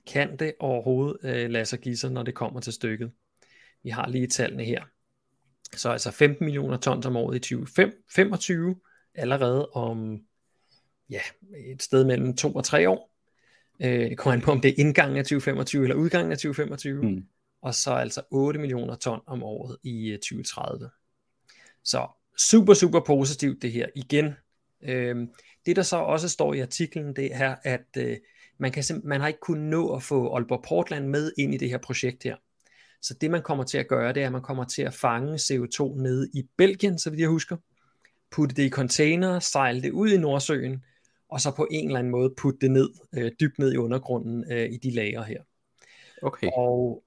kan 0.07 0.39
det 0.39 0.55
overhovedet 0.61 1.19
øh, 1.23 1.51
lade 1.51 1.65
sig 1.65 1.79
give 1.79 1.97
sig, 1.97 2.11
når 2.11 2.23
det 2.23 2.35
kommer 2.35 2.61
til 2.61 2.73
stykket? 2.73 3.13
Vi 3.83 3.91
har 3.91 4.09
lige 4.09 4.27
tallene 4.27 4.65
her. 4.65 4.85
Så 5.77 5.91
altså 5.91 6.11
15 6.11 6.45
millioner 6.45 6.77
tons 6.77 7.07
om 7.07 7.17
året 7.17 7.37
i 7.37 7.39
2025, 7.39 8.77
allerede 9.15 9.69
om 9.69 10.21
ja, 11.11 11.21
et 11.73 11.83
sted 11.83 12.05
mellem 12.05 12.37
to 12.37 12.53
og 12.53 12.65
tre 12.65 12.89
år. 12.89 13.11
Øh, 13.83 14.11
det 14.11 14.19
kommer 14.19 14.37
an 14.37 14.41
på, 14.41 14.51
om 14.51 14.61
det 14.61 14.69
er 14.69 14.75
indgangen 14.79 15.17
af 15.17 15.25
2025 15.25 15.83
eller 15.83 15.97
udgangen 15.97 16.33
af 16.33 16.39
2025. 16.39 17.03
Mm 17.03 17.23
og 17.63 17.75
så 17.75 17.91
altså 17.91 18.23
8 18.31 18.61
millioner 18.61 18.95
ton 18.95 19.21
om 19.27 19.43
året 19.43 19.77
i 19.83 20.17
2030. 20.17 20.85
Øh, 20.85 20.91
så 21.85 22.07
super, 22.39 22.75
super 22.75 23.01
positivt 23.01 23.63
det 23.63 23.73
her. 23.73 23.87
Igen, 23.95 24.35
øh, 24.83 25.17
det 25.67 25.77
der 25.77 25.83
så 25.83 25.97
også 25.97 26.29
står 26.29 26.55
i 26.55 26.61
artiklen, 26.61 27.17
det 27.17 27.35
er, 27.35 27.57
at 27.63 27.87
øh, 27.97 28.17
man, 28.59 28.73
kan 28.73 28.85
man 29.05 29.21
har 29.21 29.29
ikke 29.29 29.41
kunnet 29.41 29.71
nå 29.71 29.95
at 29.95 30.03
få 30.03 30.35
Aalborg 30.35 30.65
Portland 30.69 31.09
med 31.09 31.33
ind 31.39 31.55
i 31.55 31.57
det 31.57 31.71
her 31.71 31.79
projekt 31.79 32.23
her. 32.25 32.37
Så 33.03 33.15
det 33.21 33.31
man 33.31 33.43
kommer 33.43 33.65
til 33.65 33.79
at 33.79 33.89
gøre, 33.89 34.13
det 34.13 34.23
er, 34.23 34.27
at 34.27 34.33
man 34.33 34.43
kommer 34.43 34.65
til 34.65 34.83
at 34.83 34.95
fange 34.95 35.35
CO2 35.35 36.03
nede 36.03 36.31
i 36.35 36.43
Belgien, 36.57 36.99
så 36.99 37.11
vidt 37.11 37.21
jeg 37.21 37.29
husker, 37.29 37.57
putte 38.31 38.55
det 38.55 38.63
i 38.63 38.71
container, 38.71 39.39
sejle 39.39 39.83
det 39.83 39.91
ud 39.91 40.11
i 40.11 40.17
Nordsøen, 40.17 40.85
og 41.29 41.41
så 41.41 41.51
på 41.57 41.69
en 41.71 41.87
eller 41.87 41.99
anden 41.99 42.11
måde 42.11 42.35
putte 42.37 42.59
det 42.61 42.71
ned, 42.71 42.91
øh, 43.15 43.33
dybt 43.41 43.59
ned 43.59 43.73
i 43.73 43.77
undergrunden 43.77 44.53
øh, 44.53 44.73
i 44.73 44.77
de 44.77 44.91
lager 44.91 45.23
her. 45.23 45.43
Okay. 46.23 46.49
Og 46.57 47.03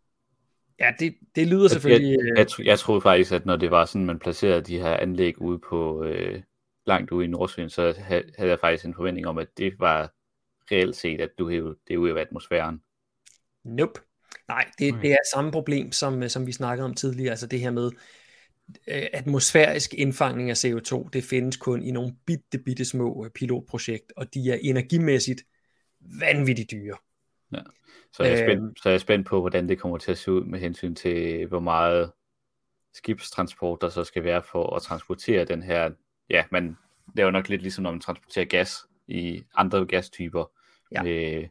Ja, 0.81 0.93
det, 0.99 1.15
det 1.35 1.47
lyder 1.47 1.67
selvfølgelig... 1.67 2.11
Jeg, 2.11 2.37
jeg, 2.37 2.47
jeg, 2.59 2.65
jeg 2.65 2.79
troede 2.79 3.01
faktisk, 3.01 3.31
at 3.31 3.45
når 3.45 3.55
det 3.55 3.71
var 3.71 3.85
sådan, 3.85 4.05
man 4.05 4.19
placerede 4.19 4.61
de 4.61 4.79
her 4.79 4.97
anlæg 4.97 5.41
ude 5.41 5.59
på 5.69 6.03
øh, 6.03 6.41
langt 6.85 7.11
ude 7.11 7.25
i 7.25 7.27
Nordsøen, 7.27 7.69
så 7.69 7.93
havde 7.99 8.49
jeg 8.49 8.59
faktisk 8.59 8.85
en 8.85 8.95
forventning 8.95 9.27
om, 9.27 9.37
at 9.37 9.47
det 9.57 9.73
var 9.79 10.13
reelt 10.71 10.95
set, 10.95 11.21
at 11.21 11.29
du 11.39 11.49
hævde 11.49 11.75
det 11.87 11.97
ude 11.97 12.11
af 12.11 12.21
atmosfæren. 12.21 12.81
Nope. 13.63 13.99
Nej, 14.47 14.65
det, 14.79 14.93
okay. 14.93 15.01
det 15.01 15.11
er 15.11 15.17
samme 15.33 15.51
problem, 15.51 15.91
som, 15.91 16.29
som 16.29 16.47
vi 16.47 16.51
snakkede 16.51 16.85
om 16.85 16.93
tidligere, 16.93 17.29
altså 17.29 17.47
det 17.47 17.59
her 17.59 17.71
med 17.71 17.85
øh, 17.85 17.91
atmosfærisk 18.87 19.93
indfangning 19.93 20.49
af 20.49 20.65
CO2, 20.65 21.09
det 21.13 21.23
findes 21.23 21.57
kun 21.57 21.83
i 21.83 21.91
nogle 21.91 22.15
bitte, 22.25 22.57
bitte 22.57 22.85
små 22.85 23.25
øh, 23.25 23.31
pilotprojekt, 23.31 24.13
og 24.15 24.33
de 24.33 24.51
er 24.51 24.57
energimæssigt 24.61 25.43
vanvittigt 25.99 26.71
dyre. 26.71 26.97
Ja. 27.53 27.61
Så 28.13 28.23
jeg, 28.23 28.33
er 28.33 28.37
spændt, 28.37 28.63
øh, 28.63 28.73
så 28.83 28.89
jeg 28.89 28.93
er 28.93 28.99
spændt 28.99 29.27
på, 29.27 29.39
hvordan 29.39 29.69
det 29.69 29.79
kommer 29.79 29.97
til 29.97 30.11
at 30.11 30.17
se 30.17 30.31
ud 30.31 30.43
med 30.43 30.59
hensyn 30.59 30.95
til, 30.95 31.45
hvor 31.45 31.59
meget 31.59 32.11
skibstransport 32.93 33.81
der 33.81 33.89
så 33.89 34.03
skal 34.03 34.23
være 34.23 34.43
for 34.43 34.75
at 34.75 34.81
transportere 34.81 35.45
den 35.45 35.63
her, 35.63 35.91
ja, 36.29 36.43
men 36.51 36.77
det 37.11 37.19
er 37.19 37.23
jo 37.23 37.31
nok 37.31 37.49
lidt 37.49 37.61
ligesom, 37.61 37.83
når 37.83 37.91
man 37.91 37.99
transporterer 37.99 38.45
gas 38.45 38.85
i 39.07 39.43
andre 39.55 39.85
gastyper 39.85 40.51
ja. 40.91 41.03
med, 41.03 41.47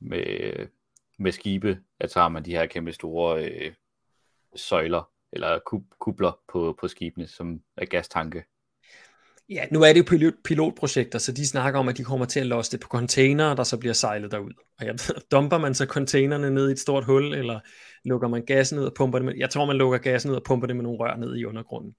med, 0.00 0.66
med 1.18 1.32
skibe, 1.32 1.80
at 2.00 2.10
så 2.10 2.20
har 2.20 2.28
man 2.28 2.44
de 2.44 2.50
her 2.50 2.66
kæmpe 2.66 2.92
store 2.92 3.44
øh, 3.44 3.72
søjler, 4.56 5.10
eller 5.32 5.58
kub, 5.66 5.82
kubler 6.00 6.38
på, 6.52 6.76
på 6.80 6.88
skibene, 6.88 7.26
som 7.26 7.60
er 7.76 7.84
gastanke. 7.84 8.44
Ja, 9.48 9.64
nu 9.70 9.82
er 9.82 9.92
det 9.92 9.98
jo 9.98 10.04
pilot, 10.04 10.34
pilotprojekter, 10.44 11.18
så 11.18 11.32
de 11.32 11.46
snakker 11.46 11.80
om, 11.80 11.88
at 11.88 11.96
de 11.96 12.04
kommer 12.04 12.26
til 12.26 12.40
at 12.40 12.46
losse 12.46 12.72
det 12.72 12.80
på 12.80 12.88
containere, 12.88 13.56
der 13.56 13.64
så 13.64 13.78
bliver 13.78 13.92
sejlet 13.92 14.30
derud. 14.30 14.52
Og 14.78 14.86
ja, 14.86 14.92
dumper 15.32 15.58
man 15.58 15.74
så 15.74 15.86
containerne 15.86 16.50
ned 16.50 16.68
i 16.68 16.72
et 16.72 16.78
stort 16.78 17.04
hul, 17.04 17.34
eller 17.34 17.60
lukker 18.04 18.28
man 18.28 18.44
gassen 18.44 18.78
ud 18.78 18.84
og 18.84 18.94
pumper 18.94 19.18
det 19.18 19.26
med, 19.26 19.34
jeg 19.36 19.50
tror 19.50 19.66
man 19.66 19.76
lukker 19.76 19.98
gassen 19.98 20.30
ud 20.30 20.36
og 20.36 20.44
pumper 20.44 20.66
det 20.66 20.76
med 20.76 20.82
nogle 20.82 20.98
rør 20.98 21.16
ned 21.16 21.36
i 21.36 21.44
undergrunden. 21.44 21.94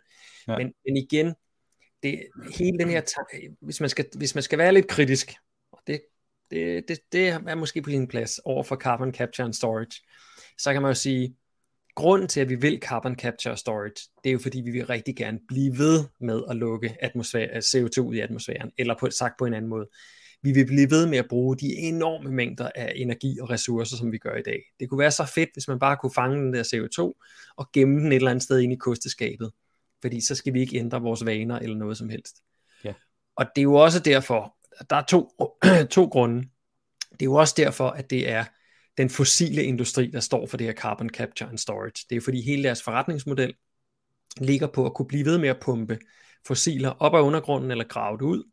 Ja. 0.47 0.57
Men, 0.57 0.73
men 0.85 0.97
igen, 0.97 1.33
det, 2.03 2.19
hele 2.57 2.79
den 2.79 2.89
her, 2.89 3.01
hvis 3.61 3.79
man, 3.79 3.89
skal, 3.89 4.05
hvis 4.17 4.35
man 4.35 4.43
skal 4.43 4.57
være 4.57 4.73
lidt 4.73 4.87
kritisk, 4.87 5.33
og 5.71 5.79
det, 5.87 6.01
det, 6.51 6.87
det, 6.87 6.99
det 7.11 7.27
er 7.27 7.55
måske 7.55 7.81
på 7.81 7.89
sin 7.89 8.07
plads 8.07 8.39
over 8.39 8.63
for 8.63 8.75
carbon 8.75 9.13
capture 9.13 9.45
and 9.45 9.53
storage, 9.53 10.01
så 10.57 10.73
kan 10.73 10.81
man 10.81 10.89
jo 10.89 10.95
sige, 10.95 11.35
grunden 11.95 12.27
til, 12.27 12.39
at 12.39 12.49
vi 12.49 12.55
vil 12.55 12.79
carbon 12.81 13.15
capture 13.15 13.57
storage, 13.57 14.09
det 14.23 14.29
er 14.29 14.33
jo 14.33 14.39
fordi, 14.39 14.61
vi 14.61 14.71
vil 14.71 14.85
rigtig 14.85 15.15
gerne 15.15 15.39
blive 15.47 15.77
ved 15.77 16.05
med 16.19 16.43
at 16.49 16.55
lukke 16.55 16.95
atmosfære, 17.01 17.57
CO2 17.57 18.01
ud 18.01 18.15
i 18.15 18.19
atmosfæren, 18.19 18.71
eller 18.77 18.95
på, 18.99 19.09
sagt 19.09 19.33
på 19.39 19.45
en 19.45 19.53
anden 19.53 19.69
måde. 19.69 19.87
vi 20.43 20.51
vil 20.51 20.65
blive 20.65 20.89
ved 20.89 21.07
med 21.07 21.17
at 21.17 21.27
bruge 21.29 21.57
de 21.57 21.75
enorme 21.75 22.31
mængder 22.31 22.69
af 22.75 22.93
energi 22.95 23.39
og 23.39 23.49
ressourcer, 23.49 23.97
som 23.97 24.11
vi 24.11 24.17
gør 24.17 24.35
i 24.35 24.41
dag. 24.41 24.61
Det 24.79 24.89
kunne 24.89 24.99
være 24.99 25.11
så 25.11 25.25
fedt, 25.25 25.49
hvis 25.53 25.67
man 25.67 25.79
bare 25.79 25.97
kunne 25.97 26.13
fange 26.15 26.35
den 26.35 26.53
der 26.53 26.63
CO2 26.63 27.23
og 27.57 27.71
gemme 27.73 27.99
den 27.99 28.11
et 28.11 28.15
eller 28.15 28.31
andet 28.31 28.43
sted 28.43 28.59
ind 28.59 28.73
i 28.73 28.75
kosteskabet. 28.75 29.51
Fordi 30.01 30.21
så 30.21 30.35
skal 30.35 30.53
vi 30.53 30.59
ikke 30.59 30.77
ændre 30.77 31.01
vores 31.01 31.25
vaner 31.25 31.59
eller 31.59 31.77
noget 31.77 31.97
som 31.97 32.09
helst. 32.09 32.35
Ja. 32.83 32.93
Og 33.35 33.45
det 33.55 33.61
er 33.61 33.63
jo 33.63 33.73
også 33.73 33.99
derfor, 33.99 34.55
der 34.89 34.95
er 34.95 35.05
to, 35.05 35.29
to 35.97 36.05
grunde. 36.05 36.41
Det 37.11 37.21
er 37.21 37.25
jo 37.25 37.33
også 37.33 37.53
derfor, 37.57 37.89
at 37.89 38.09
det 38.09 38.29
er 38.29 38.45
den 38.97 39.09
fossile 39.09 39.63
industri, 39.63 40.07
der 40.07 40.19
står 40.19 40.47
for 40.47 40.57
det 40.57 40.67
her 40.67 40.73
carbon 40.73 41.09
capture 41.09 41.49
and 41.49 41.57
storage. 41.57 42.05
Det 42.09 42.15
er 42.15 42.21
fordi 42.21 42.41
hele 42.41 42.63
deres 42.63 42.83
forretningsmodel 42.83 43.53
ligger 44.37 44.67
på 44.67 44.85
at 44.85 44.93
kunne 44.93 45.07
blive 45.07 45.25
ved 45.25 45.37
med 45.37 45.49
at 45.49 45.59
pumpe 45.59 45.99
fossiler 46.47 46.89
op 46.89 47.15
af 47.15 47.21
undergrunden 47.21 47.71
eller 47.71 47.83
grave 47.87 48.17
det 48.17 48.23
ud, 48.23 48.43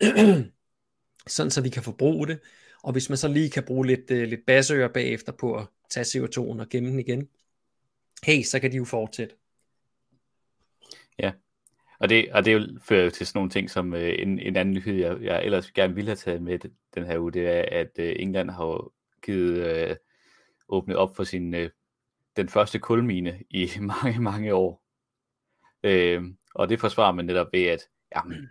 sådan 1.26 1.50
så 1.50 1.60
vi 1.62 1.68
kan 1.68 1.82
forbruge 1.82 2.26
det, 2.26 2.40
og 2.82 2.92
hvis 2.92 3.08
man 3.08 3.18
så 3.18 3.28
lige 3.28 3.50
kan 3.50 3.64
bruge 3.64 3.86
lidt, 3.86 4.10
øh, 4.10 4.28
lidt 4.28 4.40
basører 4.46 4.88
bagefter 4.88 5.32
på 5.32 5.54
at 5.54 5.66
tage 5.90 6.04
CO2'en 6.04 6.60
og 6.60 6.68
gemme 6.68 6.90
den 6.90 6.98
igen, 6.98 7.28
hey, 8.24 8.42
så 8.42 8.60
kan 8.60 8.72
de 8.72 8.76
jo 8.76 8.84
fortsætte. 8.84 9.34
Ja, 11.18 11.32
og 12.00 12.08
det, 12.08 12.32
og 12.32 12.44
det 12.44 12.78
fører 12.82 13.04
jo 13.04 13.10
til 13.10 13.26
sådan 13.26 13.38
nogle 13.38 13.50
ting 13.50 13.70
som 13.70 13.94
øh, 13.94 14.14
en, 14.18 14.38
en 14.38 14.56
anden 14.56 14.74
nyhed, 14.74 14.94
jeg, 14.94 15.22
jeg 15.22 15.44
ellers 15.44 15.70
gerne 15.70 15.94
ville 15.94 16.10
have 16.10 16.16
taget 16.16 16.42
med 16.42 16.58
den 16.94 17.04
her 17.04 17.18
uge, 17.18 17.32
det 17.32 17.48
er, 17.48 17.80
at 17.80 17.90
øh, 17.98 18.16
England 18.18 18.50
har 18.50 18.90
givet 19.22 19.90
uh, 19.90 19.96
åbnet 20.68 20.96
op 20.96 21.16
for 21.16 21.24
sin 21.24 21.54
uh, 21.54 21.66
den 22.36 22.48
første 22.48 22.78
kulmine 22.78 23.42
i 23.50 23.70
mange, 24.02 24.20
mange 24.20 24.54
år. 24.54 24.84
Uh, 25.86 26.24
og 26.54 26.68
det 26.68 26.80
forsvarer 26.80 27.12
man 27.12 27.24
netop 27.24 27.48
ved, 27.52 27.66
at 27.66 27.88
jamen, 28.16 28.48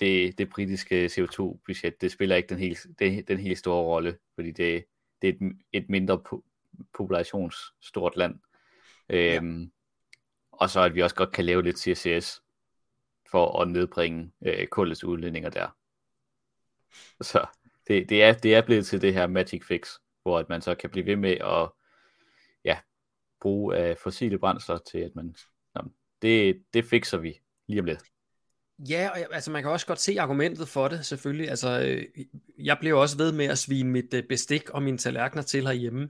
det, 0.00 0.38
det 0.38 0.50
britiske 0.50 1.06
CO2-budget, 1.06 2.00
det 2.00 2.12
spiller 2.12 2.36
ikke 2.36 2.48
den 2.48 2.58
helt, 2.58 2.86
det, 2.98 3.28
den 3.28 3.38
helt 3.38 3.58
store 3.58 3.84
rolle, 3.84 4.18
fordi 4.34 4.50
det, 4.50 4.84
det 5.22 5.28
er 5.28 5.32
et, 5.32 5.56
et 5.72 5.88
mindre 5.88 6.22
po- 6.28 6.50
populationsstort 6.94 8.16
land. 8.16 8.38
Ja. 9.08 9.36
Øhm, 9.36 9.72
og 10.52 10.70
så 10.70 10.80
at 10.80 10.94
vi 10.94 11.02
også 11.02 11.16
godt 11.16 11.32
kan 11.32 11.44
lave 11.44 11.62
lidt 11.62 11.78
CCS 11.78 12.42
for 13.30 13.62
at 13.62 13.68
nedbringe 13.68 14.32
øh, 14.46 14.66
kullets 14.66 15.04
udledninger 15.04 15.50
der. 15.50 15.76
Så 17.20 17.46
det, 17.88 18.08
det, 18.08 18.22
er, 18.22 18.32
det 18.32 18.54
er 18.54 18.62
blevet 18.62 18.86
til 18.86 19.02
det 19.02 19.14
her 19.14 19.26
magic 19.26 19.64
fix, 19.64 19.88
hvor 20.22 20.38
at 20.38 20.48
man 20.48 20.62
så 20.62 20.74
kan 20.74 20.90
blive 20.90 21.06
ved 21.06 21.16
med 21.16 21.30
at 21.30 21.70
ja, 22.64 22.78
bruge 23.40 23.76
af 23.76 23.98
fossile 23.98 24.38
brændsler 24.38 24.78
til, 24.78 24.98
at 24.98 25.10
man, 25.14 25.34
jamen, 25.76 25.92
det, 26.22 26.62
det 26.74 26.84
fikser 26.84 27.18
vi 27.18 27.40
lige 27.66 27.80
om 27.80 27.86
lidt. 27.86 28.02
Ja, 28.88 29.10
og 29.10 29.34
altså 29.34 29.50
man 29.50 29.62
kan 29.62 29.70
også 29.70 29.86
godt 29.86 30.00
se 30.00 30.20
argumentet 30.20 30.68
for 30.68 30.88
det, 30.88 31.06
selvfølgelig. 31.06 31.50
Altså, 31.50 31.80
øh, 31.80 32.24
jeg 32.58 32.76
bliver 32.80 32.96
også 32.96 33.16
ved 33.16 33.32
med 33.32 33.46
at 33.46 33.58
svine 33.58 33.90
mit 33.90 34.14
øh, 34.14 34.22
bestik 34.28 34.70
og 34.70 34.82
mine 34.82 34.98
tallerkener 34.98 35.42
til 35.42 35.66
herhjemme, 35.66 36.08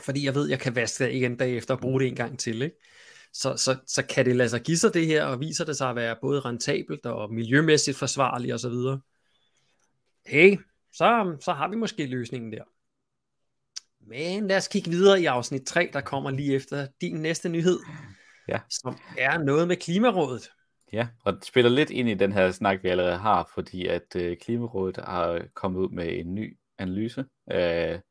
fordi 0.00 0.24
jeg 0.24 0.34
ved, 0.34 0.48
jeg 0.48 0.60
kan 0.60 0.74
vaske 0.74 1.04
det 1.04 1.12
igen 1.12 1.36
dag 1.36 1.56
efter 1.56 1.74
og 1.74 1.80
bruge 1.80 2.00
det 2.00 2.08
en 2.08 2.14
gang 2.14 2.38
til, 2.38 2.62
ikke? 2.62 2.76
Så, 3.32 3.56
så, 3.56 3.76
så 3.86 4.06
kan 4.06 4.24
det 4.24 4.36
lade 4.36 4.48
sig 4.48 4.60
give 4.60 4.76
sig 4.76 4.94
det 4.94 5.06
her, 5.06 5.24
og 5.24 5.40
viser 5.40 5.64
det 5.64 5.76
sig 5.76 5.90
at 5.90 5.96
være 5.96 6.16
både 6.20 6.40
rentabelt 6.40 7.06
og 7.06 7.34
miljømæssigt 7.34 7.96
forsvarligt 7.96 8.54
osv. 8.54 9.00
Hey, 10.26 10.56
så, 10.92 11.36
så 11.40 11.52
har 11.52 11.68
vi 11.68 11.76
måske 11.76 12.06
løsningen 12.06 12.52
der. 12.52 12.64
Men 14.06 14.46
lad 14.46 14.56
os 14.56 14.68
kigge 14.68 14.90
videre 14.90 15.20
i 15.20 15.24
afsnit 15.24 15.62
3, 15.62 15.90
der 15.92 16.00
kommer 16.00 16.30
lige 16.30 16.54
efter 16.54 16.86
din 17.00 17.16
næste 17.16 17.48
nyhed, 17.48 17.78
ja. 18.48 18.60
som 18.70 18.98
er 19.18 19.38
noget 19.38 19.68
med 19.68 19.76
Klimarådet. 19.76 20.50
Ja, 20.92 21.08
og 21.24 21.32
det 21.32 21.44
spiller 21.44 21.70
lidt 21.70 21.90
ind 21.90 22.08
i 22.08 22.14
den 22.14 22.32
her 22.32 22.50
snak, 22.50 22.82
vi 22.82 22.88
allerede 22.88 23.16
har, 23.16 23.50
fordi 23.54 23.86
at 23.86 24.16
øh, 24.16 24.36
Klimarådet 24.36 24.96
har 24.96 25.42
kommet 25.54 25.80
ud 25.80 25.88
med 25.88 26.18
en 26.18 26.34
ny 26.34 26.58
analyse 26.78 27.24
af, 27.46 28.02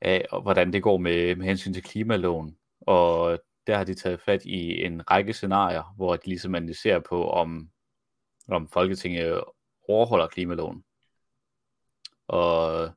af 0.00 0.26
hvordan 0.42 0.72
det 0.72 0.82
går 0.82 0.98
med, 0.98 1.36
med 1.36 1.46
hensyn 1.46 1.74
til 1.74 1.82
klimaloven. 1.82 2.56
Og 2.80 3.38
der 3.66 3.76
har 3.76 3.84
de 3.84 3.94
taget 3.94 4.20
fat 4.20 4.44
i 4.44 4.84
en 4.84 5.10
række 5.10 5.32
scenarier, 5.32 5.94
hvor 5.96 6.16
de 6.16 6.26
ligesom 6.26 6.54
analyserer 6.54 7.00
på, 7.08 7.30
om, 7.30 7.70
om 8.48 8.68
Folketinget 8.68 9.44
overholder 9.88 10.26
klimaloven. 10.26 10.84
Og 12.28 12.90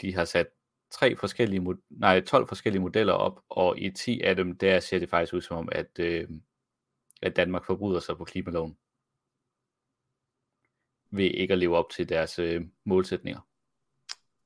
de 0.00 0.14
har 0.14 0.24
sat 0.24 0.46
tre 0.94 1.16
forskellige, 1.16 1.76
nej, 1.90 2.20
12 2.20 2.48
forskellige 2.48 2.82
modeller 2.82 3.12
op, 3.12 3.40
og 3.48 3.78
i 3.78 3.90
10 3.90 4.20
af 4.20 4.36
dem, 4.36 4.58
der 4.58 4.80
ser 4.80 4.98
det 4.98 5.10
faktisk 5.10 5.34
ud 5.34 5.40
som 5.40 5.56
om, 5.56 5.68
at, 5.72 5.98
øh, 5.98 6.28
at 7.22 7.36
Danmark 7.36 7.64
forbryder 7.64 8.00
sig 8.00 8.16
på 8.16 8.24
klimaloven 8.24 8.76
ved 11.10 11.24
ikke 11.24 11.52
at 11.52 11.58
leve 11.58 11.76
op 11.76 11.90
til 11.90 12.08
deres 12.08 12.38
øh, 12.38 12.62
målsætninger. 12.84 13.40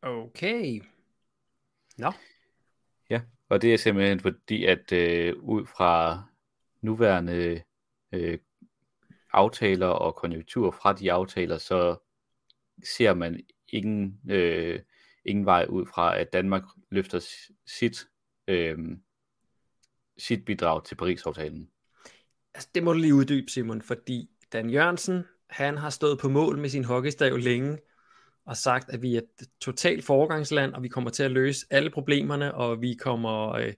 Okay. 0.03 0.83
Nå. 1.99 2.13
Ja, 3.11 3.21
og 3.49 3.63
det 3.63 3.75
er 3.75 3.79
simpelthen 3.79 4.21
fordi, 4.21 4.65
at 4.65 4.93
øh, 4.93 5.37
ud 5.37 5.67
fra 5.67 6.23
nuværende 6.81 7.63
øh, 8.13 8.39
aftaler 9.33 9.87
og 9.87 10.15
konjunktur 10.15 10.71
fra 10.71 10.93
de 10.93 11.13
aftaler, 11.13 11.59
så 11.59 11.97
ser 12.85 13.15
man 13.15 13.41
ingen, 13.69 14.21
øh, 14.31 14.81
ingen 15.29 15.47
vej 15.47 15.67
ud 15.69 15.87
fra, 15.87 16.19
at 16.19 16.33
Danmark 16.33 16.63
løfter 16.91 17.27
sit, 17.67 18.07
øh, 18.49 18.79
sit 20.19 20.45
bidrag 20.45 20.85
til 20.85 20.95
Paris-aftalen. 20.95 21.69
Altså, 22.55 22.69
det 22.75 22.83
må 22.83 22.93
du 22.93 22.99
lige 22.99 23.15
uddybe, 23.15 23.51
Simon, 23.51 23.83
fordi 23.83 24.31
Dan 24.53 24.71
Jørgensen, 24.71 25.25
han 25.51 25.77
har 25.77 25.91
stået 25.91 26.19
på 26.19 26.29
mål 26.29 26.59
med 26.59 26.69
sin 26.69 26.85
hockeystav 26.85 27.37
længe, 27.37 27.79
og 28.47 28.57
sagt, 28.57 28.91
at 28.91 29.03
vi 29.03 29.15
er 29.15 29.19
et 29.19 29.49
totalt 29.61 30.05
foregangsland, 30.05 30.75
og 30.75 30.83
vi 30.83 30.89
kommer 30.89 31.11
til 31.11 31.23
at 31.23 31.31
løse 31.31 31.67
alle 31.71 31.91
problemerne, 31.91 32.55
og 32.55 32.81
vi 32.81 32.95
kommer, 32.95 33.49
øh, 33.49 33.73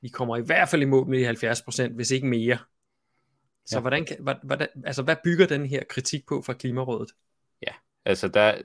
vi 0.00 0.08
kommer 0.08 0.36
i 0.36 0.42
hvert 0.42 0.68
fald 0.68 0.82
i 0.82 0.84
mål 0.84 1.08
med 1.08 1.18
de 1.18 1.24
70 1.24 1.62
procent, 1.62 1.94
hvis 1.94 2.10
ikke 2.10 2.26
mere. 2.26 2.58
Så 3.66 3.76
ja. 3.76 3.80
hvordan, 3.80 4.06
hvordan, 4.42 4.68
altså, 4.84 5.02
hvad 5.02 5.16
bygger 5.24 5.46
den 5.46 5.66
her 5.66 5.82
kritik 5.90 6.26
på 6.26 6.42
fra 6.42 6.52
Klimarådet? 6.52 7.10
Ja, 7.62 7.72
altså 8.04 8.28
der, 8.28 8.62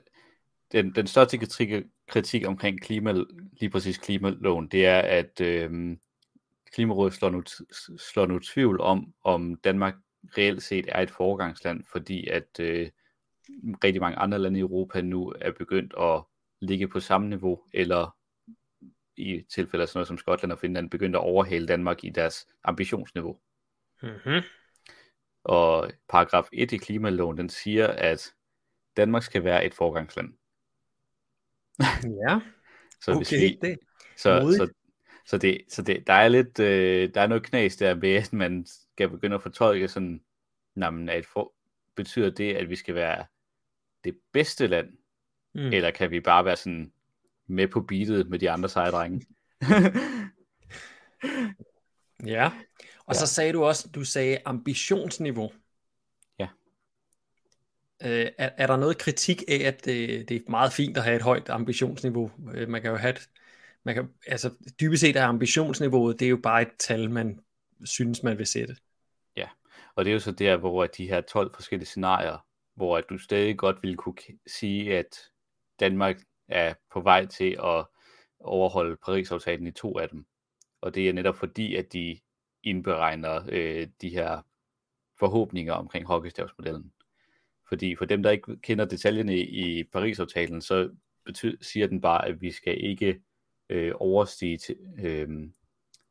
den, 0.72 0.94
den 0.94 1.06
største 1.06 1.38
kritik, 1.38 1.68
kritik 2.10 2.46
omkring 2.46 2.80
klima, 2.80 3.12
lige 3.60 3.70
præcis 3.70 3.98
klimaloven, 3.98 4.68
det 4.68 4.86
er, 4.86 5.00
at 5.00 5.40
øh, 5.40 5.96
Klimarådet 6.72 7.14
slår 7.14 7.30
nu, 7.30 7.42
slår 7.98 8.26
nu 8.26 8.38
tvivl 8.38 8.80
om, 8.80 9.14
om 9.24 9.54
Danmark 9.54 9.94
reelt 10.38 10.62
set 10.62 10.86
er 10.88 11.00
et 11.02 11.10
foregangsland, 11.10 11.84
fordi 11.92 12.26
at 12.26 12.60
øh, 12.60 12.90
rigtig 13.84 14.00
mange 14.00 14.18
andre 14.18 14.38
lande 14.38 14.58
i 14.58 14.62
Europa 14.62 15.00
nu 15.00 15.34
er 15.40 15.52
begyndt 15.52 15.94
at 15.98 16.22
ligge 16.60 16.88
på 16.88 17.00
samme 17.00 17.28
niveau, 17.28 17.60
eller 17.74 18.16
i 19.16 19.44
tilfælde 19.54 19.82
af 19.82 19.88
sådan 19.88 19.98
noget 19.98 20.08
som 20.08 20.18
Skotland 20.18 20.52
og 20.52 20.58
Finland, 20.58 20.90
begyndt 20.90 21.16
at 21.16 21.22
overhale 21.22 21.66
Danmark 21.66 22.04
i 22.04 22.10
deres 22.10 22.46
ambitionsniveau. 22.64 23.38
Mm-hmm. 24.02 24.42
Og 25.44 25.90
paragraf 26.08 26.48
1 26.52 26.72
i 26.72 26.76
klimaloven, 26.76 27.38
den 27.38 27.48
siger, 27.48 27.86
at 27.86 28.34
Danmark 28.96 29.22
skal 29.22 29.44
være 29.44 29.64
et 29.64 29.74
forgangsland. 29.74 30.34
ja, 32.28 32.40
så 33.00 33.16
hvis 33.16 33.32
vi, 33.32 33.58
det 33.62 33.78
så, 34.16 34.54
så, 34.56 34.68
så, 35.26 35.38
det, 35.38 35.60
så 35.68 35.82
det, 35.82 36.06
der 36.06 36.12
er 36.12 36.28
lidt, 36.28 36.58
øh, 36.58 37.14
der 37.14 37.20
er 37.20 37.26
noget 37.26 37.42
knas 37.42 37.76
der 37.76 37.94
med, 37.94 38.14
at 38.14 38.32
man 38.32 38.66
skal 38.66 39.08
begynde 39.08 39.34
at 39.34 39.42
fortolke 39.42 39.88
sådan, 39.88 40.20
jamen, 40.76 41.08
at 41.08 41.26
for, 41.26 41.52
betyder 41.96 42.30
det, 42.30 42.54
at 42.54 42.70
vi 42.70 42.76
skal 42.76 42.94
være 42.94 43.24
det 44.04 44.16
bedste 44.32 44.66
land, 44.66 44.88
mm. 45.54 45.60
eller 45.60 45.90
kan 45.90 46.10
vi 46.10 46.20
bare 46.20 46.44
være 46.44 46.56
sådan 46.56 46.92
med 47.46 47.68
på 47.68 47.80
beatet 47.80 48.30
med 48.30 48.38
de 48.38 48.50
andre 48.50 48.68
sejdrenge? 48.68 49.26
ja, 52.34 52.50
og 53.06 53.14
ja. 53.14 53.18
så 53.18 53.26
sagde 53.26 53.52
du 53.52 53.64
også, 53.64 53.88
du 53.94 54.04
sagde 54.04 54.38
ambitionsniveau. 54.44 55.52
Øh, 58.04 58.26
er, 58.38 58.50
er 58.56 58.66
der 58.66 58.76
noget 58.76 58.98
kritik 58.98 59.42
af, 59.48 59.62
at 59.66 59.84
det, 59.84 60.28
det 60.28 60.36
er 60.36 60.50
meget 60.50 60.72
fint 60.72 60.96
at 60.96 61.04
have 61.04 61.16
et 61.16 61.22
højt 61.22 61.48
ambitionsniveau? 61.48 62.30
Øh, 62.54 62.68
man 62.68 62.82
kan 62.82 62.90
jo 62.90 62.96
have 62.96 63.10
et, 63.10 63.28
man 63.84 63.94
kan, 63.94 64.08
altså 64.26 64.50
dybest 64.80 65.00
set 65.00 65.16
er 65.16 65.26
ambitionsniveauet, 65.26 66.20
det 66.20 66.26
er 66.26 66.30
jo 66.30 66.40
bare 66.42 66.62
et 66.62 66.72
tal, 66.78 67.10
man 67.10 67.40
synes, 67.84 68.22
man 68.22 68.38
vil 68.38 68.46
sætte. 68.46 68.76
Ja, 69.36 69.48
og 69.94 70.04
det 70.04 70.10
er 70.10 70.14
jo 70.14 70.20
så 70.20 70.32
der, 70.32 70.56
hvor 70.56 70.86
de 70.86 71.08
her 71.08 71.20
12 71.20 71.54
forskellige 71.54 71.86
scenarier, 71.86 72.46
hvor 72.74 72.98
at 72.98 73.04
du 73.10 73.18
stadig 73.18 73.58
godt 73.58 73.76
ville 73.82 73.96
kunne 73.96 74.14
sige, 74.46 74.98
at 74.98 75.18
Danmark 75.80 76.16
er 76.48 76.74
på 76.92 77.00
vej 77.00 77.26
til 77.26 77.56
at 77.64 77.86
overholde 78.40 78.96
Paris-aftalen 78.96 79.66
i 79.66 79.70
to 79.70 79.98
af 79.98 80.08
dem. 80.08 80.26
Og 80.80 80.94
det 80.94 81.08
er 81.08 81.12
netop 81.12 81.36
fordi, 81.36 81.76
at 81.76 81.92
de 81.92 82.20
indberegner 82.62 83.42
øh, 83.48 83.88
de 84.00 84.08
her 84.08 84.42
forhåbninger 85.18 85.72
omkring 85.72 86.06
hockeystavsmodellen. 86.06 86.92
Fordi 87.70 87.96
for 87.96 88.04
dem, 88.04 88.22
der 88.22 88.30
ikke 88.30 88.56
kender 88.56 88.84
detaljerne 88.84 89.38
i 89.38 89.84
Paris-aftalen, 89.84 90.62
så 90.62 90.90
betyder, 91.24 91.56
siger 91.60 91.86
den 91.86 92.00
bare, 92.00 92.28
at 92.28 92.40
vi 92.40 92.50
skal 92.50 92.84
ikke 92.84 93.20
øh, 93.68 93.92
overstige, 93.94 94.58
til, 94.58 94.76
øh, 94.98 95.28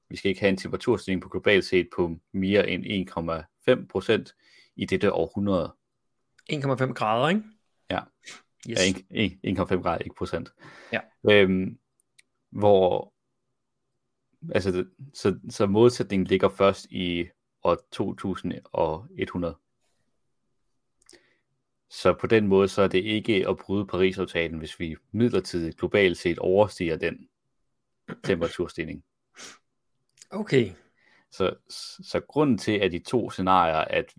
vi 0.09 0.15
skal 0.15 0.29
ikke 0.29 0.41
have 0.41 0.49
en 0.49 0.57
temperaturstigning 0.57 1.21
på 1.21 1.29
globalt 1.29 1.65
set 1.65 1.89
på 1.95 2.15
mere 2.31 2.69
end 2.69 3.09
1,5 3.69 3.87
procent 3.87 4.35
i 4.75 4.85
dette 4.85 5.13
århundrede. 5.13 5.75
1,5 6.51 6.93
grader, 6.93 7.29
ikke? 7.29 7.43
Ja. 7.91 7.99
Yes. 8.69 8.79
Ja, 9.11 9.29
1,5 9.47 9.81
grader, 9.81 9.97
ikke 9.97 10.15
procent. 10.15 10.53
Ja. 10.93 10.99
Øhm, 11.31 11.77
hvor 12.49 13.13
altså, 14.55 14.85
så, 15.13 15.39
så 15.49 15.65
modsætningen 15.65 16.27
ligger 16.27 16.49
først 16.49 16.85
i 16.91 17.27
år 17.63 17.77
2100. 17.91 19.55
Så 21.89 22.13
på 22.13 22.27
den 22.27 22.47
måde, 22.47 22.67
så 22.67 22.81
er 22.81 22.87
det 22.87 23.03
ikke 23.03 23.47
at 23.49 23.57
bryde 23.57 23.87
Paris-aftalen, 23.87 24.59
hvis 24.59 24.79
vi 24.79 24.95
midlertidigt 25.11 25.77
globalt 25.77 26.17
set 26.17 26.39
overstiger 26.39 26.97
den 26.97 27.29
temperaturstigning. 28.23 29.03
Okay. 30.29 30.71
Så, 31.31 31.55
så 31.99 32.19
grunden 32.27 32.57
til, 32.57 32.71
at 32.71 32.91
de 32.91 32.99
to 32.99 33.29
scenarier, 33.29 33.75
at 33.75 34.13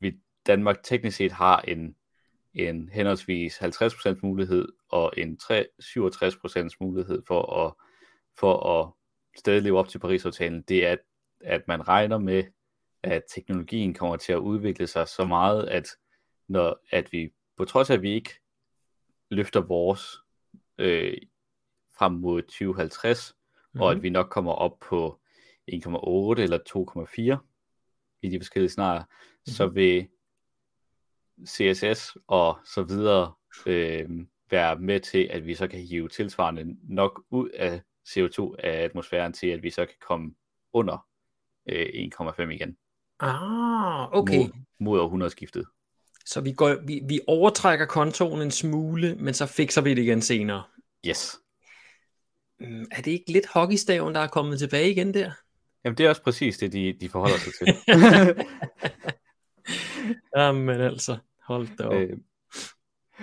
vi 0.00 0.12
Danmark 0.46 0.82
teknisk 0.82 1.16
set 1.16 1.32
har 1.32 1.60
en, 1.60 1.96
en 2.54 2.88
henholdsvis 2.88 3.58
50% 3.58 4.18
mulighed 4.22 4.68
og 4.88 5.12
en 5.16 5.38
67% 5.42 6.68
mulighed 6.80 7.22
for 7.26 7.66
at, 7.66 7.74
for 8.38 8.80
at 8.80 8.92
stadig 9.38 9.62
leve 9.62 9.78
op 9.78 9.88
til 9.88 9.98
Paris-aftalen, 9.98 10.62
det 10.62 10.86
er, 10.86 10.92
at, 10.92 10.98
at 11.40 11.68
man 11.68 11.88
regner 11.88 12.18
med, 12.18 12.44
at 13.02 13.22
teknologien 13.34 13.94
kommer 13.94 14.16
til 14.16 14.32
at 14.32 14.38
udvikle 14.38 14.86
sig 14.86 15.08
så 15.08 15.24
meget, 15.24 15.68
at 15.68 15.88
når 16.48 16.80
at 16.90 17.12
vi, 17.12 17.30
på 17.56 17.64
trods 17.64 17.90
af 17.90 17.94
at 17.94 18.02
vi 18.02 18.12
ikke 18.12 18.30
løfter 19.30 19.60
vores 19.60 20.18
øh, 20.78 21.16
frem 21.98 22.12
mod 22.12 22.42
2050, 22.42 23.34
mm-hmm. 23.36 23.80
og 23.80 23.90
at 23.90 23.96
mhm. 23.96 24.02
vi 24.02 24.10
nok 24.10 24.28
kommer 24.30 24.52
op 24.52 24.78
på 24.80 25.20
1,8 25.72 26.40
eller 26.40 26.58
2,4 27.38 28.18
i 28.22 28.28
de 28.28 28.40
forskellige 28.40 28.70
scenarier, 28.70 29.02
mm-hmm. 29.02 29.52
så 29.52 29.66
vil 29.66 30.08
CSS 31.46 32.16
og 32.26 32.58
så 32.64 32.82
videre 32.82 33.32
øh, 33.66 34.10
være 34.50 34.78
med 34.78 35.00
til, 35.00 35.28
at 35.30 35.46
vi 35.46 35.54
så 35.54 35.68
kan 35.68 35.80
hive 35.80 36.08
tilsvarende 36.08 36.76
nok 36.82 37.22
ud 37.30 37.48
af 37.48 37.82
CO2 38.08 38.54
af 38.58 38.84
atmosfæren 38.84 39.32
til, 39.32 39.46
at 39.46 39.62
vi 39.62 39.70
så 39.70 39.86
kan 39.86 39.96
komme 40.08 40.34
under 40.72 41.06
øh, 41.68 41.86
1,5 42.20 42.42
igen. 42.42 42.76
Ah, 43.20 44.12
okay. 44.12 44.38
Mod, 44.38 44.50
mod 44.78 45.00
århundredeskiftet. 45.00 45.66
Så 46.26 46.40
vi, 46.40 46.52
går, 46.52 46.76
vi, 46.86 47.00
vi 47.08 47.20
overtrækker 47.26 47.86
kontoen 47.86 48.42
en 48.42 48.50
smule, 48.50 49.14
men 49.14 49.34
så 49.34 49.46
fikser 49.46 49.80
vi 49.80 49.90
det 49.90 50.02
igen 50.02 50.22
senere. 50.22 50.62
Yes. 51.06 51.38
Mm, 52.60 52.86
er 52.92 53.02
det 53.02 53.10
ikke 53.10 53.32
lidt 53.32 53.46
hockeystaven, 53.46 54.14
der 54.14 54.20
er 54.20 54.26
kommet 54.26 54.58
tilbage 54.58 54.90
igen 54.90 55.14
der? 55.14 55.30
Jamen 55.84 55.98
det 55.98 56.06
er 56.06 56.08
også 56.08 56.22
præcis 56.22 56.58
det, 56.58 56.72
de, 56.72 56.96
de 57.00 57.08
forholder 57.08 57.36
sig 57.38 57.52
til. 57.54 57.66
Jamen 60.36 60.80
altså, 60.80 61.18
hold 61.42 61.68
da 61.78 61.84
op. 61.84 61.94
Øh, 61.94 62.16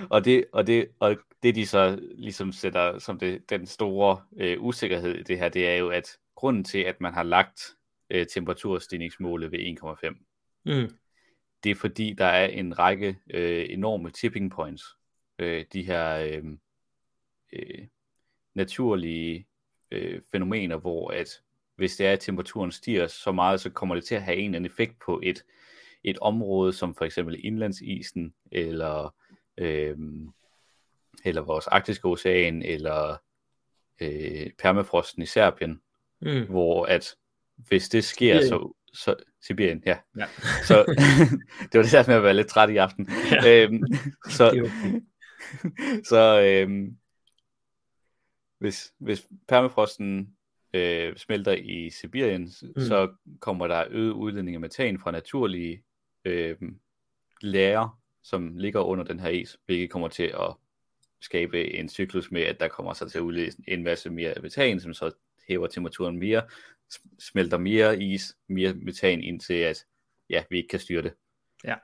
og, 0.09 0.25
det, 0.25 0.45
og, 0.53 0.67
det, 0.67 0.87
og 0.99 1.17
det 1.43 1.55
de 1.55 1.67
så 1.67 1.99
ligesom 2.15 2.51
sætter 2.51 2.99
som 2.99 3.19
det, 3.19 3.49
den 3.49 3.67
store 3.67 4.21
øh, 4.37 4.63
usikkerhed 4.63 5.15
i 5.15 5.23
det 5.23 5.37
her, 5.37 5.49
det 5.49 5.67
er 5.67 5.75
jo, 5.75 5.89
at 5.89 6.17
grunden 6.35 6.63
til, 6.63 6.79
at 6.79 7.01
man 7.01 7.13
har 7.13 7.23
lagt 7.23 7.61
øh, 8.09 8.27
temperaturstigningsmålet 8.27 9.51
ved 9.51 9.59
1,5, 9.59 10.09
mm. 10.65 10.97
Det 11.63 11.69
er 11.69 11.75
fordi, 11.75 12.13
der 12.13 12.25
er 12.25 12.47
en 12.47 12.79
række 12.79 13.17
øh, 13.29 13.65
enorme 13.69 14.09
tipping 14.09 14.51
points. 14.51 14.83
Øh, 15.39 15.65
de 15.73 15.83
her 15.83 16.15
øh, 16.15 16.43
øh, 17.53 17.87
naturlige 18.53 19.47
øh, 19.91 20.21
fænomener, 20.31 20.77
hvor 20.77 21.11
at 21.11 21.41
hvis 21.75 21.95
det 21.97 22.07
er, 22.07 22.13
at 22.13 22.19
temperaturen 22.19 22.71
stiger 22.71 23.07
så 23.07 23.31
meget, 23.31 23.61
så 23.61 23.69
kommer 23.69 23.95
det 23.95 24.03
til 24.03 24.15
at 24.15 24.21
have 24.21 24.37
en 24.37 24.45
eller 24.45 24.55
anden 24.55 24.71
effekt 24.71 24.99
på 25.05 25.19
et, 25.23 25.43
et 26.03 26.17
område, 26.19 26.73
som 26.73 26.95
for 26.95 27.05
eksempel 27.05 27.45
indlandsisen, 27.45 28.33
eller, 28.51 29.15
øh, 29.57 29.97
eller 31.25 31.41
vores 31.41 31.67
arktiske 31.67 32.07
ocean, 32.07 32.61
eller 32.61 33.17
øh, 34.01 34.49
permafrosten 34.59 35.23
i 35.23 35.25
Serbien, 35.25 35.81
mm. 36.21 36.45
hvor 36.49 36.85
at 36.85 37.15
hvis 37.55 37.89
det 37.89 38.03
sker, 38.03 38.41
Sibirien. 38.41 38.49
så, 38.49 38.73
så 38.93 39.15
Sibirien, 39.41 39.83
ja. 39.85 39.97
ja. 40.17 40.25
så 40.63 40.85
det 41.71 41.77
var 41.77 41.83
det 41.83 41.91
der 41.91 42.07
med 42.07 42.15
at 42.15 42.23
være 42.23 42.33
lidt 42.33 42.47
træt 42.47 42.69
i 42.69 42.77
aften. 42.77 43.09
Ja. 43.31 43.63
Øhm, 43.63 43.83
så 44.29 44.69
så 46.09 46.41
øhm, 46.41 46.97
hvis, 48.57 48.93
hvis 48.97 49.27
permafrosten 49.47 50.35
øh, 50.73 51.17
smelter 51.17 51.51
i 51.51 51.89
Sibirien, 51.89 52.41
mm. 52.41 52.81
så 52.81 53.13
kommer 53.39 53.67
der 53.67 53.85
øget 53.89 54.11
udledning 54.11 54.55
af 54.55 54.61
metan 54.61 54.99
fra 54.99 55.11
naturlige 55.11 55.83
øh, 56.25 56.57
lærer, 57.41 57.99
som 58.23 58.57
ligger 58.57 58.81
under 58.81 59.03
den 59.03 59.19
her 59.19 59.29
is, 59.29 59.57
hvilket 59.65 59.89
kommer 59.89 60.07
til 60.07 60.23
at 60.23 60.53
skabe 61.21 61.73
en 61.73 61.89
cyklus 61.89 62.31
med, 62.31 62.41
at 62.41 62.59
der 62.59 62.67
kommer 62.67 62.93
så 62.93 63.09
til 63.09 63.17
at 63.17 63.21
udlede 63.21 63.51
en 63.67 63.83
masse 63.83 64.09
mere 64.09 64.33
metan, 64.41 64.79
som 64.79 64.93
så 64.93 65.11
hæver 65.51 65.67
temperaturen 65.67 66.19
mere, 66.19 66.41
smelter 67.19 67.57
mere 67.57 68.03
is, 68.03 68.37
mere 68.47 68.73
metan, 68.73 69.23
indtil 69.23 69.53
at 69.53 69.85
ja, 70.29 70.43
vi 70.49 70.57
ikke 70.57 70.69
kan 70.69 70.79
styre 70.79 71.01
det. 71.01 71.13
Ja. 71.63 71.75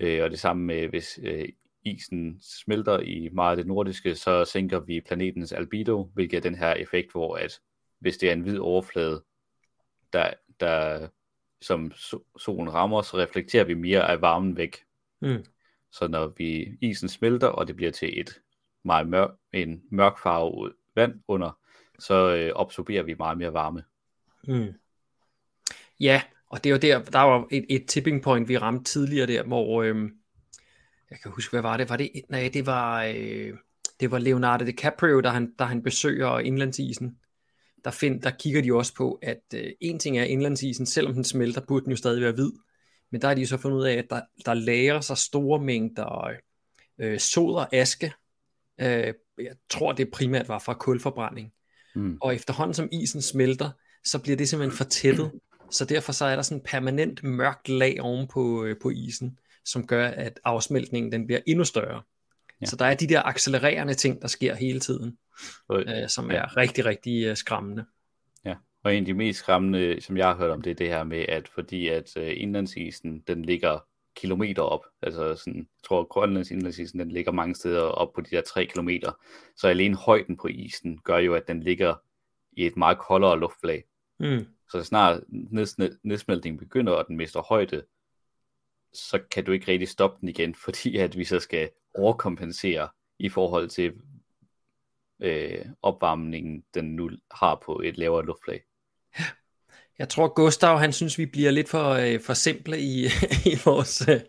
Øh, 0.00 0.24
og 0.24 0.30
det 0.30 0.40
samme 0.40 0.64
med, 0.64 0.88
hvis 0.88 1.20
øh, 1.22 1.48
isen 1.84 2.40
smelter 2.40 3.00
i 3.00 3.28
meget 3.32 3.50
af 3.50 3.56
det 3.56 3.66
nordiske, 3.66 4.14
så 4.14 4.44
sænker 4.44 4.80
vi 4.80 5.00
planetens 5.00 5.52
albedo, 5.52 6.10
hvilket 6.14 6.36
er 6.36 6.40
den 6.40 6.54
her 6.54 6.74
effekt, 6.74 7.12
hvor 7.12 7.36
at 7.36 7.60
hvis 7.98 8.16
det 8.16 8.28
er 8.28 8.32
en 8.32 8.40
hvid 8.40 8.58
overflade, 8.58 9.24
der, 10.12 10.30
der 10.60 11.08
som 11.60 11.92
solen 12.38 12.74
rammer, 12.74 13.02
så 13.02 13.16
reflekterer 13.16 13.64
vi 13.64 13.74
mere 13.74 14.10
af 14.10 14.20
varmen 14.20 14.56
væk. 14.56 14.76
Mm. 15.20 15.44
Så 15.92 16.08
når 16.08 16.26
vi 16.36 16.78
isen 16.80 17.08
smelter, 17.08 17.46
og 17.46 17.68
det 17.68 17.76
bliver 17.76 17.90
til 17.90 18.20
et 18.20 18.40
meget 18.84 19.08
mørk, 19.08 19.30
en 19.52 19.82
mørk 19.90 20.18
farve 20.18 20.72
vand 20.94 21.22
under, 21.28 21.58
så 21.98 22.34
øh, 22.36 22.52
absorberer 22.56 23.02
vi 23.02 23.14
meget 23.18 23.38
mere 23.38 23.52
varme. 23.52 23.82
Mm. 24.48 24.72
Ja, 26.00 26.22
og 26.50 26.64
det 26.64 26.70
er 26.70 26.74
jo 26.74 26.78
der, 26.78 27.04
der 27.04 27.18
var 27.18 27.46
et, 27.50 27.66
et 27.68 27.86
tipping 27.86 28.22
point, 28.22 28.48
vi 28.48 28.58
ramte 28.58 28.84
tidligere 28.84 29.26
der, 29.26 29.42
hvor, 29.42 29.82
øh, 29.82 30.10
jeg 31.10 31.18
kan 31.22 31.30
huske, 31.30 31.52
hvad 31.52 31.62
var 31.62 31.76
det? 31.76 31.88
Var 31.88 31.96
det, 31.96 32.10
nej, 32.28 32.50
det 32.52 32.66
var, 32.66 33.04
øh, 33.04 33.54
det 34.00 34.10
var 34.10 34.18
Leonardo 34.18 34.64
DiCaprio, 34.64 35.20
der 35.20 35.30
han, 35.30 35.52
der 35.58 35.64
han 35.64 35.82
besøger 35.82 36.38
indlandsisen. 36.38 37.18
Der, 37.84 37.90
find, 37.90 38.22
der 38.22 38.30
kigger 38.30 38.62
de 38.62 38.74
også 38.74 38.94
på, 38.94 39.18
at 39.22 39.42
øh, 39.54 39.70
en 39.80 39.98
ting 39.98 40.18
er 40.18 40.24
indlandsisen, 40.24 40.86
selvom 40.86 41.14
den 41.14 41.24
smelter, 41.24 41.60
burde 41.68 41.84
den 41.84 41.90
jo 41.90 41.96
stadig 41.96 42.22
være 42.22 42.32
hvid. 42.32 42.52
Men 43.10 43.20
der 43.20 43.28
har 43.28 43.34
de 43.34 43.46
så 43.46 43.56
fundet 43.56 43.78
ud 43.78 43.84
af, 43.84 43.94
at 43.94 44.06
der, 44.10 44.20
der 44.46 44.54
lærer 44.54 45.00
sig 45.00 45.18
store 45.18 45.60
mængder 45.60 46.30
øh, 46.98 47.18
sod 47.18 47.54
og 47.54 47.74
aske. 47.74 48.12
Øh, 48.80 49.14
jeg 49.38 49.56
tror, 49.70 49.92
det 49.92 50.10
primært 50.10 50.48
var 50.48 50.58
fra 50.58 50.74
kulforbrænding. 50.74 51.52
Mm. 51.98 52.18
Og 52.20 52.34
efterhånden 52.34 52.74
som 52.74 52.88
isen 52.92 53.22
smelter, 53.22 53.70
så 54.04 54.18
bliver 54.18 54.36
det 54.36 54.48
simpelthen 54.48 54.76
fortættet. 54.76 55.30
Så 55.70 55.84
derfor 55.84 56.12
så 56.12 56.24
er 56.24 56.36
der 56.36 56.42
sådan 56.42 56.58
en 56.58 56.64
permanent 56.64 57.24
mørkt 57.24 57.68
lag 57.68 58.00
oven 58.00 58.28
på, 58.28 58.64
øh, 58.64 58.76
på 58.82 58.90
isen 58.90 59.38
som 59.68 59.86
gør, 59.86 60.06
at 60.06 60.40
afsmeltningen 60.44 61.12
den 61.12 61.26
bliver 61.26 61.40
endnu 61.46 61.64
større. 61.64 62.02
Ja. 62.60 62.66
Så 62.66 62.76
der 62.76 62.84
er 62.84 62.94
de 62.94 63.06
der 63.06 63.22
accelererende 63.22 63.94
ting, 63.94 64.22
der 64.22 64.28
sker 64.28 64.54
hele 64.54 64.80
tiden, 64.80 65.18
øh, 65.72 66.08
som 66.08 66.30
er 66.30 66.34
ja. 66.34 66.44
rigtig, 66.44 66.84
rigtig 66.84 67.24
øh, 67.24 67.36
skræmmende. 67.36 67.84
Ja, 68.44 68.54
og 68.84 68.94
en 68.94 69.02
af 69.02 69.06
de 69.06 69.14
mest 69.14 69.38
skræmmende, 69.38 70.00
som 70.00 70.16
jeg 70.16 70.26
har 70.26 70.36
hørt 70.36 70.50
om, 70.50 70.62
det 70.62 70.70
er 70.70 70.74
det 70.74 70.88
her 70.88 71.04
med, 71.04 71.24
at 71.28 71.48
fordi 71.48 71.88
at 71.88 72.16
øh, 72.16 72.32
indlandsisen, 72.36 73.20
den 73.26 73.42
ligger 73.42 73.78
kilometer 74.18 74.62
op, 74.62 74.84
altså 75.02 75.36
sådan, 75.36 75.58
jeg 75.58 75.84
tror, 75.84 76.00
at 76.00 76.08
Grønlands 76.08 76.50
indlandsisen, 76.50 76.98
den 76.98 77.10
ligger 77.10 77.32
mange 77.32 77.54
steder 77.54 77.82
op 77.82 78.12
på 78.12 78.20
de 78.20 78.30
der 78.30 78.40
3 78.40 78.66
kilometer, 78.66 79.12
så 79.56 79.68
alene 79.68 79.96
højden 79.96 80.36
på 80.36 80.48
isen 80.48 80.98
gør 81.04 81.18
jo, 81.18 81.34
at 81.34 81.48
den 81.48 81.62
ligger 81.62 81.94
i 82.52 82.66
et 82.66 82.76
meget 82.76 82.98
koldere 82.98 83.38
luftlag. 83.38 83.84
Mm. 84.18 84.46
Så 84.70 84.84
snart 84.84 85.24
nedsmeltningen 86.02 86.58
begynder, 86.58 86.92
og 86.92 87.08
den 87.08 87.16
mister 87.16 87.42
højde, 87.42 87.84
så 88.92 89.18
kan 89.30 89.44
du 89.44 89.52
ikke 89.52 89.72
rigtig 89.72 89.88
stoppe 89.88 90.20
den 90.20 90.28
igen, 90.28 90.54
fordi 90.64 90.96
at 90.96 91.18
vi 91.18 91.24
så 91.24 91.40
skal 91.40 91.70
overkompensere 91.94 92.88
i 93.18 93.28
forhold 93.28 93.68
til 93.68 93.92
øh, 95.22 95.66
opvarmningen, 95.82 96.64
den 96.74 96.84
nu 96.84 97.10
har 97.30 97.62
på 97.66 97.80
et 97.84 97.98
lavere 97.98 98.26
luftlag. 98.26 98.62
Jeg 99.98 100.08
tror, 100.08 100.34
Gustav, 100.34 100.78
han 100.78 100.92
synes, 100.92 101.18
vi 101.18 101.26
bliver 101.26 101.50
lidt 101.50 101.68
for, 101.68 101.88
øh, 101.90 102.20
for 102.20 102.34
simple 102.34 102.80
i, 102.80 103.04
i, 103.52 103.58
vores, 103.64 104.08
øh, 104.08 104.20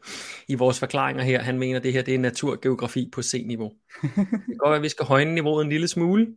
i 0.47 0.55
vores 0.55 0.79
forklaringer 0.79 1.23
her. 1.23 1.41
Han 1.41 1.59
mener, 1.59 1.79
det 1.79 1.93
her 1.93 2.01
det 2.01 2.15
er 2.15 2.19
naturgeografi 2.19 3.09
på 3.13 3.21
C-niveau. 3.21 3.71
Det 4.01 4.11
kan 4.15 4.57
godt 4.57 4.69
være, 4.69 4.75
at 4.75 4.81
vi 4.81 4.89
skal 4.89 5.05
højne 5.05 5.35
niveauet 5.35 5.63
en 5.63 5.69
lille 5.69 5.87
smule. 5.87 6.27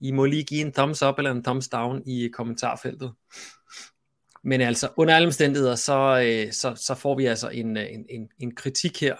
I 0.00 0.12
må 0.12 0.24
lige 0.24 0.44
give 0.44 0.60
en 0.60 0.72
thumbs 0.72 1.02
up 1.02 1.18
eller 1.18 1.30
en 1.30 1.42
thumbs 1.42 1.68
down 1.68 2.02
i 2.06 2.28
kommentarfeltet. 2.32 3.12
Men 4.44 4.60
altså, 4.60 4.88
under 4.96 5.14
alle 5.14 5.26
omstændigheder, 5.26 5.74
så, 5.74 6.22
øh, 6.26 6.52
så, 6.52 6.74
så 6.74 6.94
får 6.94 7.16
vi 7.16 7.26
altså 7.26 7.48
en, 7.48 7.76
øh, 7.76 7.86
en, 7.90 8.06
en, 8.10 8.28
en 8.38 8.54
kritik 8.54 9.00
her, 9.00 9.16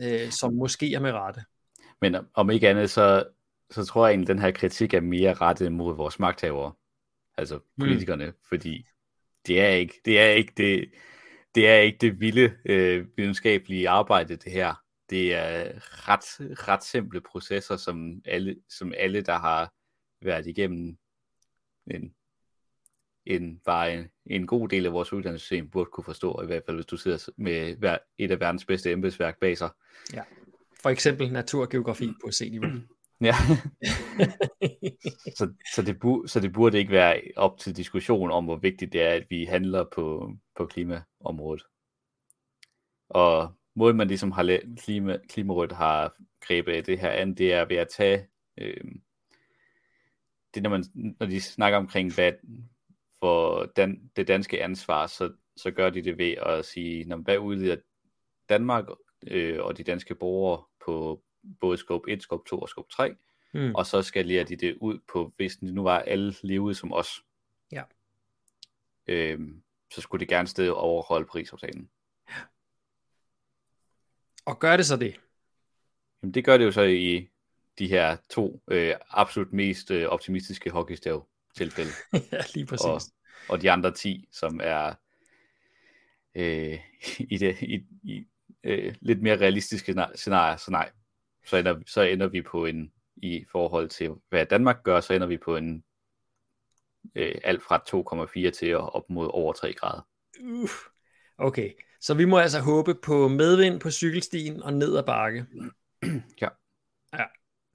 øh, 0.00 0.30
som 0.30 0.54
måske 0.54 0.94
er 0.94 1.00
med 1.00 1.12
rette. 1.12 1.40
Men 2.00 2.16
om 2.34 2.50
ikke 2.50 2.68
andet, 2.68 2.90
så, 2.90 3.24
så 3.70 3.84
tror 3.84 4.06
jeg 4.06 4.12
egentlig, 4.12 4.30
at 4.30 4.34
den 4.36 4.42
her 4.42 4.50
kritik 4.50 4.94
er 4.94 5.00
mere 5.00 5.34
rettet 5.34 5.72
mod 5.72 5.96
vores 5.96 6.18
magthavere, 6.18 6.72
altså 7.38 7.54
mm. 7.56 7.62
politikerne, 7.78 8.26
mm. 8.26 8.32
fordi 8.48 8.86
det 9.46 9.60
er 9.60 9.68
ikke 9.68 10.00
det, 10.04 10.20
er 10.20 10.28
ikke 10.28 10.52
det, 10.56 10.90
det, 11.54 11.68
er 11.68 11.76
ikke 11.76 11.98
det 12.00 12.20
vilde 12.20 12.56
øh, 12.64 13.06
videnskabelige 13.16 13.88
arbejde, 13.88 14.36
det 14.36 14.52
her. 14.52 14.74
det 15.10 15.34
er 15.34 15.72
ret, 16.08 16.58
ret 16.68 16.84
simple 16.84 17.20
processer, 17.20 17.76
som 17.76 18.22
alle, 18.24 18.56
som 18.68 18.92
alle, 18.96 19.20
der 19.20 19.38
har 19.38 19.72
været 20.24 20.46
igennem 20.46 20.96
en, 21.86 22.14
en, 23.26 23.60
bare 23.64 23.94
en, 23.94 24.08
en 24.26 24.46
god 24.46 24.68
del 24.68 24.86
af 24.86 24.92
vores 24.92 25.12
uddannelsessystem, 25.12 25.70
burde 25.70 25.90
kunne 25.92 26.04
forstå, 26.04 26.42
i 26.42 26.46
hvert 26.46 26.62
fald 26.66 26.76
hvis 26.76 26.86
du 26.86 26.96
sidder 26.96 27.28
med 27.36 27.76
et 28.18 28.30
af 28.30 28.40
verdens 28.40 28.64
bedste 28.64 28.92
embedsværk 28.92 29.40
bag 29.40 29.58
sig. 29.58 29.70
Ja. 30.12 30.22
For 30.82 30.90
eksempel 30.90 31.32
naturgeografi 31.32 32.12
på 32.24 32.32
C-niveau. 32.32 32.70
Ja. 33.20 33.34
så, 35.38 35.52
så, 35.74 35.82
det 35.82 35.96
bu- 36.04 36.26
så 36.26 36.40
det 36.40 36.52
burde 36.52 36.78
ikke 36.78 36.92
være 36.92 37.20
op 37.36 37.58
til 37.58 37.76
diskussion 37.76 38.30
om, 38.30 38.44
hvor 38.44 38.56
vigtigt 38.56 38.92
det 38.92 39.02
er, 39.02 39.10
at 39.10 39.26
vi 39.30 39.44
handler 39.44 39.84
på, 39.94 40.32
på 40.56 40.66
klimaområdet. 40.66 41.62
Og 43.08 43.52
måden 43.74 43.96
man 43.96 44.08
ligesom 44.08 44.32
har 44.32 44.60
klima, 44.78 45.18
Klimarådet 45.28 45.72
har 45.72 46.14
grebet 46.40 46.72
af 46.72 46.84
det 46.84 46.98
her 46.98 47.10
an, 47.10 47.34
det 47.34 47.52
er 47.52 47.64
ved 47.64 47.76
at 47.76 47.88
tage 47.96 48.26
øh, 48.58 48.84
det, 50.54 50.62
når, 50.62 50.70
man, 50.70 50.84
når 51.20 51.26
de 51.26 51.40
snakker 51.40 51.78
omkring, 51.78 52.14
hvad 52.14 52.32
for 53.20 53.64
dan, 53.76 54.10
det 54.16 54.28
danske 54.28 54.62
ansvar, 54.62 55.06
så, 55.06 55.32
så 55.56 55.70
gør 55.70 55.90
de 55.90 56.04
det 56.04 56.18
ved 56.18 56.34
at 56.46 56.64
sige, 56.64 57.04
når, 57.04 57.16
hvad 57.16 57.38
udleder 57.38 57.76
Danmark 58.48 58.84
øh, 59.26 59.64
og 59.64 59.78
de 59.78 59.84
danske 59.84 60.14
borgere 60.14 60.64
på 60.86 61.22
både 61.60 61.78
scope 61.78 62.10
1, 62.12 62.22
scope 62.22 62.44
2 62.48 62.60
og 62.60 62.68
scope 62.68 62.88
3, 62.92 63.16
mm. 63.54 63.74
og 63.74 63.86
så 63.86 64.02
skalerer 64.02 64.44
de 64.44 64.56
det 64.56 64.76
ud 64.80 64.98
på, 65.12 65.32
hvis 65.36 65.56
det 65.56 65.74
nu 65.74 65.82
var 65.82 65.98
alle 65.98 66.34
levede 66.42 66.74
som 66.74 66.92
os, 66.92 67.24
ja. 67.72 67.82
øh, 69.06 69.40
så 69.94 70.00
skulle 70.00 70.20
det 70.20 70.28
gerne 70.28 70.48
sted 70.48 70.68
overholde 70.68 71.26
Paris-aftalen. 71.26 71.90
Ja. 72.28 72.34
Og 74.44 74.58
gør 74.58 74.76
det 74.76 74.86
så 74.86 74.96
det? 74.96 75.20
Jamen 76.22 76.34
det 76.34 76.44
gør 76.44 76.58
det 76.58 76.64
jo 76.64 76.72
så 76.72 76.82
i 76.82 77.28
de 77.78 77.88
her 77.88 78.16
to 78.30 78.62
øh, 78.70 78.94
absolut 79.10 79.52
mest 79.52 79.90
øh, 79.90 80.08
optimistiske 80.08 80.70
hockeystav 80.70 81.26
tilfælde. 81.56 81.90
ja, 82.32 82.40
lige 82.54 82.66
præcis. 82.66 82.86
Og, 82.86 83.00
og 83.48 83.62
de 83.62 83.70
andre 83.70 83.94
10, 83.94 84.28
som 84.32 84.60
er 84.62 84.94
øh, 86.34 86.80
i 87.34 87.38
det 87.38 87.62
i, 87.62 87.86
i 88.02 88.26
øh, 88.64 88.94
lidt 89.00 89.22
mere 89.22 89.36
realistiske 89.36 89.94
scenarier, 90.14 90.56
så 90.56 90.70
nej. 90.70 90.90
Så 91.46 91.56
ender, 91.56 91.76
så 91.86 92.00
ender 92.00 92.26
vi 92.26 92.42
på 92.42 92.66
en, 92.66 92.92
i 93.16 93.44
forhold 93.52 93.88
til 93.88 94.10
hvad 94.28 94.46
Danmark 94.46 94.82
gør, 94.82 95.00
så 95.00 95.12
ender 95.12 95.26
vi 95.26 95.36
på 95.36 95.56
en 95.56 95.84
øh, 97.14 97.34
alt 97.44 97.62
fra 97.62 97.82
2,4 98.46 98.50
til 98.50 98.76
op 98.76 99.10
mod 99.10 99.28
over 99.32 99.52
3 99.52 99.72
grader. 99.72 100.06
Uh, 100.40 100.70
okay, 101.38 101.70
så 102.00 102.14
vi 102.14 102.24
må 102.24 102.38
altså 102.38 102.60
håbe 102.60 102.94
på 102.94 103.28
medvind 103.28 103.80
på 103.80 103.90
cykelstien 103.90 104.62
og 104.62 104.72
ned 104.74 104.96
ad 104.96 105.02
bakke. 105.02 105.46
ja. 106.42 106.48
Ja, 107.12 107.24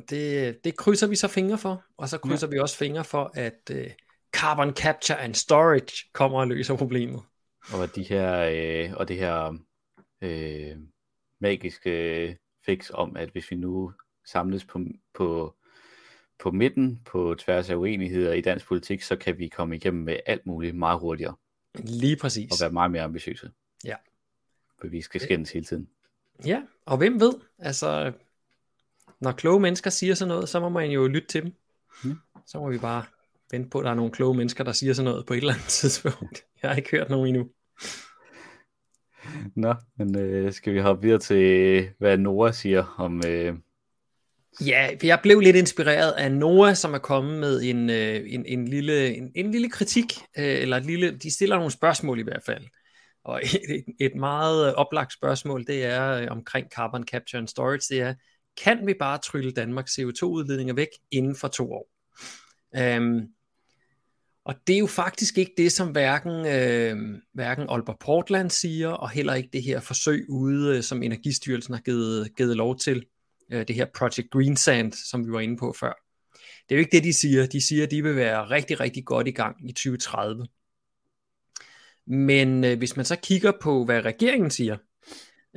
det, 0.09 0.63
det 0.63 0.77
krydser 0.77 1.07
vi 1.07 1.15
så 1.15 1.27
fingre 1.27 1.57
for, 1.57 1.83
og 1.97 2.09
så 2.09 2.17
krydser 2.17 2.47
ja. 2.47 2.51
vi 2.51 2.59
også 2.59 2.77
fingre 2.77 3.03
for, 3.03 3.31
at 3.33 3.71
uh, 3.71 3.91
carbon 4.33 4.73
capture 4.73 5.19
and 5.19 5.35
storage 5.35 6.09
kommer 6.13 6.39
og 6.39 6.47
løser 6.47 6.77
problemet. 6.77 7.21
Og 7.73 7.95
de 7.95 8.03
her, 8.03 8.49
øh, 8.51 8.93
og 8.93 9.07
det 9.07 9.17
her 9.17 9.57
øh, 10.21 10.77
magiske 11.39 12.37
fix 12.65 12.89
om, 12.93 13.15
at 13.17 13.29
hvis 13.29 13.51
vi 13.51 13.55
nu 13.55 13.93
samles 14.25 14.65
på, 14.65 14.79
på, 15.13 15.55
på 16.39 16.51
midten, 16.51 17.01
på 17.05 17.35
tværs 17.39 17.69
af 17.69 17.75
uenigheder 17.75 18.33
i 18.33 18.41
dansk 18.41 18.65
politik, 18.65 19.01
så 19.01 19.15
kan 19.15 19.37
vi 19.37 19.47
komme 19.47 19.75
igennem 19.75 20.03
med 20.03 20.17
alt 20.25 20.45
muligt 20.45 20.75
meget 20.75 20.99
hurtigere. 20.99 21.35
Lige 21.75 22.15
præcis. 22.15 22.51
Og 22.51 22.57
være 22.61 22.71
meget 22.71 22.91
mere 22.91 23.03
ambitiøse. 23.03 23.51
Ja. 23.85 23.95
For 24.81 24.87
vi 24.87 25.01
skal 25.01 25.21
skændes 25.21 25.51
hele 25.51 25.65
tiden. 25.65 25.89
Ja, 26.45 26.61
og 26.85 26.97
hvem 26.97 27.19
ved, 27.19 27.33
altså, 27.59 28.13
når 29.19 29.31
kloge 29.31 29.59
mennesker 29.59 29.89
siger 29.89 30.15
sådan 30.15 30.27
noget, 30.27 30.49
så 30.49 30.59
må 30.59 30.69
man 30.69 30.91
jo 30.91 31.07
lytte 31.07 31.27
til 31.27 31.43
dem. 31.43 31.53
Hmm. 32.03 32.15
Så 32.45 32.59
må 32.59 32.69
vi 32.69 32.77
bare 32.77 33.03
vente 33.51 33.69
på, 33.69 33.79
at 33.79 33.85
der 33.85 33.91
er 33.91 33.95
nogle 33.95 34.11
kloge 34.11 34.37
mennesker, 34.37 34.63
der 34.63 34.71
siger 34.71 34.93
sådan 34.93 35.11
noget 35.11 35.25
på 35.25 35.33
et 35.33 35.37
eller 35.37 35.53
andet 35.53 35.67
tidspunkt. 35.81 36.45
Jeg 36.61 36.69
har 36.69 36.77
ikke 36.77 36.91
hørt 36.91 37.09
nogen 37.09 37.27
endnu. 37.27 37.49
Nå, 39.55 39.73
men 39.97 40.19
øh, 40.19 40.53
skal 40.53 40.73
vi 40.73 40.79
hoppe 40.79 41.01
videre 41.01 41.19
til, 41.19 41.89
hvad 41.97 42.17
Nora 42.17 42.51
siger 42.51 42.95
om... 42.97 43.21
Øh... 43.27 43.53
Ja, 44.65 44.89
jeg 45.03 45.19
blev 45.23 45.39
lidt 45.39 45.55
inspireret 45.55 46.11
af 46.11 46.31
Noah, 46.31 46.75
som 46.75 46.93
er 46.93 46.97
kommet 46.97 47.39
med 47.39 47.61
en, 47.61 47.89
øh, 47.89 48.33
en, 48.33 48.45
en, 48.45 48.67
lille, 48.67 49.15
en, 49.15 49.31
en 49.35 49.51
lille 49.51 49.69
kritik, 49.69 50.13
øh, 50.37 50.45
eller 50.45 50.77
et 50.77 50.85
lille, 50.85 51.17
de 51.17 51.31
stiller 51.31 51.55
nogle 51.55 51.71
spørgsmål 51.71 52.19
i 52.19 52.23
hvert 52.23 52.43
fald. 52.45 52.63
Og 53.23 53.41
et, 53.69 53.85
et 53.99 54.15
meget 54.15 54.67
øh, 54.67 54.73
oplagt 54.73 55.13
spørgsmål, 55.13 55.65
det 55.67 55.85
er 55.85 56.11
øh, 56.11 56.27
omkring 56.29 56.67
carbon 56.75 57.03
capture 57.03 57.39
and 57.39 57.47
storage, 57.47 57.95
det 57.95 58.01
er, 58.01 58.13
kan 58.63 58.87
vi 58.87 58.93
bare 58.99 59.17
trylle 59.17 59.51
Danmarks 59.51 59.99
CO2-udledninger 59.99 60.73
væk 60.73 60.87
inden 61.11 61.35
for 61.35 61.47
to 61.47 61.73
år? 61.73 61.87
Um, 62.97 63.27
og 64.45 64.55
det 64.67 64.75
er 64.75 64.79
jo 64.79 64.87
faktisk 64.87 65.37
ikke 65.37 65.53
det, 65.57 65.71
som 65.71 65.87
hverken, 65.87 66.45
øh, 66.45 67.21
hverken 67.33 67.69
Aalborg 67.69 67.99
Portland 67.99 68.49
siger, 68.49 68.89
og 68.89 69.09
heller 69.09 69.33
ikke 69.33 69.49
det 69.53 69.63
her 69.63 69.79
forsøg 69.79 70.25
ude, 70.29 70.77
øh, 70.77 70.83
som 70.83 71.03
Energistyrelsen 71.03 71.73
har 71.73 71.81
givet, 71.81 72.35
givet 72.37 72.57
lov 72.57 72.77
til, 72.77 73.05
øh, 73.51 73.67
det 73.67 73.75
her 73.75 73.85
Project 73.95 74.31
Greensand, 74.31 74.93
som 74.93 75.27
vi 75.27 75.31
var 75.31 75.39
inde 75.39 75.57
på 75.57 75.75
før. 75.79 75.93
Det 76.69 76.75
er 76.75 76.79
jo 76.79 76.79
ikke 76.79 76.97
det, 76.97 77.03
de 77.03 77.13
siger. 77.13 77.45
De 77.45 77.67
siger, 77.67 77.83
at 77.83 77.91
de 77.91 78.03
vil 78.03 78.15
være 78.15 78.49
rigtig, 78.49 78.79
rigtig 78.79 79.05
godt 79.05 79.27
i 79.27 79.31
gang 79.31 79.69
i 79.69 79.71
2030. 79.71 80.47
Men 82.07 82.63
øh, 82.63 82.77
hvis 82.77 82.95
man 82.95 83.05
så 83.05 83.15
kigger 83.15 83.51
på, 83.61 83.85
hvad 83.85 84.05
regeringen 84.05 84.51
siger, 84.51 84.77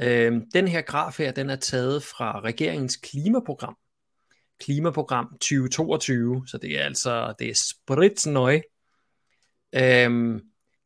øh, 0.00 0.32
den 0.54 0.68
her 0.68 0.80
graf 0.80 1.18
her, 1.18 1.32
den 1.32 1.50
er 1.50 1.56
taget 1.56 2.02
fra 2.02 2.40
regeringens 2.40 2.96
klimaprogram. 2.96 3.76
Klimaprogram 4.60 5.28
2022, 5.32 6.42
så 6.46 6.58
det 6.58 6.80
er 6.80 6.84
altså, 6.84 7.34
det 7.38 7.50
er 7.50 7.54
spritsnøje 7.54 8.62
øhm, 9.76 10.40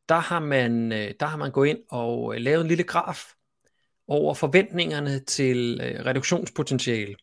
der, 0.09 0.19
har 0.19 0.41
man, 0.41 0.93
øh, 0.93 1.15
der 1.21 1.27
har 1.27 1.37
man 1.37 1.51
gået 1.51 1.69
ind 1.69 1.79
og 1.91 2.35
øh, 2.35 2.41
lavet 2.41 2.61
en 2.61 2.69
lille 2.69 2.85
graf 2.85 3.25
over 4.09 4.35
forventningerne 4.35 5.21
til 5.25 5.81
øh, 5.83 6.07
reduktionspotentiale. 6.07 7.17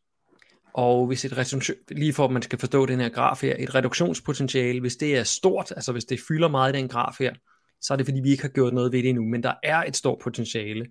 Og 0.73 1.08
hvis 1.08 1.25
et 1.25 1.38
reduktion, 1.38 1.78
lige 1.91 2.13
for 2.13 2.25
at 2.25 2.32
man 2.32 2.41
skal 2.41 2.60
forstå 2.60 2.86
den 2.86 2.99
her 2.99 3.10
graf 3.10 3.41
her, 3.41 3.56
et 3.60 3.75
reduktionspotentiale, 3.75 4.80
hvis 4.80 4.95
det 4.95 5.17
er 5.17 5.23
stort, 5.23 5.71
altså 5.71 5.91
hvis 5.91 6.06
det 6.06 6.19
fylder 6.28 6.47
meget 6.47 6.75
i 6.75 6.78
den 6.78 6.88
graf 6.88 7.15
her, 7.19 7.34
så 7.82 7.93
er 7.93 7.97
det 7.97 8.06
fordi, 8.06 8.19
vi 8.19 8.32
ikke 8.32 8.43
har 8.43 8.49
gjort 8.49 8.73
noget 8.73 8.91
ved 8.91 9.04
det 9.04 9.10
endnu, 9.10 9.23
men 9.23 9.43
der 9.43 9.54
er 9.63 9.84
et 9.84 9.95
stort 9.95 10.19
potentiale. 10.23 10.86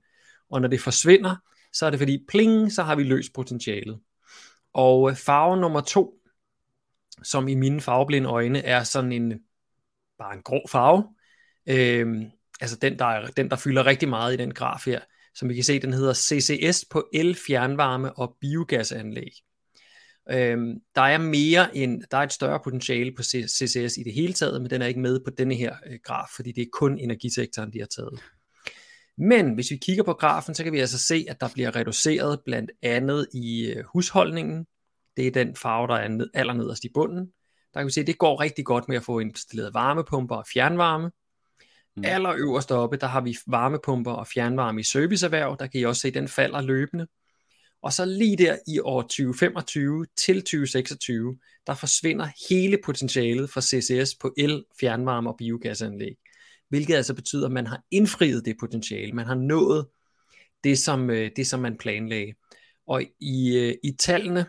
Og 0.51 0.61
når 0.61 0.69
det 0.69 0.81
forsvinder, 0.81 1.37
så 1.73 1.87
er 1.87 1.91
det 1.91 1.99
fordi, 1.99 2.25
pling, 2.29 2.73
så 2.73 2.83
har 2.83 2.97
vi 2.97 3.03
løst 3.03 3.33
potentialet. 3.35 3.99
Og 4.75 5.11
øh, 5.11 5.17
farve 5.17 5.57
nummer 5.57 5.81
to, 5.81 6.15
som 7.23 7.49
i 7.49 7.55
mine 7.55 7.81
farveblinde 7.81 8.29
øjne 8.29 8.59
er 8.59 8.83
sådan 8.83 9.13
en 9.13 9.33
bare 10.19 10.35
en 10.35 10.43
grå 10.43 10.67
farve. 10.71 11.05
Øhm, 11.69 12.31
altså 12.61 12.77
den 12.77 12.99
der, 12.99 13.05
er, 13.05 13.27
den, 13.27 13.51
der 13.51 13.57
fylder 13.57 13.87
rigtig 13.87 14.09
meget 14.09 14.35
i 14.35 14.37
den 14.37 14.55
graf 14.55 14.83
her. 14.87 15.01
Som 15.35 15.49
vi 15.49 15.55
kan 15.55 15.65
se, 15.65 15.79
den 15.79 15.93
hedder 15.93 16.15
CCS 16.15 16.85
på 16.91 17.09
el, 17.15 17.37
fjernvarme 17.47 18.19
og 18.19 18.37
biogasanlæg. 18.41 19.33
Øhm, 20.31 20.81
der 20.95 21.03
er 21.03 21.19
mere 21.19 21.77
end, 21.77 22.03
der 22.11 22.19
er 22.19 22.23
et 22.23 22.33
større 22.33 22.61
potentiale 22.65 23.13
på 23.17 23.23
CCS 23.23 23.97
i 23.97 24.03
det 24.03 24.15
hele 24.15 24.33
taget, 24.33 24.63
men 24.63 24.71
den 24.71 24.83
er 24.83 24.87
ikke 24.87 25.01
med 25.01 25.21
på 25.25 25.31
denne 25.31 25.55
her 25.55 25.77
øh, 25.87 25.99
graf, 26.05 26.29
fordi 26.37 26.53
det 26.53 26.63
er 26.63 26.67
kun 26.73 26.99
energisektoren, 26.99 27.73
de 27.73 27.79
har 27.79 27.87
taget. 27.87 28.21
Men 29.19 29.55
hvis 29.55 29.71
vi 29.71 29.77
kigger 29.77 30.03
på 30.03 30.13
grafen, 30.13 30.55
så 30.55 30.65
kan 30.65 30.73
vi 30.73 30.79
altså 30.79 30.99
se, 30.99 31.27
at 31.29 31.41
der 31.41 31.49
bliver 31.55 31.77
reduceret 31.77 32.41
blandt 32.45 32.71
andet 32.83 33.29
i 33.35 33.67
øh, 33.67 33.85
husholdningen. 33.93 34.67
Det 35.17 35.27
er 35.27 35.31
den 35.31 35.57
farve, 35.57 35.87
der 35.87 35.95
er 35.95 36.09
ned, 36.09 36.31
allernederst 36.35 36.85
i 36.85 36.89
bunden 36.95 37.33
der 37.75 37.81
kan 37.81 37.87
vi 37.87 37.93
se, 37.93 38.01
at 38.01 38.07
det 38.07 38.19
går 38.19 38.41
rigtig 38.41 38.65
godt 38.65 38.89
med 38.89 38.97
at 38.97 39.03
få 39.03 39.19
installeret 39.19 39.75
varmepumper 39.75 40.37
og 40.37 40.45
fjernvarme. 40.53 41.11
Mm. 41.97 42.05
Allerøverst 42.05 42.73
oppe, 42.73 42.97
der 42.97 43.07
har 43.07 43.21
vi 43.21 43.37
varmepumper 43.47 44.13
og 44.13 44.27
fjernvarme 44.27 44.81
i 44.81 44.83
serviceerhverv, 44.83 45.57
der 45.59 45.67
kan 45.67 45.81
I 45.81 45.85
også 45.85 46.01
se, 46.01 46.09
at 46.09 46.15
den 46.15 46.29
falder 46.29 46.61
løbende. 46.61 47.07
Og 47.83 47.93
så 47.93 48.05
lige 48.05 48.37
der 48.37 48.59
i 48.67 48.81
år 48.81 49.03
2025 49.03 50.07
til 50.17 50.41
2026, 50.41 51.39
der 51.67 51.75
forsvinder 51.75 52.29
hele 52.51 52.79
potentialet 52.85 53.51
for 53.51 53.61
CCS 53.61 54.15
på 54.15 54.35
el, 54.39 54.65
fjernvarme 54.81 55.31
og 55.31 55.37
biogasanlæg. 55.39 56.17
Hvilket 56.69 56.95
altså 56.95 57.15
betyder, 57.15 57.47
at 57.47 57.53
man 57.53 57.67
har 57.67 57.83
indfriet 57.91 58.45
det 58.45 58.57
potentiale. 58.61 59.13
Man 59.13 59.27
har 59.27 59.35
nået 59.35 59.87
det, 60.65 60.79
som, 60.79 61.11
øh, 61.11 61.31
det, 61.37 61.47
som 61.47 61.61
man 61.61 61.77
planlagde. 61.79 62.33
Og 62.87 63.03
i, 63.21 63.59
øh, 63.59 63.75
i 63.85 63.93
tallene, 63.99 64.47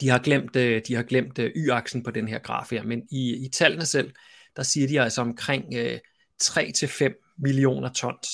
de 0.00 0.08
har 0.08 0.18
glemt, 0.18 0.56
øh, 0.56 0.82
de 0.88 0.94
har 0.94 1.02
glemt 1.02 1.38
øh, 1.38 1.52
y-aksen 1.56 2.02
på 2.02 2.10
den 2.10 2.28
her 2.28 2.38
graf 2.38 2.70
her, 2.70 2.82
men 2.82 3.02
i, 3.10 3.44
i 3.46 3.48
tallene 3.48 3.86
selv, 3.86 4.12
der 4.56 4.62
siger 4.62 4.88
de 4.88 5.00
altså 5.00 5.20
omkring 5.20 5.74
øh, 5.74 5.98
3-5 6.42 7.36
millioner 7.38 7.92
tons, 7.92 8.28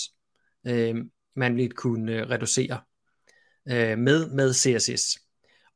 øh, 0.66 0.94
man 1.36 1.56
vil 1.56 1.72
kunne 1.72 2.12
øh, 2.12 2.30
reducere 2.30 2.80
øh, 3.68 3.98
med, 3.98 4.30
med 4.30 4.54
CSS. 4.54 5.18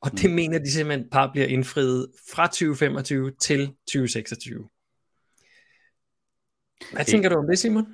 Og 0.01 0.11
det 0.11 0.29
mm. 0.29 0.35
mener 0.35 0.59
de 0.59 0.71
simpelthen 0.71 1.09
bare 1.09 1.31
bliver 1.31 1.47
indfriet 1.47 2.11
fra 2.31 2.47
2025 2.47 3.31
til 3.41 3.67
2026. 3.67 4.69
Hvad 6.91 6.99
det, 6.99 7.07
tænker 7.07 7.29
du 7.29 7.35
om 7.35 7.47
det, 7.47 7.59
Simon? 7.59 7.85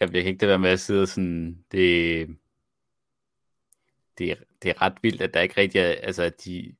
Jeg 0.00 0.12
vil 0.12 0.26
ikke 0.26 0.40
det 0.40 0.48
være 0.48 0.58
med 0.58 0.70
at 0.70 0.80
sidde 0.80 1.06
sådan, 1.06 1.64
det, 1.72 2.28
det, 4.18 4.38
det 4.62 4.68
er 4.70 4.82
ret 4.82 4.94
vildt, 5.02 5.22
at 5.22 5.34
der 5.34 5.40
ikke 5.40 5.60
rigtig 5.60 5.78
er, 5.78 5.94
altså 6.02 6.22
at 6.22 6.44
de, 6.44 6.74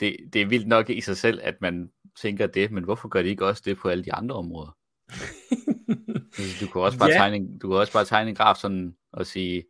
det, 0.00 0.16
det 0.32 0.42
er 0.42 0.46
vildt 0.46 0.68
nok 0.68 0.90
i 0.90 1.00
sig 1.00 1.16
selv, 1.16 1.40
at 1.42 1.60
man 1.60 1.90
tænker 2.16 2.46
det, 2.46 2.70
men 2.70 2.84
hvorfor 2.84 3.08
gør 3.08 3.22
de 3.22 3.28
ikke 3.28 3.46
også 3.46 3.62
det 3.64 3.78
på 3.78 3.88
alle 3.88 4.04
de 4.04 4.12
andre 4.12 4.36
områder? 4.36 4.76
du 6.60 6.66
kan 6.72 6.80
også 6.80 6.98
bare, 6.98 7.10
ja. 7.10 7.16
tegne, 7.16 7.58
du 7.58 7.68
kan 7.68 7.76
også 7.76 7.92
bare 7.92 8.04
tegne 8.04 8.30
en 8.30 8.36
graf 8.36 8.56
sådan 8.56 8.96
og 9.12 9.26
sige, 9.26 9.64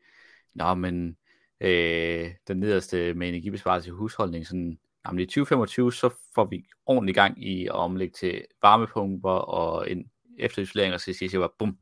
nå, 0.54 0.74
men 0.74 1.16
øh, 1.60 2.30
den 2.48 2.56
nederste 2.56 3.14
med 3.14 3.28
energibesparelse 3.28 3.88
i 3.88 3.92
husholdning, 3.92 4.46
sådan, 4.46 4.78
jamen 5.06 5.20
i 5.20 5.26
2025, 5.26 5.92
så 5.92 6.10
får 6.34 6.44
vi 6.44 6.64
ordentlig 6.86 7.14
gang 7.14 7.44
i 7.44 7.66
at 7.66 7.72
omlægge 7.72 8.12
til 8.12 8.44
varmepumper 8.62 9.30
og 9.30 9.90
en 9.90 10.10
efterisolering, 10.38 10.94
og 10.94 11.00
så 11.00 11.12
siger 11.12 11.28
jeg 11.32 11.40
bare, 11.40 11.50
bum, 11.58 11.78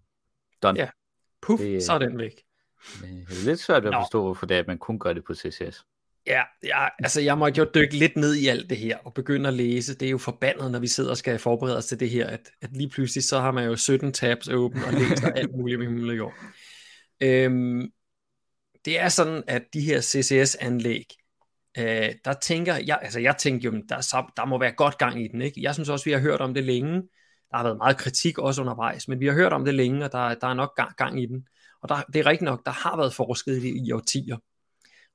done. 0.62 0.78
Ja, 0.78 0.90
puff, 1.42 1.62
det, 1.62 1.82
så 1.82 1.92
er 1.92 1.98
den 1.98 2.18
væk. 2.18 2.42
Det 3.00 3.08
er 3.30 3.44
lidt 3.44 3.60
svært 3.60 3.86
at 3.86 3.94
forstå, 3.94 4.22
hvorfor 4.22 4.46
det 4.46 4.54
er, 4.54 4.60
at 4.60 4.66
man 4.66 4.78
kun 4.78 4.98
gør 4.98 5.12
det 5.12 5.24
på 5.24 5.34
CCS. 5.34 5.84
Ja, 6.28 6.42
ja, 6.64 6.88
altså 6.98 7.20
jeg 7.20 7.38
måtte 7.38 7.58
jo 7.58 7.66
dykke 7.74 7.96
lidt 7.96 8.16
ned 8.16 8.34
i 8.34 8.46
alt 8.46 8.70
det 8.70 8.78
her 8.78 8.98
og 8.98 9.14
begynde 9.14 9.48
at 9.48 9.54
læse. 9.54 9.94
Det 9.94 10.06
er 10.06 10.10
jo 10.10 10.18
forbandet, 10.18 10.70
når 10.70 10.78
vi 10.78 10.86
sidder 10.86 11.10
og 11.10 11.16
skal 11.16 11.38
forberede 11.38 11.76
os 11.76 11.86
til 11.86 12.00
det 12.00 12.10
her, 12.10 12.26
at, 12.26 12.50
at 12.62 12.76
lige 12.76 12.88
pludselig 12.88 13.24
så 13.24 13.40
har 13.40 13.50
man 13.50 13.64
jo 13.64 13.76
17 13.76 14.12
tabs 14.12 14.48
åbent 14.48 14.84
og 14.84 14.92
læser 14.92 15.28
alt 15.36 15.50
muligt 15.56 15.78
med 15.78 15.86
himmel 15.86 16.10
og 16.10 16.16
jord. 16.16 16.34
Øhm, 17.20 17.90
det 18.84 19.00
er 19.00 19.08
sådan, 19.08 19.42
at 19.46 19.62
de 19.72 19.80
her 19.80 20.00
CCS-anlæg, 20.00 21.04
øh, 21.78 22.14
der 22.24 22.32
tænker 22.42 22.76
jeg, 22.86 22.98
altså 23.02 23.20
jeg 23.20 23.36
tænker 23.36 23.70
jo, 23.70 23.82
der, 23.88 24.30
der 24.36 24.44
må 24.44 24.58
være 24.58 24.72
godt 24.72 24.98
gang 24.98 25.24
i 25.24 25.28
den, 25.28 25.42
ikke? 25.42 25.62
Jeg 25.62 25.74
synes 25.74 25.88
også, 25.88 26.04
vi 26.04 26.12
har 26.12 26.20
hørt 26.20 26.40
om 26.40 26.54
det 26.54 26.64
længe. 26.64 27.02
Der 27.50 27.56
har 27.56 27.62
været 27.64 27.76
meget 27.76 27.96
kritik 27.96 28.38
også 28.38 28.60
undervejs, 28.60 29.08
men 29.08 29.20
vi 29.20 29.26
har 29.26 29.34
hørt 29.34 29.52
om 29.52 29.64
det 29.64 29.74
længe, 29.74 30.04
og 30.04 30.12
der, 30.12 30.34
der 30.34 30.46
er 30.46 30.54
nok 30.54 30.76
gang, 30.76 30.96
gang 30.96 31.22
i 31.22 31.26
den. 31.26 31.46
Og 31.82 31.88
der, 31.88 32.02
det 32.12 32.18
er 32.18 32.26
rigtigt 32.26 32.44
nok, 32.44 32.66
der 32.66 32.72
har 32.72 32.96
været 32.96 33.14
forsket 33.14 33.64
i 33.64 33.86
i 33.86 33.92
årtier. 33.92 34.36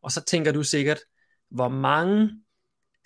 Og 0.03 0.11
så 0.11 0.23
tænker 0.23 0.51
du 0.51 0.63
sikkert, 0.63 0.99
hvor 1.49 1.67
mange 1.67 2.43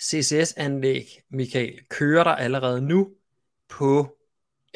CCS-anlæg, 0.02 1.06
Michael, 1.30 1.88
kører 1.90 2.24
der 2.24 2.32
allerede 2.32 2.82
nu 2.82 3.16
på, 3.68 4.18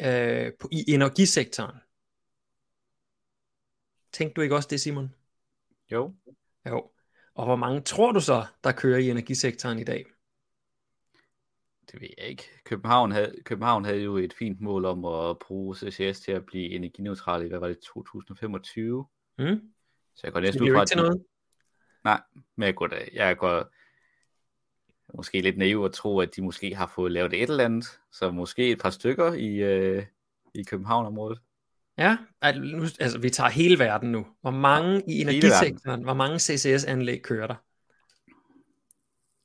øh, 0.00 0.52
på 0.60 0.68
i 0.72 0.84
energisektoren? 0.88 1.76
Tænkte 4.12 4.34
du 4.34 4.40
ikke 4.40 4.56
også 4.56 4.68
det, 4.70 4.80
Simon? 4.80 5.14
Jo. 5.92 6.14
Jo. 6.68 6.90
Og 7.34 7.44
hvor 7.44 7.56
mange 7.56 7.80
tror 7.80 8.12
du 8.12 8.20
så, 8.20 8.46
der 8.64 8.72
kører 8.72 8.98
i 8.98 9.10
energisektoren 9.10 9.78
i 9.78 9.84
dag? 9.84 10.06
Det 11.92 12.00
ved 12.00 12.08
jeg 12.18 12.28
ikke. 12.28 12.44
København 12.64 13.12
havde, 13.12 13.36
København 13.44 13.84
havde 13.84 14.00
jo 14.00 14.16
et 14.16 14.34
fint 14.38 14.60
mål 14.60 14.84
om 14.84 15.04
at 15.04 15.38
bruge 15.38 15.76
CCS 15.76 16.20
til 16.20 16.32
at 16.32 16.46
blive 16.46 16.70
energineutral 16.70 17.44
i, 17.44 17.48
hvad 17.48 17.58
var 17.58 17.68
det, 17.68 17.78
2025? 17.78 19.06
Mm. 19.38 19.44
Så 20.14 20.20
jeg 20.24 20.32
går 20.32 20.40
næsten 20.40 20.62
ud 20.62 20.74
fra, 20.74 20.82
at... 20.82 20.96
noget? 20.96 21.24
Nej, 22.04 22.20
men 22.56 22.66
jeg 22.66 22.74
går, 22.74 22.86
da, 22.86 22.96
jeg 23.12 23.36
går 23.36 23.64
måske 25.14 25.40
lidt 25.40 25.58
naiv 25.58 25.84
at 25.84 25.92
tro, 25.92 26.20
at 26.20 26.36
de 26.36 26.42
måske 26.42 26.74
har 26.74 26.86
fået 26.94 27.12
lavet 27.12 27.32
et 27.32 27.50
eller 27.50 27.64
andet, 27.64 28.00
så 28.12 28.30
måske 28.30 28.70
et 28.70 28.80
par 28.80 28.90
stykker 28.90 29.32
i, 29.32 29.54
øh, 29.56 30.06
i 30.54 30.62
København-området. 30.62 31.40
Ja, 31.98 32.16
altså 32.40 33.18
vi 33.18 33.30
tager 33.30 33.50
hele 33.50 33.78
verden 33.78 34.12
nu. 34.12 34.26
Hvor 34.40 34.50
mange 34.50 35.02
i 35.08 35.20
energisektoren, 35.20 36.02
hvor 36.02 36.14
mange 36.14 36.38
CCS-anlæg 36.38 37.22
kører 37.22 37.46
der? 37.46 37.54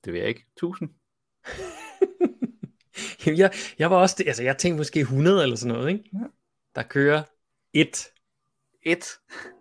Det 0.05 0.13
ved 0.13 0.19
jeg 0.19 0.29
ikke. 0.29 0.45
1000? 0.55 0.89
jeg, 3.41 3.53
jeg 3.79 3.91
var 3.91 3.97
også, 3.97 4.23
altså 4.27 4.43
jeg 4.43 4.57
tænkte 4.57 4.77
måske 4.77 4.99
100 4.99 5.43
eller 5.43 5.55
sådan 5.55 5.75
noget, 5.75 5.89
ikke? 5.89 6.09
Ja. 6.13 6.27
Der 6.75 6.83
kører 6.83 7.23
et. 7.73 8.07
Et? 8.83 9.05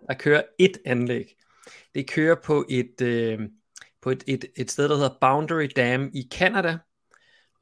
Der 0.07 0.13
kører 0.13 0.41
et 0.59 0.77
anlæg. 0.85 1.36
Det 1.95 2.09
kører 2.09 2.35
på 2.43 2.65
et, 2.69 3.01
øh, 3.01 3.39
på 4.01 4.11
et, 4.11 4.23
et, 4.27 4.45
et 4.55 4.71
sted, 4.71 4.89
der 4.89 4.95
hedder 4.95 5.17
Boundary 5.21 5.67
Dam 5.75 6.09
i 6.13 6.27
Canada, 6.31 6.77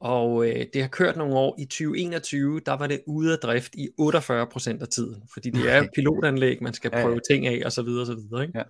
og 0.00 0.48
øh, 0.48 0.66
det 0.72 0.82
har 0.82 0.88
kørt 0.88 1.16
nogle 1.16 1.34
år. 1.34 1.56
I 1.58 1.64
2021, 1.64 2.60
der 2.66 2.72
var 2.72 2.86
det 2.86 3.00
ude 3.06 3.32
af 3.32 3.38
drift 3.38 3.74
i 3.74 3.88
48% 4.00 4.80
af 4.80 4.88
tiden, 4.88 5.22
fordi 5.32 5.50
det 5.50 5.72
er 5.72 5.88
pilotanlæg, 5.94 6.62
man 6.62 6.74
skal 6.74 6.90
prøve 6.90 7.08
ja, 7.08 7.14
ja. 7.14 7.34
ting 7.34 7.46
af, 7.46 7.62
og 7.64 7.72
så 7.72 7.82
videre, 7.82 8.00
og 8.00 8.06
så 8.06 8.14
videre. 8.14 8.42
Ikke? 8.42 8.58
Ja. 8.58 8.64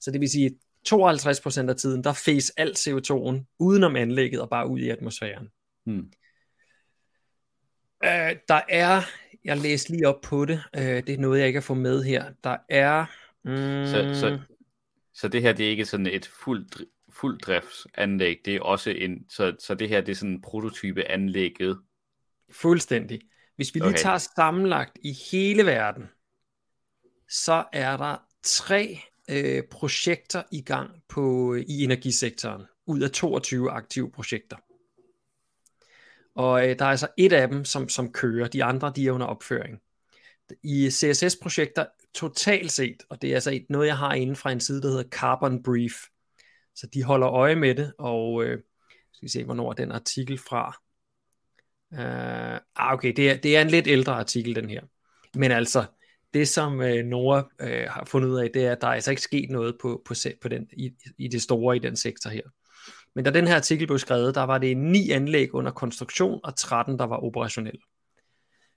Så 0.00 0.10
det 0.10 0.20
vil 0.20 0.30
sige, 0.30 0.50
52% 0.88 1.68
af 1.68 1.76
tiden, 1.76 2.04
der 2.04 2.12
fæs 2.12 2.50
alt 2.56 2.88
CO2'en 2.88 3.56
udenom 3.58 3.96
anlægget 3.96 4.40
og 4.40 4.50
bare 4.50 4.68
ud 4.68 4.78
i 4.78 4.88
atmosfæren. 4.88 5.48
Hmm. 5.86 6.10
Øh, 8.04 8.36
der 8.48 8.60
er, 8.68 9.02
jeg 9.44 9.56
læste 9.56 9.90
lige 9.90 10.08
op 10.08 10.20
på 10.20 10.44
det, 10.44 10.62
øh, 10.76 10.82
det 10.82 11.08
er 11.08 11.18
noget, 11.18 11.38
jeg 11.38 11.46
ikke 11.46 11.56
har 11.56 11.62
fået 11.62 11.78
med 11.78 12.04
her. 12.04 12.24
Der 12.44 12.56
er... 12.68 13.04
Mm, 13.44 13.86
så, 13.86 14.20
så, 14.20 14.38
så 15.16 15.28
det 15.28 15.42
her, 15.42 15.52
det 15.52 15.66
er 15.66 15.70
ikke 15.70 15.84
sådan 15.84 16.06
et 16.06 16.26
fuldt 16.26 16.82
fuld 17.08 17.40
driftsanlæg, 17.40 18.40
det 18.44 18.56
er 18.56 18.60
også 18.60 18.90
en, 18.90 19.24
så, 19.28 19.56
så 19.58 19.74
det 19.74 19.88
her 19.88 20.00
det 20.00 20.12
er 20.12 20.16
sådan 20.16 20.42
prototype 20.42 21.04
anlægget. 21.04 21.80
Fuldstændig. 22.50 23.20
Hvis 23.56 23.74
vi 23.74 23.80
lige 23.80 23.88
okay. 23.88 23.98
tager 23.98 24.18
sammenlagt 24.18 24.98
i 25.02 25.12
hele 25.30 25.66
verden, 25.66 26.04
så 27.28 27.64
er 27.72 27.96
der 27.96 28.16
tre 28.42 29.00
øh, 29.30 29.62
projekter 29.70 30.42
i 30.52 30.62
gang 30.62 30.90
på 31.08 31.54
i 31.54 31.84
energisektoren, 31.84 32.62
ud 32.86 33.00
af 33.00 33.10
22 33.10 33.70
aktive 33.70 34.10
projekter. 34.10 34.56
Og 36.34 36.68
øh, 36.68 36.78
der 36.78 36.84
er 36.84 36.90
altså 36.90 37.08
et 37.16 37.32
af 37.32 37.48
dem, 37.48 37.64
som, 37.64 37.88
som 37.88 38.12
kører, 38.12 38.48
de 38.48 38.64
andre 38.64 38.92
de 38.96 39.06
er 39.06 39.12
under 39.12 39.26
opføring. 39.26 39.80
I 40.62 40.90
CSS-projekter 40.90 41.86
totalt 42.16 42.72
set, 42.72 43.02
og 43.10 43.22
det 43.22 43.30
er 43.30 43.34
altså 43.34 43.60
noget, 43.68 43.86
jeg 43.86 43.98
har 43.98 44.14
inden 44.14 44.36
fra 44.36 44.52
en 44.52 44.60
side, 44.60 44.82
der 44.82 44.88
hedder 44.88 45.08
Carbon 45.08 45.62
Brief, 45.62 45.92
så 46.74 46.86
de 46.94 47.02
holder 47.02 47.28
øje 47.28 47.56
med 47.56 47.74
det, 47.74 47.92
og 47.98 48.44
øh, 48.44 48.62
skal 49.12 49.26
vi 49.26 49.28
se, 49.28 49.44
hvornår 49.44 49.70
er 49.70 49.74
den 49.74 49.92
artikel 49.92 50.38
fra. 50.38 50.82
Uh, 51.90 52.60
ah, 52.76 52.92
okay, 52.92 53.12
det 53.16 53.30
er, 53.30 53.36
det 53.36 53.56
er 53.56 53.62
en 53.62 53.70
lidt 53.70 53.86
ældre 53.86 54.12
artikel, 54.12 54.54
den 54.54 54.70
her. 54.70 54.82
Men 55.34 55.52
altså, 55.52 55.84
det 56.34 56.48
som 56.48 56.80
øh, 56.80 57.04
Nora 57.04 57.48
øh, 57.60 57.86
har 57.90 58.04
fundet 58.04 58.28
ud 58.28 58.38
af, 58.38 58.50
det 58.54 58.66
er, 58.66 58.72
at 58.72 58.80
der 58.80 58.86
er 58.86 58.92
altså 58.92 59.10
ikke 59.10 59.22
sket 59.22 59.50
noget 59.50 59.76
på, 59.82 60.02
på, 60.04 60.14
på 60.42 60.48
den, 60.48 60.68
i, 60.72 60.90
i 61.18 61.28
det 61.28 61.42
store 61.42 61.76
i 61.76 61.78
den 61.78 61.96
sektor 61.96 62.30
her. 62.30 62.42
Men 63.14 63.24
da 63.24 63.30
den 63.30 63.46
her 63.46 63.56
artikel 63.56 63.86
blev 63.86 63.98
skrevet, 63.98 64.34
der 64.34 64.42
var 64.42 64.58
det 64.58 64.76
ni 64.76 65.10
anlæg 65.10 65.54
under 65.54 65.72
konstruktion, 65.72 66.40
og 66.44 66.56
13, 66.56 66.98
der 66.98 67.04
var 67.04 67.16
operationelle. 67.16 67.80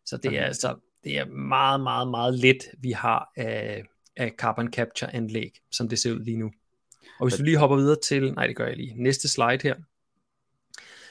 Så 0.05 0.17
det 0.17 0.37
er 0.37 0.45
altså 0.45 0.75
det 1.03 1.17
er 1.17 1.25
meget, 1.25 1.81
meget, 1.81 2.07
meget 2.07 2.33
let, 2.33 2.63
vi 2.79 2.91
har 2.91 3.31
af, 3.35 3.83
af 4.15 4.31
carbon 4.37 4.73
capture 4.73 5.15
anlæg, 5.15 5.51
som 5.71 5.89
det 5.89 5.99
ser 5.99 6.11
ud 6.11 6.19
lige 6.19 6.37
nu. 6.37 6.51
Og 7.19 7.27
hvis 7.27 7.37
du 7.37 7.43
lige 7.43 7.57
hopper 7.57 7.77
videre 7.77 7.99
til, 8.03 8.33
nej 8.33 8.47
det 8.47 8.55
gør 8.55 8.67
jeg 8.67 8.77
lige, 8.77 9.03
næste 9.03 9.27
slide 9.27 9.59
her. 9.63 9.75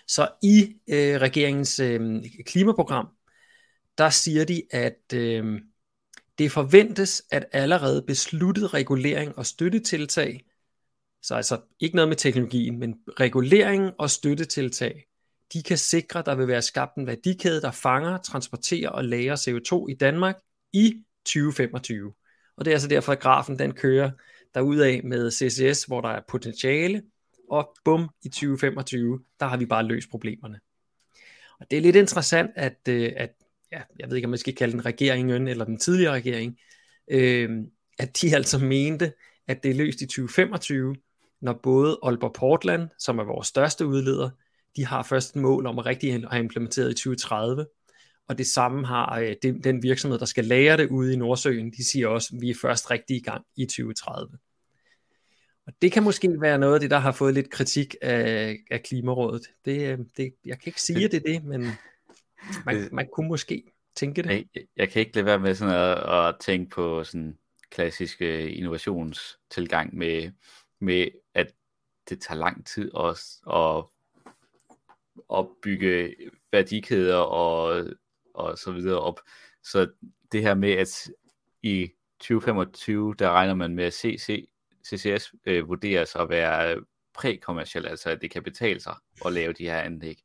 Så 0.06 0.28
i 0.42 0.76
øh, 0.88 1.20
regeringens 1.20 1.80
øh, 1.80 2.24
klimaprogram, 2.46 3.08
der 3.98 4.10
siger 4.10 4.44
de, 4.44 4.62
at 4.70 5.12
øh, 5.14 5.60
det 6.38 6.52
forventes, 6.52 7.22
at 7.30 7.46
allerede 7.52 8.02
besluttet 8.02 8.74
regulering 8.74 9.38
og 9.38 9.46
støttetiltag, 9.46 10.44
så 11.22 11.34
altså 11.34 11.60
ikke 11.80 11.96
noget 11.96 12.08
med 12.08 12.16
teknologien, 12.16 12.78
men 12.78 12.94
regulering 13.20 13.92
og 13.98 14.10
støttetiltag, 14.10 15.07
de 15.52 15.62
kan 15.62 15.78
sikre, 15.78 16.18
at 16.18 16.26
der 16.26 16.34
vil 16.34 16.48
være 16.48 16.62
skabt 16.62 16.96
en 16.96 17.06
værdikæde, 17.06 17.60
der 17.60 17.70
fanger, 17.70 18.18
transporterer 18.18 18.90
og 18.90 19.04
lagrer 19.04 19.36
CO2 19.36 19.86
i 19.90 19.94
Danmark 19.94 20.36
i 20.72 21.02
2025. 21.24 22.12
Og 22.56 22.64
det 22.64 22.70
er 22.70 22.74
altså 22.74 22.88
derfor, 22.88 23.12
at 23.12 23.20
grafen 23.20 23.58
den 23.58 23.72
kører 23.72 24.10
derudad 24.54 25.02
med 25.02 25.30
CCS, 25.30 25.84
hvor 25.84 26.00
der 26.00 26.08
er 26.08 26.20
potentiale, 26.28 27.02
og 27.50 27.76
bum, 27.84 28.08
i 28.22 28.28
2025, 28.28 29.20
der 29.40 29.46
har 29.46 29.56
vi 29.56 29.66
bare 29.66 29.82
løst 29.82 30.10
problemerne. 30.10 30.60
Og 31.60 31.70
det 31.70 31.76
er 31.76 31.80
lidt 31.80 31.96
interessant, 31.96 32.50
at, 32.56 32.78
øh, 32.88 33.12
at 33.16 33.30
ja, 33.72 33.82
jeg 33.98 34.08
ved 34.08 34.16
ikke, 34.16 34.26
om 34.26 34.30
man 34.30 34.38
skal 34.38 34.54
kalde 34.54 34.72
den 34.72 34.86
regeringen, 34.86 35.48
eller 35.48 35.64
den 35.64 35.78
tidligere 35.78 36.14
regering, 36.14 36.58
øh, 37.10 37.50
at 37.98 38.20
de 38.22 38.36
altså 38.36 38.58
mente, 38.58 39.12
at 39.46 39.62
det 39.62 39.70
er 39.70 39.74
løst 39.74 40.00
i 40.00 40.06
2025, 40.06 40.96
når 41.40 41.52
både 41.52 41.98
Aalborg 42.02 42.32
Portland, 42.32 42.88
som 42.98 43.18
er 43.18 43.24
vores 43.24 43.46
største 43.46 43.86
udleder, 43.86 44.30
de 44.78 44.86
har 44.86 45.02
først 45.02 45.36
et 45.36 45.42
mål 45.42 45.66
om 45.66 45.78
at 45.78 45.86
rigtig 45.86 46.12
have 46.12 46.38
implementeret 46.38 46.90
i 46.90 46.94
2030, 46.94 47.66
og 48.28 48.38
det 48.38 48.46
samme 48.46 48.86
har 48.86 49.18
øh, 49.18 49.34
den 49.64 49.82
virksomhed, 49.82 50.18
der 50.18 50.24
skal 50.24 50.44
lære 50.44 50.76
det 50.76 50.88
ude 50.88 51.12
i 51.12 51.16
Nordsøen, 51.16 51.70
de 51.70 51.84
siger 51.84 52.08
også, 52.08 52.30
at 52.34 52.40
vi 52.40 52.50
er 52.50 52.54
først 52.62 52.90
rigtig 52.90 53.16
i 53.16 53.20
gang 53.20 53.44
i 53.56 53.64
2030. 53.64 54.38
Og 55.66 55.72
det 55.82 55.92
kan 55.92 56.02
måske 56.02 56.40
være 56.40 56.58
noget 56.58 56.74
af 56.74 56.80
det, 56.80 56.90
der 56.90 56.98
har 56.98 57.12
fået 57.12 57.34
lidt 57.34 57.50
kritik 57.50 57.94
af, 58.02 58.56
af 58.70 58.82
Klimarådet. 58.82 59.46
Det, 59.64 59.92
øh, 59.92 59.98
det, 60.16 60.34
jeg 60.44 60.58
kan 60.58 60.66
ikke 60.66 60.82
sige, 60.82 61.04
at 61.04 61.12
det 61.12 61.22
er 61.26 61.32
det, 61.32 61.44
men 61.44 61.66
man, 62.66 62.88
man 62.92 63.08
kunne 63.12 63.28
måske 63.28 63.62
tænke 63.96 64.22
det. 64.22 64.30
Jeg, 64.30 64.62
jeg 64.76 64.88
kan 64.88 65.00
ikke 65.00 65.14
lade 65.14 65.26
være 65.26 65.38
med 65.38 65.54
sådan 65.54 65.74
at, 65.74 66.28
at 66.28 66.36
tænke 66.40 66.70
på 66.70 67.04
sådan 67.04 67.38
klassisk 67.70 68.20
innovationstilgang 68.20 69.96
med, 69.96 70.30
med, 70.80 71.08
at 71.34 71.52
det 72.08 72.20
tager 72.20 72.38
lang 72.38 72.66
tid 72.66 72.94
også 72.94 73.24
at 73.52 73.97
opbygge 75.28 76.14
værdikæder 76.52 77.16
og, 77.16 77.84
og 78.34 78.58
så 78.58 78.72
videre 78.72 79.00
op. 79.00 79.20
Så 79.62 79.88
det 80.32 80.42
her 80.42 80.54
med, 80.54 80.72
at 80.72 81.10
i 81.62 81.90
2025, 82.20 83.14
der 83.18 83.30
regner 83.30 83.54
man 83.54 83.74
med, 83.74 83.84
at 83.84 83.94
CC, 83.94 84.48
CCS 84.86 85.34
øh, 85.46 85.68
vurderes 85.68 86.16
at 86.16 86.28
være 86.28 86.80
prækommerciel, 87.14 87.86
altså 87.86 88.10
at 88.10 88.22
det 88.22 88.30
kan 88.30 88.42
betale 88.42 88.80
sig 88.80 88.96
at 89.26 89.32
lave 89.32 89.52
de 89.52 89.64
her 89.64 89.80
anlæg. 89.80 90.18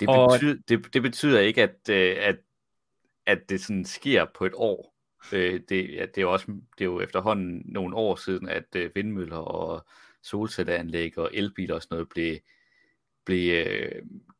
Det, 0.00 0.08
Og- 0.08 0.30
betyder, 0.32 0.56
det, 0.68 0.94
det 0.94 1.02
betyder 1.02 1.40
ikke, 1.40 1.62
at, 1.62 1.88
øh, 1.90 2.16
at, 2.20 2.36
at 3.26 3.38
det 3.48 3.60
sådan 3.60 3.84
sker 3.84 4.26
på 4.34 4.44
et 4.46 4.52
år. 4.54 4.94
Øh, 5.32 5.60
det, 5.68 5.94
ja, 5.94 6.06
det, 6.14 6.22
er 6.22 6.26
også, 6.26 6.46
det 6.46 6.80
er 6.80 6.84
jo 6.84 7.00
efterhånden 7.00 7.62
nogle 7.64 7.96
år 7.96 8.16
siden, 8.16 8.48
at 8.48 8.76
øh, 8.76 8.90
vindmøller 8.94 9.36
og 9.36 9.86
solcelleanlæg 10.22 11.18
og 11.18 11.30
elbiler 11.32 11.74
og 11.74 11.82
sådan 11.82 11.94
noget 11.94 12.08
blev, 12.08 12.38
blev 13.28 13.66
øh, 13.66 13.92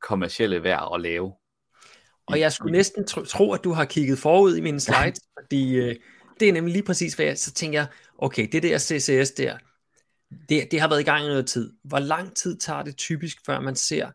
kommercielle 0.02 0.62
værd 0.62 0.90
at 0.94 1.00
lave. 1.00 1.32
Og 2.26 2.40
jeg 2.40 2.52
skulle 2.52 2.72
næsten 2.72 3.06
tro, 3.06 3.22
tro 3.22 3.52
at 3.52 3.64
du 3.64 3.72
har 3.72 3.84
kigget 3.84 4.18
forud 4.18 4.56
i 4.56 4.60
mine 4.60 4.80
slides, 4.80 5.20
fordi 5.40 5.76
øh, 5.76 5.96
det 6.40 6.48
er 6.48 6.52
nemlig 6.52 6.72
lige 6.72 6.82
præcis, 6.82 7.14
hvad 7.14 7.26
jeg 7.26 7.38
så 7.38 7.52
tænker, 7.52 7.78
jeg, 7.78 7.88
okay, 8.18 8.48
det 8.52 8.62
der 8.62 8.78
CCS 8.78 9.30
der, 9.30 9.58
det, 10.48 10.70
det 10.70 10.80
har 10.80 10.88
været 10.88 11.00
i 11.00 11.04
gang 11.04 11.24
i 11.24 11.28
noget 11.28 11.46
tid. 11.46 11.72
Hvor 11.84 11.98
lang 11.98 12.36
tid 12.36 12.58
tager 12.58 12.82
det 12.82 12.96
typisk, 12.96 13.36
før 13.46 13.60
man 13.60 13.76
ser, 13.76 14.10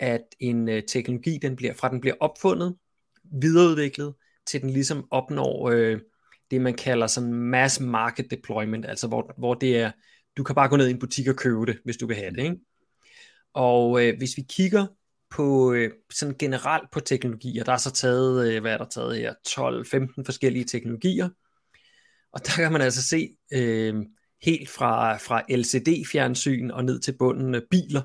at 0.00 0.22
en 0.40 0.68
øh, 0.68 0.82
teknologi, 0.88 1.38
den 1.42 1.56
bliver, 1.56 1.74
fra 1.74 1.90
den 1.90 2.00
bliver 2.00 2.16
opfundet, 2.20 2.76
videreudviklet, 3.40 4.14
til 4.46 4.62
den 4.62 4.70
ligesom 4.70 5.08
opnår 5.10 5.70
øh, 5.70 6.00
det, 6.50 6.60
man 6.60 6.74
kalder 6.74 7.06
sådan 7.06 7.32
mass 7.32 7.80
market 7.80 8.30
deployment, 8.30 8.86
altså 8.86 9.08
hvor, 9.08 9.34
hvor 9.38 9.54
det 9.54 9.78
er, 9.78 9.90
du 10.36 10.42
kan 10.42 10.54
bare 10.54 10.68
gå 10.68 10.76
ned 10.76 10.88
i 10.88 10.90
en 10.90 10.98
butik 10.98 11.28
og 11.28 11.36
købe 11.36 11.66
det, 11.66 11.78
hvis 11.84 11.96
du 11.96 12.06
vil 12.06 12.16
have 12.16 12.30
det. 12.30 12.42
Ikke? 12.42 12.56
Og 13.54 14.04
øh, 14.04 14.18
hvis 14.18 14.36
vi 14.36 14.42
kigger 14.48 14.86
på 15.30 15.72
øh, 15.72 15.90
sådan 16.10 16.34
generelt 16.38 16.90
på 16.90 17.00
teknologier, 17.00 17.64
der 17.64 17.72
er 17.72 17.76
så 17.76 17.90
taget, 17.90 18.52
øh, 18.52 18.60
hvad 18.60 18.72
er 18.72 18.78
der 18.78 18.84
taget 18.84 19.16
her, 19.16 19.34
12-15 19.48 20.24
forskellige 20.24 20.64
teknologier, 20.64 21.28
og 22.32 22.46
der 22.46 22.52
kan 22.52 22.72
man 22.72 22.80
altså 22.80 23.02
se 23.02 23.36
øh, 23.52 23.94
helt 24.42 24.68
fra, 24.68 25.16
fra 25.16 25.42
LCD-fjernsyn 25.50 26.70
og 26.70 26.84
ned 26.84 27.00
til 27.00 27.16
bunden 27.18 27.54
af 27.54 27.62
biler, 27.70 28.02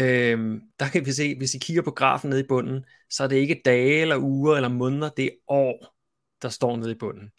øh, 0.00 0.60
der 0.80 0.88
kan 0.88 1.06
vi 1.06 1.12
se, 1.12 1.36
hvis 1.36 1.54
I 1.54 1.58
kigger 1.58 1.82
på 1.82 1.90
grafen 1.90 2.30
nede 2.30 2.40
i 2.40 2.48
bunden, 2.48 2.84
så 3.10 3.24
er 3.24 3.28
det 3.28 3.36
ikke 3.36 3.62
dage 3.64 4.00
eller 4.00 4.18
uger 4.18 4.56
eller 4.56 4.68
måneder, 4.68 5.08
det 5.08 5.24
er 5.24 5.30
år, 5.48 5.94
der 6.42 6.48
står 6.48 6.76
nede 6.76 6.90
i 6.90 6.94
bunden. 6.94 7.30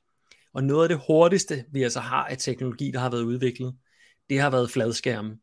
Og 0.53 0.63
noget 0.63 0.83
af 0.83 0.89
det 0.89 1.01
hurtigste, 1.07 1.65
vi 1.71 1.83
altså 1.83 1.99
har 1.99 2.25
af 2.25 2.37
teknologi, 2.37 2.91
der 2.91 2.99
har 2.99 3.09
været 3.09 3.23
udviklet, 3.23 3.75
det 4.29 4.39
har 4.39 4.49
været 4.49 4.71
fladskærme. 4.71 5.37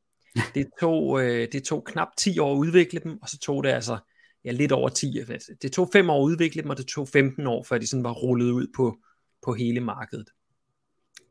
Det 0.55 0.67
tog, 0.81 1.23
øh, 1.23 1.49
det 1.53 1.65
tog 1.65 1.85
knap 1.85 2.09
10 2.19 2.39
år 2.39 2.53
at 2.53 2.59
udvikle 2.59 3.01
dem, 3.01 3.23
og 3.23 3.29
så 3.29 3.39
tog 3.39 3.65
det 3.65 3.71
altså 3.71 3.99
ja, 4.45 4.51
lidt 4.51 4.73
over 4.73 4.89
10. 4.89 5.19
altså, 5.19 5.53
Det 5.63 5.73
tog 5.73 5.89
5 5.93 6.11
år 6.11 6.23
at 6.23 6.25
udvikle 6.25 6.63
dem, 6.63 6.71
og 6.71 6.77
det 6.77 6.87
tog 6.87 7.09
15 7.09 7.47
år, 7.47 7.63
før 7.63 7.79
de 7.79 7.87
sådan 7.87 8.05
var 8.05 8.13
rullet 8.13 8.51
ud 8.51 8.67
på, 8.77 8.99
på 9.45 9.53
hele 9.53 9.81
markedet. 9.81 10.29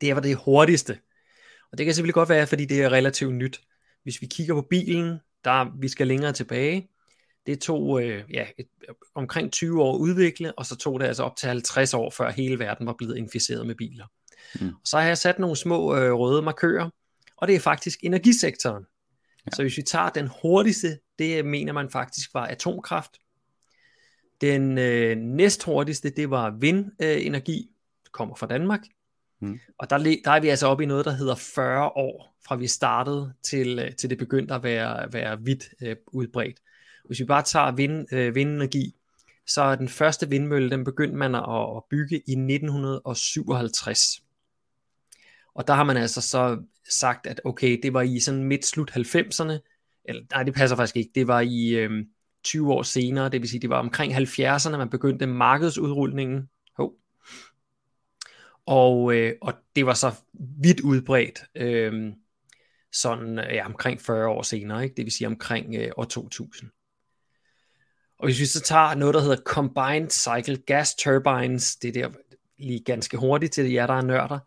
Det 0.00 0.14
var 0.14 0.20
det 0.20 0.36
hurtigste. 0.36 0.98
Og 1.72 1.78
det 1.78 1.86
kan 1.86 1.94
selvfølgelig 1.94 2.14
godt 2.14 2.28
være, 2.28 2.46
fordi 2.46 2.64
det 2.64 2.82
er 2.82 2.92
relativt 2.92 3.34
nyt. 3.34 3.60
Hvis 4.02 4.20
vi 4.20 4.26
kigger 4.26 4.54
på 4.54 4.66
bilen, 4.70 5.18
der 5.44 5.80
vi 5.80 5.88
skal 5.88 6.06
længere 6.06 6.32
tilbage. 6.32 6.90
Det 7.46 7.60
tog 7.60 8.02
øh, 8.02 8.24
ja, 8.32 8.46
et, 8.58 8.66
omkring 9.14 9.52
20 9.52 9.82
år 9.82 9.94
at 9.94 9.98
udvikle, 9.98 10.58
og 10.58 10.66
så 10.66 10.76
tog 10.76 11.00
det 11.00 11.06
altså 11.06 11.22
op 11.22 11.36
til 11.36 11.48
50 11.48 11.94
år, 11.94 12.10
før 12.10 12.30
hele 12.30 12.58
verden 12.58 12.86
var 12.86 12.94
blevet 12.98 13.16
inficeret 13.16 13.66
med 13.66 13.74
biler. 13.74 14.06
Mm. 14.60 14.70
Så 14.84 14.98
har 14.98 15.06
jeg 15.06 15.18
sat 15.18 15.38
nogle 15.38 15.56
små 15.56 15.96
øh, 15.96 16.12
røde 16.12 16.42
markører, 16.42 16.90
og 17.36 17.48
det 17.48 17.56
er 17.56 17.60
faktisk 17.60 17.98
energisektoren. 18.02 18.84
Ja. 19.46 19.50
Så 19.56 19.62
hvis 19.62 19.76
vi 19.76 19.82
tager 19.82 20.10
den 20.10 20.30
hurtigste, 20.42 20.98
det 21.18 21.46
mener 21.46 21.72
man 21.72 21.90
faktisk 21.90 22.34
var 22.34 22.46
atomkraft. 22.46 23.10
Den 24.40 24.78
øh, 24.78 25.16
næst 25.16 25.64
hurtigste, 25.64 26.10
det 26.10 26.30
var 26.30 26.50
vindenergi, 26.50 27.70
øh, 27.70 28.12
kommer 28.12 28.34
fra 28.34 28.46
Danmark. 28.46 28.80
Mm. 29.40 29.60
Og 29.78 29.90
der, 29.90 29.98
der 30.24 30.30
er 30.30 30.40
vi 30.40 30.48
altså 30.48 30.66
oppe 30.66 30.84
i 30.84 30.86
noget, 30.86 31.04
der 31.04 31.12
hedder 31.12 31.34
40 31.34 31.88
år, 31.88 32.36
fra 32.46 32.56
vi 32.56 32.66
startede 32.66 33.34
til, 33.42 33.78
øh, 33.78 33.94
til 33.96 34.10
det 34.10 34.18
begyndte 34.18 34.54
at 34.54 34.62
være, 34.62 35.12
være 35.12 35.42
vidt 35.42 35.64
øh, 35.82 35.96
udbredt. 36.06 36.56
Hvis 37.04 37.20
vi 37.20 37.24
bare 37.24 37.42
tager 37.42 37.72
vind, 37.72 38.12
øh, 38.12 38.34
vindenergi, 38.34 38.94
så 39.46 39.62
er 39.62 39.74
den 39.74 39.88
første 39.88 40.28
vindmølle, 40.28 40.70
den 40.70 40.84
begyndte 40.84 41.16
man 41.16 41.34
at, 41.34 41.76
at 41.76 41.82
bygge 41.90 42.16
i 42.16 42.32
1957. 42.32 44.22
Og 45.54 45.66
der 45.66 45.74
har 45.74 45.84
man 45.84 45.96
altså 45.96 46.20
så 46.20 46.62
sagt, 46.88 47.26
at 47.26 47.40
okay, 47.44 47.80
det 47.82 47.92
var 47.92 48.02
i 48.02 48.20
sådan 48.20 48.44
midt-slut 48.44 48.90
90'erne, 48.90 49.52
eller 50.04 50.22
nej, 50.30 50.42
det 50.42 50.54
passer 50.54 50.76
faktisk 50.76 50.96
ikke, 50.96 51.10
det 51.14 51.26
var 51.26 51.40
i 51.40 51.68
øh, 51.68 52.04
20 52.44 52.72
år 52.72 52.82
senere, 52.82 53.28
det 53.28 53.40
vil 53.40 53.50
sige, 53.50 53.60
det 53.60 53.70
var 53.70 53.78
omkring 53.78 54.16
70'erne, 54.16 54.76
man 54.76 54.90
begyndte 54.90 55.26
markedsudrulningen. 55.26 56.48
Hov. 56.76 56.92
Og, 58.66 59.14
øh, 59.14 59.32
og 59.42 59.54
det 59.76 59.86
var 59.86 59.94
så 59.94 60.12
vidt 60.62 60.80
udbredt, 60.80 61.44
øh, 61.54 62.12
sådan 62.92 63.38
ja, 63.38 63.66
omkring 63.66 64.00
40 64.00 64.28
år 64.28 64.42
senere, 64.42 64.84
ikke? 64.84 64.94
det 64.96 65.04
vil 65.04 65.12
sige 65.12 65.26
omkring 65.26 65.74
øh, 65.74 65.90
år 65.96 66.04
2000. 66.04 66.70
Og 68.18 68.26
hvis 68.26 68.40
vi 68.40 68.46
så 68.46 68.60
tager 68.60 68.94
noget, 68.94 69.14
der 69.14 69.20
hedder 69.20 69.42
Combined 69.44 70.10
Cycle 70.10 70.56
Gas 70.56 70.94
Turbines, 70.94 71.76
det 71.76 71.96
er 71.96 72.08
der 72.08 72.18
lige 72.58 72.84
ganske 72.84 73.16
hurtigt 73.16 73.52
til 73.52 73.72
jer, 73.72 73.86
der 73.86 73.94
er 73.94 74.02
nørder, 74.02 74.38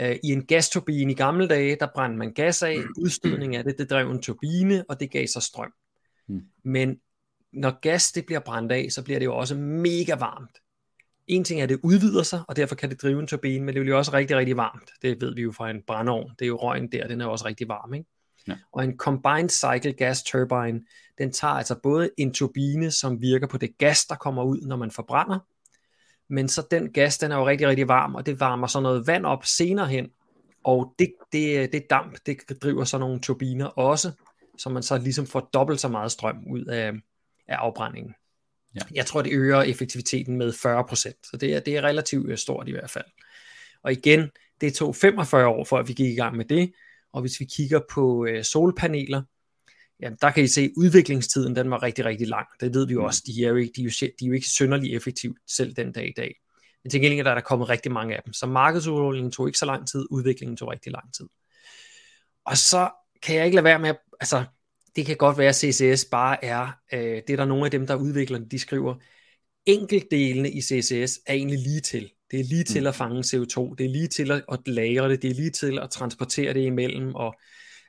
Øh, 0.00 0.16
I 0.24 0.28
en 0.32 0.46
gasturbine 0.46 1.12
i 1.12 1.14
gamle 1.14 1.48
dage, 1.48 1.76
der 1.80 1.86
brændte 1.94 2.18
man 2.18 2.32
gas 2.32 2.62
af, 2.62 2.76
udstødning 2.98 3.56
af 3.56 3.64
det, 3.64 3.78
det 3.78 3.90
drev 3.90 4.10
en 4.10 4.22
turbine, 4.22 4.84
og 4.88 5.00
det 5.00 5.10
gav 5.10 5.26
sig 5.26 5.42
strøm. 5.42 5.72
Mm. 6.28 6.42
Men 6.64 6.96
når 7.52 7.80
gas 7.80 8.12
det 8.12 8.26
bliver 8.26 8.40
brændt 8.40 8.72
af, 8.72 8.86
så 8.90 9.02
bliver 9.02 9.18
det 9.18 9.26
jo 9.26 9.36
også 9.36 9.54
mega 9.54 10.14
varmt. 10.14 10.58
En 11.26 11.44
ting 11.44 11.60
er, 11.60 11.64
at 11.64 11.68
det 11.68 11.80
udvider 11.82 12.22
sig, 12.22 12.42
og 12.48 12.56
derfor 12.56 12.74
kan 12.74 12.90
det 12.90 13.02
drive 13.02 13.20
en 13.20 13.26
turbine, 13.26 13.64
men 13.64 13.74
det 13.74 13.82
bliver 13.82 13.96
også 13.96 14.12
rigtig, 14.12 14.36
rigtig 14.36 14.56
varmt. 14.56 14.90
Det 15.02 15.20
ved 15.20 15.34
vi 15.34 15.42
jo 15.42 15.52
fra 15.52 15.70
en 15.70 15.82
brændeovn. 15.86 16.30
Det 16.38 16.44
er 16.44 16.48
jo 16.48 16.56
røgen 16.56 16.92
der, 16.92 17.08
den 17.08 17.20
er 17.20 17.26
også 17.26 17.46
rigtig 17.46 17.68
varm. 17.68 17.94
Ikke? 17.94 18.06
Ja. 18.48 18.56
Og 18.72 18.84
en 18.84 18.96
combined 18.96 19.48
cycle 19.48 19.92
gas 19.92 20.22
turbine, 20.22 20.80
den 21.18 21.32
tager 21.32 21.54
altså 21.54 21.80
både 21.82 22.10
en 22.16 22.34
turbine, 22.34 22.90
som 22.90 23.22
virker 23.22 23.46
på 23.46 23.58
det 23.58 23.78
gas, 23.78 24.06
der 24.06 24.14
kommer 24.14 24.44
ud, 24.44 24.60
når 24.60 24.76
man 24.76 24.90
forbrænder, 24.90 25.38
men 26.30 26.48
så 26.48 26.66
den 26.70 26.92
gas, 26.92 27.18
den 27.18 27.32
er 27.32 27.36
jo 27.36 27.46
rigtig, 27.46 27.68
rigtig 27.68 27.88
varm, 27.88 28.14
og 28.14 28.26
det 28.26 28.40
varmer 28.40 28.66
så 28.66 28.80
noget 28.80 29.06
vand 29.06 29.26
op 29.26 29.44
senere 29.44 29.86
hen, 29.86 30.08
og 30.64 30.94
det, 30.98 31.12
det, 31.32 31.72
det 31.72 31.90
damp, 31.90 32.18
det 32.26 32.62
driver 32.62 32.84
så 32.84 32.98
nogle 32.98 33.20
turbiner 33.20 33.66
også, 33.66 34.12
så 34.58 34.68
man 34.68 34.82
så 34.82 34.98
ligesom 34.98 35.26
får 35.26 35.50
dobbelt 35.54 35.80
så 35.80 35.88
meget 35.88 36.12
strøm 36.12 36.46
ud 36.50 36.64
af, 36.64 36.92
af 37.48 37.56
afbrændingen. 37.56 38.14
Ja. 38.74 38.80
Jeg 38.94 39.06
tror, 39.06 39.22
det 39.22 39.32
øger 39.32 39.62
effektiviteten 39.62 40.36
med 40.38 40.52
40%, 40.52 40.94
så 41.30 41.36
det 41.40 41.54
er, 41.54 41.60
det 41.60 41.76
er 41.76 41.82
relativt 41.82 42.30
øh, 42.30 42.38
stort 42.38 42.68
i 42.68 42.72
hvert 42.72 42.90
fald. 42.90 43.04
Og 43.82 43.92
igen, 43.92 44.30
det 44.60 44.74
tog 44.74 44.96
45 44.96 45.46
år, 45.46 45.64
for 45.64 45.78
at 45.78 45.88
vi 45.88 45.92
gik 45.92 46.12
i 46.12 46.16
gang 46.16 46.36
med 46.36 46.44
det, 46.44 46.72
og 47.12 47.20
hvis 47.20 47.40
vi 47.40 47.44
kigger 47.44 47.80
på 47.90 48.26
øh, 48.26 48.44
solpaneler, 48.44 49.22
jamen 50.02 50.18
der 50.22 50.30
kan 50.30 50.44
I 50.44 50.46
se, 50.46 50.60
at 50.60 50.70
udviklingstiden 50.76 51.56
den 51.56 51.70
var 51.70 51.82
rigtig, 51.82 52.04
rigtig 52.04 52.28
lang. 52.28 52.46
Det 52.60 52.74
ved 52.74 52.86
vi 52.86 52.92
jo 52.92 53.04
også, 53.04 53.22
de 53.26 53.44
er 53.44 53.48
jo 53.48 53.56
ikke, 53.56 53.72
de 53.76 53.80
er 53.80 53.84
jo, 53.84 53.90
de 54.20 54.24
er 54.24 54.28
jo 54.28 54.32
ikke 54.32 54.46
synderligt 54.46 54.96
effektivt 54.96 55.38
selv 55.46 55.76
den 55.76 55.92
dag 55.92 56.08
i 56.08 56.12
dag. 56.16 56.34
Men 56.84 56.90
til 56.90 57.00
gengæld 57.00 57.26
er 57.26 57.34
der 57.34 57.40
kommet 57.40 57.68
rigtig 57.68 57.92
mange 57.92 58.16
af 58.16 58.22
dem. 58.24 58.32
Så 58.32 58.46
markedsudrullingen 58.46 59.32
tog 59.32 59.48
ikke 59.48 59.58
så 59.58 59.66
lang 59.66 59.88
tid, 59.88 60.06
udviklingen 60.10 60.56
tog 60.56 60.70
rigtig 60.70 60.92
lang 60.92 61.14
tid. 61.14 61.26
Og 62.44 62.56
så 62.56 62.90
kan 63.22 63.36
jeg 63.36 63.44
ikke 63.44 63.54
lade 63.54 63.64
være 63.64 63.78
med, 63.78 63.88
at, 63.88 63.98
altså 64.20 64.44
det 64.96 65.06
kan 65.06 65.16
godt 65.16 65.38
være, 65.38 65.48
at 65.48 65.56
CCS 65.56 66.04
bare 66.04 66.44
er, 66.44 66.68
øh, 66.92 67.00
det 67.00 67.30
er 67.30 67.36
der 67.36 67.44
nogle 67.44 67.64
af 67.64 67.70
dem, 67.70 67.86
der 67.86 67.94
udvikler 67.94 68.38
de 68.38 68.58
skriver, 68.58 68.94
enkeltdelene 69.66 70.50
i 70.50 70.60
CCS 70.60 71.20
er 71.26 71.34
egentlig 71.34 71.58
lige 71.58 71.80
til. 71.80 72.10
Det 72.30 72.40
er 72.40 72.44
lige 72.44 72.64
til 72.64 72.86
at 72.86 72.94
fange 72.94 73.20
CO2, 73.20 73.74
det 73.78 73.86
er 73.86 73.90
lige 73.90 74.08
til 74.08 74.30
at, 74.30 74.44
at 74.52 74.58
lagre 74.66 75.08
det, 75.08 75.22
det 75.22 75.30
er 75.30 75.34
lige 75.34 75.50
til 75.50 75.78
at 75.78 75.90
transportere 75.90 76.54
det 76.54 76.60
imellem, 76.60 77.14
og 77.14 77.34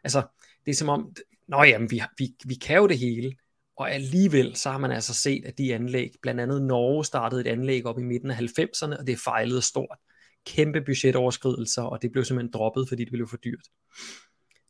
altså, 0.03 0.21
det 0.65 0.71
er 0.71 0.75
som 0.75 0.89
om, 0.89 1.15
nå 1.51 1.63
jamen, 1.63 1.91
vi, 1.91 2.01
vi, 2.17 2.35
vi 2.45 2.55
kan 2.55 2.77
jo 2.77 2.87
det 2.87 2.97
hele, 2.97 3.35
og 3.77 3.91
alligevel 3.91 4.55
så 4.55 4.71
har 4.71 4.77
man 4.77 4.91
altså 4.91 5.13
set, 5.13 5.45
at 5.45 5.57
de 5.57 5.75
anlæg, 5.75 6.11
blandt 6.21 6.41
andet 6.41 6.61
Norge 6.61 7.05
startede 7.05 7.41
et 7.41 7.47
anlæg 7.47 7.85
op 7.85 7.99
i 7.99 8.03
midten 8.03 8.31
af 8.31 8.35
90'erne, 8.35 8.99
og 8.99 9.07
det 9.07 9.19
fejlede 9.19 9.61
stort. 9.61 9.97
Kæmpe 10.45 10.81
budgetoverskridelser, 10.81 11.81
og 11.81 12.01
det 12.01 12.11
blev 12.11 12.25
simpelthen 12.25 12.53
droppet, 12.53 12.89
fordi 12.89 13.03
det 13.03 13.11
blev 13.11 13.27
for 13.27 13.37
dyrt. 13.37 13.67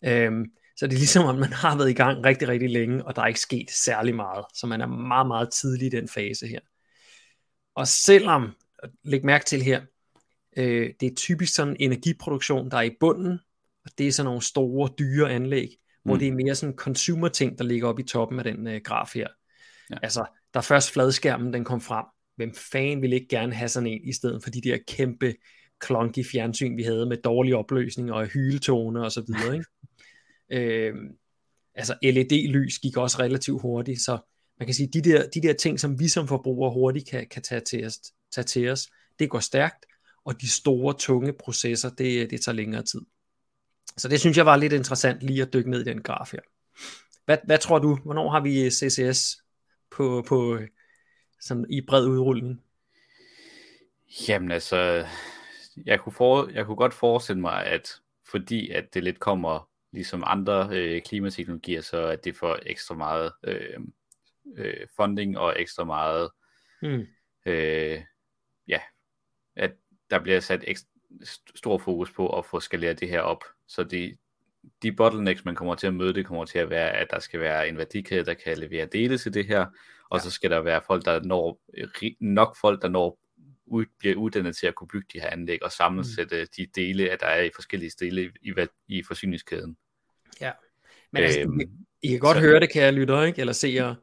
Øhm, 0.06 0.46
så 0.78 0.88
det 0.88 0.94
er 0.94 0.98
ligesom, 0.98 1.28
at 1.28 1.36
man 1.36 1.54
har 1.54 1.78
været 1.78 1.90
i 1.90 1.94
gang 1.94 2.26
rigtig, 2.26 2.48
rigtig 2.48 2.70
længe, 2.70 3.06
og 3.06 3.16
der 3.16 3.22
er 3.22 3.28
ikke 3.28 3.40
sket 3.40 3.72
særlig 3.72 4.16
meget. 4.16 4.46
Så 4.54 4.68
man 4.68 4.82
er 4.82 4.88
meget, 4.88 5.28
meget 5.28 5.52
tidlig 5.52 5.86
i 5.86 5.90
den 5.90 6.08
fase 6.08 6.48
her. 6.48 6.60
Og 7.76 7.88
selvom, 7.88 8.56
læg 9.04 9.26
mærke 9.26 9.46
til 9.46 9.62
her, 9.62 9.82
øh, 10.58 10.94
det 11.00 11.12
er 11.12 11.16
typisk 11.16 11.56
sådan 11.56 11.76
energiproduktion, 11.80 12.72
der 12.72 12.78
er 12.78 12.82
i 12.82 12.96
bunden, 13.00 13.40
og 13.86 13.92
det 13.98 14.08
er 14.08 14.12
sådan 14.12 14.26
nogle 14.26 14.42
store, 14.42 14.90
dyre 15.00 15.32
anlæg, 15.32 15.81
hvor 16.04 16.14
Mm. 16.14 16.20
det 16.20 16.28
er 16.28 16.32
mere 16.32 16.56
sådan 16.56 16.76
consumer 16.76 17.28
ting, 17.28 17.58
der 17.58 17.64
ligger 17.64 17.88
oppe 17.88 18.02
i 18.02 18.06
toppen 18.06 18.40
af 18.40 18.44
den 18.44 18.68
øh, 18.68 18.82
graf 18.84 19.12
her. 19.16 19.28
Ja. 19.90 19.96
Altså, 20.04 20.26
der 20.54 20.62
først 20.62 20.92
fladskærmen 20.92 21.54
den 21.54 21.64
kom 21.64 21.82
frem, 21.82 22.06
hvem 22.36 22.54
fanden 22.72 23.02
ville 23.02 23.16
ikke 23.16 23.28
gerne 23.28 23.54
have 23.54 23.70
sådan 23.70 23.88
en, 23.88 24.08
i 24.08 24.14
stedet 24.14 24.44
for 24.44 24.50
de 24.50 24.62
der 24.62 24.78
kæmpe 24.88 25.34
clunky 25.86 26.26
fjernsyn, 26.26 26.78
vi 26.78 26.84
havde 26.84 27.06
med 27.06 27.18
dårlig 27.18 27.56
opløsning 27.56 28.12
og 28.12 28.26
hyletone 28.26 29.04
og 29.04 29.12
så 29.12 29.24
videre, 29.28 29.54
ikke? 29.56 29.66
øh, 30.90 30.96
altså 31.76 31.98
LED-lys 32.04 32.80
gik 32.82 32.98
også 32.98 33.20
relativt 33.20 33.62
hurtigt, 33.62 34.02
så 34.02 34.18
man 34.60 34.66
kan 34.68 34.76
sige, 34.76 34.90
de 34.94 35.02
der, 35.02 35.30
de 35.30 35.42
der 35.42 35.54
ting, 35.54 35.80
som 35.80 36.00
vi 36.00 36.08
som 36.08 36.28
forbrugere 36.28 36.74
hurtigt 36.74 37.10
kan, 37.10 37.28
kan 37.32 37.42
tage, 37.42 37.62
til 37.62 37.86
os, 37.86 38.00
tage 38.32 38.46
til 38.46 38.70
os, 38.70 38.88
det 39.20 39.30
går 39.30 39.40
stærkt, 39.40 39.86
og 40.26 40.42
de 40.42 40.50
store, 40.50 40.96
tunge 41.00 41.34
processer, 41.34 41.90
det, 41.90 42.30
det 42.30 42.42
tager 42.42 42.56
længere 42.56 42.84
tid. 42.84 43.02
Så 43.98 44.08
det 44.08 44.20
synes 44.20 44.38
jeg 44.38 44.46
var 44.46 44.56
lidt 44.56 44.74
interessant 44.74 45.22
lige 45.22 45.42
at 45.42 45.54
dykke 45.54 45.70
ned 45.70 45.82
i 45.82 45.84
den 45.84 46.02
graf 46.02 46.32
her. 46.32 46.40
Hvad, 47.26 47.38
hvad 47.46 47.58
tror 47.58 47.80
du, 47.80 47.96
hvornår 47.96 48.30
har 48.30 48.40
vi 48.40 48.70
CCS 48.70 49.44
på, 49.92 50.24
på 50.28 50.60
sådan 51.40 51.66
i 51.70 51.82
bred 51.82 52.08
udrulning? 52.08 52.64
Jamen 54.28 54.52
altså, 54.52 55.08
jeg 55.86 56.00
kunne, 56.00 56.14
for, 56.14 56.50
jeg 56.54 56.66
kunne 56.66 56.76
godt 56.76 56.94
forestille 56.94 57.42
mig, 57.42 57.66
at 57.66 58.02
fordi 58.32 58.70
at 58.70 58.94
det 58.94 59.04
lidt 59.04 59.20
kommer 59.20 59.70
ligesom 59.92 60.24
andre 60.26 60.70
øh, 60.72 61.02
klimateknologier, 61.02 61.82
så 61.82 62.06
at 62.06 62.24
det 62.24 62.36
får 62.36 62.60
ekstra 62.66 62.96
meget 62.96 63.32
øh, 63.44 63.80
øh, 64.56 64.88
funding 64.96 65.38
og 65.38 65.62
ekstra 65.62 65.84
meget, 65.84 66.30
mm. 66.82 67.08
øh, 67.46 68.02
ja, 68.68 68.80
at 69.56 69.72
der 70.10 70.20
bliver 70.20 70.40
sat 70.40 70.64
ekstra, 70.68 70.88
stor 71.56 71.78
fokus 71.78 72.12
på 72.12 72.38
at 72.38 72.46
få 72.46 72.60
skaleret 72.60 73.00
det 73.00 73.10
her 73.10 73.22
op. 73.22 73.44
Så 73.72 73.84
de, 73.84 74.18
de 74.82 74.92
bottlenecks, 74.92 75.46
man 75.46 75.56
kommer 75.56 75.76
til 75.76 75.88
at 75.88 75.94
møde, 75.94 76.14
det 76.14 76.26
kommer 76.26 76.46
til 76.46 76.60
at 76.60 76.70
være, 76.70 76.92
at 76.92 77.08
der 77.12 77.20
skal 77.20 77.40
være 77.40 77.70
en 77.70 77.78
værdikæde, 77.78 78.26
der 78.26 78.34
kan 78.34 78.58
levere 78.58 78.86
dele 78.86 79.18
til 79.18 79.34
det 79.34 79.46
her, 79.46 79.66
og 80.10 80.18
ja. 80.18 80.24
så 80.24 80.32
skal 80.32 80.52
der 80.52 80.62
være 80.62 80.82
folk, 80.88 81.06
der 81.06 81.24
når, 81.24 81.62
nok 82.20 82.58
folk, 82.62 82.82
der 82.82 82.88
når 82.88 83.20
ud, 83.66 83.86
bliver 84.00 84.16
uddannet 84.16 84.56
til 84.56 84.68
at 84.68 84.76
kunne 84.76 84.88
bygge 84.88 85.08
de 85.14 85.20
her 85.20 85.30
anlæg 85.30 85.64
og 85.64 85.72
sammensætte 85.72 86.42
mm. 86.42 86.48
de 86.58 86.68
dele, 86.76 87.10
at 87.10 87.20
der 87.20 87.26
er 87.26 87.44
i 87.44 87.50
forskellige 87.56 87.92
dele 88.00 88.32
i, 88.42 88.54
i, 88.88 89.04
forsyningskæden. 89.04 89.78
Ja, 90.42 90.52
men 91.12 91.24
altså, 91.24 91.40
øhm, 91.40 91.60
I, 91.60 91.66
I 92.02 92.08
kan 92.08 92.20
godt 92.20 92.38
så, 92.38 92.42
høre 92.42 92.60
det, 92.60 92.72
kære 92.72 92.92
lytter, 92.92 93.24
ikke? 93.24 93.40
eller 93.40 93.54
seere. 93.54 93.96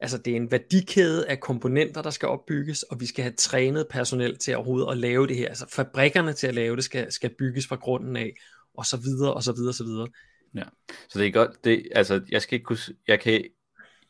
Altså, 0.00 0.18
det 0.18 0.32
er 0.32 0.36
en 0.36 0.50
værdikæde 0.50 1.28
af 1.28 1.40
komponenter, 1.40 2.02
der 2.02 2.10
skal 2.10 2.28
opbygges, 2.28 2.82
og 2.82 3.00
vi 3.00 3.06
skal 3.06 3.22
have 3.22 3.34
trænet 3.34 3.86
personel 3.90 4.36
til 4.36 4.56
overhovedet 4.56 4.90
at 4.90 4.96
lave 4.96 5.26
det 5.26 5.36
her. 5.36 5.48
Altså, 5.48 5.66
fabrikkerne 5.70 6.32
til 6.32 6.46
at 6.46 6.54
lave 6.54 6.76
det 6.76 6.84
skal, 6.84 7.12
skal 7.12 7.30
bygges 7.38 7.66
fra 7.66 7.76
grunden 7.76 8.16
af, 8.16 8.34
og 8.78 8.86
så 8.86 8.96
videre, 8.96 9.34
og 9.34 9.42
så 9.42 9.52
videre, 9.52 9.70
og 9.70 9.74
så 9.74 9.84
videre. 9.84 10.08
Ja, 10.54 10.64
så 11.08 11.18
det 11.18 11.26
er 11.26 11.32
godt, 11.32 11.64
det, 11.64 11.88
altså, 11.94 12.24
jeg 12.30 12.42
skal 12.42 12.54
ikke 12.54 12.64
kunne, 12.64 12.78
jeg 13.08 13.20
kan, 13.20 13.44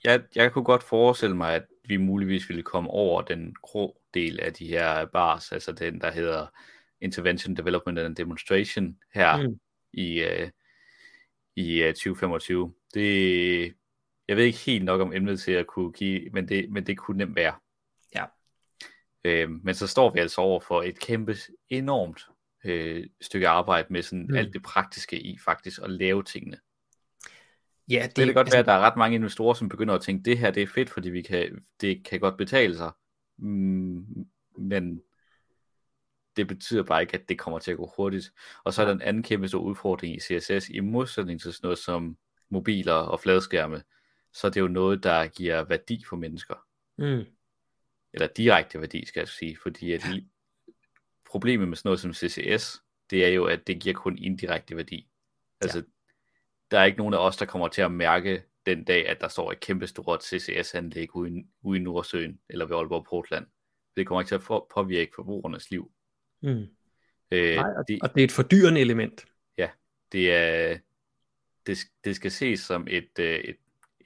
jeg, 0.04 0.22
jeg 0.34 0.52
kunne 0.52 0.64
godt 0.64 0.82
forestille 0.82 1.36
mig, 1.36 1.54
at 1.54 1.64
vi 1.84 1.96
muligvis 1.96 2.48
ville 2.48 2.62
komme 2.62 2.90
over 2.90 3.22
den 3.22 3.54
grå 3.62 4.00
del 4.14 4.40
af 4.40 4.52
de 4.52 4.66
her 4.66 5.06
bars, 5.06 5.52
altså 5.52 5.72
den, 5.72 6.00
der 6.00 6.10
hedder 6.10 6.46
Intervention, 7.00 7.56
Development 7.56 7.98
and 7.98 8.16
Demonstration 8.16 8.96
her 9.14 9.36
mm. 9.36 9.60
i, 9.92 10.22
uh, 10.22 10.48
i 11.56 11.82
uh, 11.82 11.88
2025. 11.88 12.74
Det, 12.94 13.74
jeg 14.28 14.36
ved 14.36 14.44
ikke 14.44 14.58
helt 14.58 14.84
nok 14.84 15.00
om 15.00 15.12
emnet 15.12 15.40
til 15.40 15.52
at 15.52 15.66
kunne 15.66 15.92
give, 15.92 16.30
men 16.32 16.48
det, 16.48 16.70
men 16.70 16.86
det 16.86 16.98
kunne 16.98 17.18
nemt 17.18 17.36
være. 17.36 17.54
Ja. 18.14 18.24
Øh, 19.24 19.50
men 19.50 19.74
så 19.74 19.86
står 19.86 20.10
vi 20.10 20.20
altså 20.20 20.40
over 20.40 20.60
for 20.60 20.82
et 20.82 21.00
kæmpe, 21.00 21.36
enormt 21.68 22.20
øh, 22.64 23.06
stykke 23.20 23.48
arbejde 23.48 23.86
med 23.90 24.02
sådan 24.02 24.26
mm. 24.28 24.36
alt 24.36 24.52
det 24.52 24.62
praktiske 24.62 25.20
i 25.20 25.38
faktisk 25.44 25.80
at 25.82 25.90
lave 25.90 26.22
tingene. 26.22 26.58
Ja, 27.90 28.02
det, 28.02 28.16
det 28.16 28.24
kan 28.24 28.34
godt 28.34 28.46
altså, 28.46 28.54
være, 28.54 28.60
at 28.60 28.66
der 28.66 28.72
er 28.72 28.80
ret 28.80 28.96
mange 28.96 29.14
investorer, 29.14 29.54
som 29.54 29.68
begynder 29.68 29.94
at 29.94 30.00
tænke, 30.00 30.22
det 30.30 30.38
her 30.38 30.50
det 30.50 30.62
er 30.62 30.66
fedt, 30.66 30.90
fordi 30.90 31.10
vi 31.10 31.22
kan, 31.22 31.64
det 31.80 32.04
kan 32.04 32.20
godt 32.20 32.36
betale 32.36 32.76
sig. 32.76 32.90
Mm, 33.38 34.06
men 34.58 35.00
det 36.36 36.48
betyder 36.48 36.82
bare 36.82 37.02
ikke, 37.02 37.14
at 37.14 37.28
det 37.28 37.38
kommer 37.38 37.58
til 37.58 37.70
at 37.70 37.76
gå 37.76 37.92
hurtigt. 37.96 38.32
Og 38.64 38.74
så 38.74 38.82
er 38.82 38.86
der 38.86 38.94
en 38.94 39.02
anden 39.02 39.22
kæmpe 39.22 39.48
stor 39.48 39.60
udfordring 39.60 40.16
i 40.16 40.20
CSS, 40.20 40.68
i 40.68 40.80
modsætning 40.80 41.40
til 41.40 41.52
sådan 41.52 41.66
noget 41.66 41.78
som 41.78 42.16
mobiler 42.50 42.92
og 42.92 43.20
fladskærme, 43.20 43.82
så 44.32 44.46
er 44.46 44.50
det 44.50 44.60
jo 44.60 44.68
noget, 44.68 45.02
der 45.02 45.26
giver 45.26 45.64
værdi 45.64 46.04
for 46.08 46.16
mennesker. 46.16 46.54
Mm. 46.98 47.24
Eller 48.12 48.26
direkte 48.26 48.80
værdi, 48.80 49.06
skal 49.06 49.20
jeg 49.20 49.28
sige, 49.28 49.58
fordi 49.62 49.92
at 49.92 50.02
problemet 51.30 51.68
med 51.68 51.76
sådan 51.76 51.88
noget 51.88 52.00
som 52.00 52.14
CCS, 52.14 52.82
det 53.10 53.24
er 53.24 53.28
jo, 53.28 53.44
at 53.44 53.66
det 53.66 53.80
giver 53.80 53.94
kun 53.94 54.18
indirekte 54.18 54.76
værdi. 54.76 55.08
Altså, 55.60 55.78
ja. 55.78 55.84
der 56.70 56.78
er 56.78 56.84
ikke 56.84 56.98
nogen 56.98 57.14
af 57.14 57.18
os, 57.18 57.36
der 57.36 57.46
kommer 57.46 57.68
til 57.68 57.82
at 57.82 57.92
mærke 57.92 58.42
den 58.66 58.84
dag, 58.84 59.08
at 59.08 59.20
der 59.20 59.28
står 59.28 59.52
et 59.52 59.60
kæmpe 59.60 59.86
stort 59.86 60.24
CCS-anlæg 60.24 61.16
ude, 61.16 61.44
ude 61.62 61.78
i 61.78 61.82
Nordsøen, 61.82 62.40
eller 62.48 62.66
ved 62.66 62.76
Aalborg 62.76 63.06
Portland. 63.10 63.46
Det 63.96 64.06
kommer 64.06 64.20
ikke 64.20 64.30
til 64.30 64.34
at 64.34 64.62
påvirke 64.74 65.12
forbrugernes 65.14 65.70
liv. 65.70 65.92
Mm. 66.42 66.66
Øh, 67.30 67.54
Nej, 67.54 67.70
og, 67.76 67.84
det, 67.88 67.98
og 68.02 68.14
det 68.14 68.20
er 68.20 68.24
et 68.24 68.32
fordyrende 68.32 68.80
element. 68.80 69.26
Ja, 69.58 69.70
det 70.12 70.32
er 70.32 70.78
det, 71.66 71.78
det 72.04 72.16
skal 72.16 72.30
ses 72.30 72.60
som 72.60 72.86
et, 72.90 73.18
øh, 73.20 73.38
et, 73.38 73.56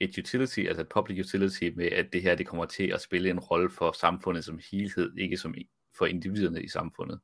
et 0.01 0.17
utility, 0.17 0.59
altså 0.59 0.81
et 0.81 0.89
public 0.89 1.19
utility, 1.19 1.63
med 1.75 1.85
at 1.85 2.13
det 2.13 2.21
her 2.21 2.35
det 2.35 2.47
kommer 2.47 2.65
til 2.65 2.91
at 2.91 3.01
spille 3.01 3.29
en 3.29 3.39
rolle 3.39 3.69
for 3.69 3.91
samfundet 3.91 4.45
som 4.45 4.59
helhed, 4.71 5.17
ikke 5.17 5.37
som 5.37 5.55
for 5.97 6.05
individerne 6.05 6.63
i 6.63 6.67
samfundet. 6.67 7.19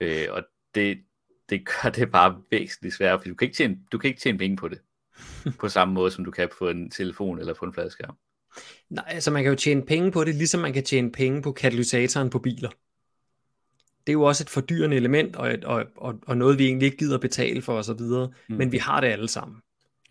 Øh, 0.00 0.26
og 0.30 0.42
det, 0.74 0.98
det 1.50 1.66
gør 1.66 1.90
det 1.90 2.12
bare 2.12 2.42
væsentligt 2.50 2.94
sværere, 2.94 3.18
for 3.18 3.28
du 3.28 3.34
kan 3.34 3.46
ikke 3.46 3.56
tjene, 3.56 3.78
du 3.92 3.98
kan 3.98 4.08
ikke 4.08 4.20
tjene 4.20 4.38
penge 4.38 4.56
på 4.56 4.68
det, 4.68 4.80
på 5.60 5.68
samme 5.68 5.94
måde 5.94 6.10
som 6.10 6.24
du 6.24 6.30
kan 6.30 6.48
på 6.58 6.68
en 6.68 6.90
telefon 6.90 7.38
eller 7.38 7.54
på 7.54 7.64
en 7.64 7.72
fladskærm. 7.72 8.16
Nej, 8.90 9.04
altså 9.08 9.30
man 9.30 9.42
kan 9.42 9.52
jo 9.52 9.56
tjene 9.56 9.86
penge 9.86 10.12
på 10.12 10.24
det, 10.24 10.34
ligesom 10.34 10.60
man 10.60 10.72
kan 10.72 10.84
tjene 10.84 11.12
penge 11.12 11.42
på 11.42 11.52
katalysatoren 11.52 12.30
på 12.30 12.38
biler. 12.38 12.70
Det 14.06 14.08
er 14.08 14.12
jo 14.12 14.22
også 14.22 14.44
et 14.44 14.50
fordyrende 14.50 14.96
element, 14.96 15.36
og, 15.36 15.52
og, 15.64 15.86
og, 15.96 16.18
og 16.26 16.36
noget 16.36 16.58
vi 16.58 16.66
egentlig 16.66 16.86
ikke 16.86 16.96
gider 16.96 17.18
betale 17.18 17.62
for 17.62 17.78
osv., 17.78 18.00
mm. 18.00 18.56
men 18.56 18.72
vi 18.72 18.78
har 18.78 19.00
det 19.00 19.08
alle 19.08 19.28
sammen. 19.28 19.56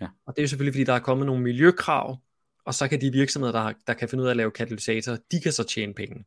Ja. 0.01 0.07
Og 0.25 0.35
det 0.35 0.41
er 0.41 0.43
jo 0.43 0.47
selvfølgelig, 0.47 0.73
fordi 0.73 0.83
der 0.83 0.93
er 0.93 0.99
kommet 0.99 1.25
nogle 1.25 1.43
miljøkrav, 1.43 2.17
og 2.65 2.73
så 2.73 2.87
kan 2.87 3.01
de 3.01 3.11
virksomheder, 3.11 3.63
der, 3.63 3.73
der 3.87 3.93
kan 3.93 4.09
finde 4.09 4.21
ud 4.21 4.27
af 4.27 4.31
at 4.31 4.37
lave 4.37 4.51
katalysatorer, 4.51 5.17
de 5.31 5.41
kan 5.41 5.51
så 5.51 5.63
tjene 5.63 5.93
penge. 5.93 6.25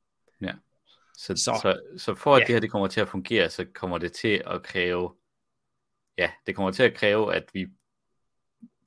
Så, 1.22 1.36
så, 1.36 1.58
så, 1.62 1.80
så 1.96 2.14
for 2.14 2.34
at 2.34 2.40
ja. 2.40 2.46
det 2.46 2.54
her 2.54 2.60
det 2.60 2.70
kommer 2.70 2.88
til 2.88 3.00
at 3.00 3.08
fungere, 3.08 3.50
så 3.50 3.66
kommer 3.74 3.98
det 3.98 4.12
til 4.12 4.42
at 4.46 4.62
kræve, 4.62 5.14
ja, 6.18 6.30
det 6.46 6.56
kommer 6.56 6.70
til 6.70 6.82
at 6.82 6.94
kræve, 6.94 7.34
at 7.34 7.50
vi 7.52 7.66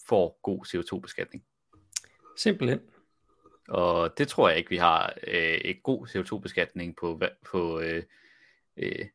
får 0.07 0.39
god 0.43 0.65
CO2-beskatning. 0.65 1.43
Simpelthen. 2.37 2.79
Og 3.67 4.17
det 4.17 4.27
tror 4.27 4.49
jeg 4.49 4.57
ikke, 4.57 4.69
vi 4.69 4.77
har 4.77 5.13
øh, 5.27 5.57
et 5.57 5.83
god 5.83 6.07
CO2-beskatning 6.07 6.95
på, 6.95 7.21
på 7.51 7.79
øh, 7.79 8.03
øh, 8.77 9.05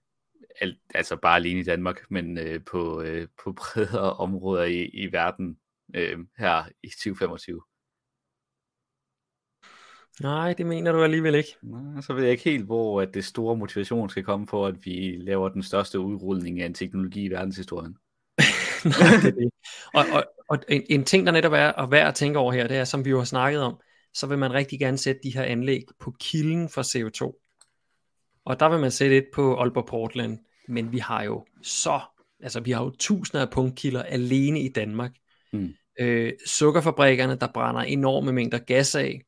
alt, 0.61 0.79
altså 0.95 1.17
bare 1.17 1.37
alene 1.37 1.61
i 1.61 1.65
Danmark, 1.65 2.11
men 2.11 2.39
øh, 2.39 2.65
på, 2.65 3.03
øh, 3.03 3.29
på 3.45 3.53
bredere 3.53 4.13
områder 4.13 4.65
i, 4.65 4.85
i 4.85 5.13
verden 5.13 5.59
øh, 5.95 6.19
her 6.39 6.65
i 6.83 6.89
2025. 6.89 7.63
Nej, 10.21 10.53
det 10.53 10.67
mener 10.67 10.93
du 10.93 11.03
alligevel 11.03 11.35
ikke. 11.35 11.57
Nej, 11.63 12.01
så 12.01 12.13
ved 12.13 12.23
jeg 12.23 12.33
ikke 12.33 12.45
helt, 12.45 12.65
hvor 12.65 13.01
at 13.01 13.15
det 13.15 13.25
store 13.25 13.57
motivation 13.57 14.11
skal 14.11 14.25
komme 14.25 14.47
for, 14.47 14.67
at 14.67 14.75
vi 14.85 15.17
laver 15.19 15.49
den 15.49 15.63
største 15.63 16.01
udrulning 16.01 16.61
af 16.61 16.67
en 16.67 16.75
teknologi 16.75 17.25
i 17.25 17.31
verdenshistorien. 17.31 17.97
Nej, 18.85 19.17
det 19.23 19.29
er 19.29 19.39
det. 19.39 19.51
Og, 19.95 20.05
og, 20.13 20.25
og 20.49 20.59
en, 20.69 20.83
en 20.91 21.05
ting, 21.05 21.27
der 21.27 21.33
netop 21.33 21.53
er 21.53 21.73
at 21.73 21.91
værd 21.91 22.09
at 22.09 22.15
tænke 22.15 22.39
over 22.39 22.53
her, 22.53 22.67
det 22.67 22.77
er, 22.77 22.85
som 22.85 23.05
vi 23.05 23.11
jo 23.11 23.19
har 23.19 23.25
snakket 23.25 23.63
om, 23.63 23.81
så 24.15 24.27
vil 24.27 24.39
man 24.39 24.53
rigtig 24.53 24.79
gerne 24.79 24.99
sætte 24.99 25.21
de 25.25 25.35
her 25.35 25.43
anlæg 25.43 25.83
på 26.01 26.15
kilden 26.21 26.69
for 26.69 26.83
CO2. 26.83 27.47
Og 28.45 28.61
der 28.61 28.69
vil 28.69 28.81
man 28.81 28.91
sætte 28.91 29.17
et 29.17 29.27
på 29.35 29.57
Aalborg 29.57 29.87
Portland, 29.87 30.39
men 30.69 30.93
vi 30.93 30.99
har 30.99 31.23
jo 31.23 31.47
så, 31.63 32.01
altså 32.43 32.61
vi 32.61 32.71
har 32.71 32.85
jo 32.85 32.91
tusinder 32.99 33.47
af 33.47 33.51
punktkilder 33.53 34.03
alene 34.03 34.61
i 34.61 34.69
Danmark. 34.69 35.13
Mm. 35.53 35.75
Øh, 36.01 36.33
sukkerfabrikkerne, 36.47 37.35
der 37.35 37.49
brænder 37.55 37.81
enorme 37.81 38.33
mængder 38.33 38.59
gas 38.59 38.95
af, 38.95 39.21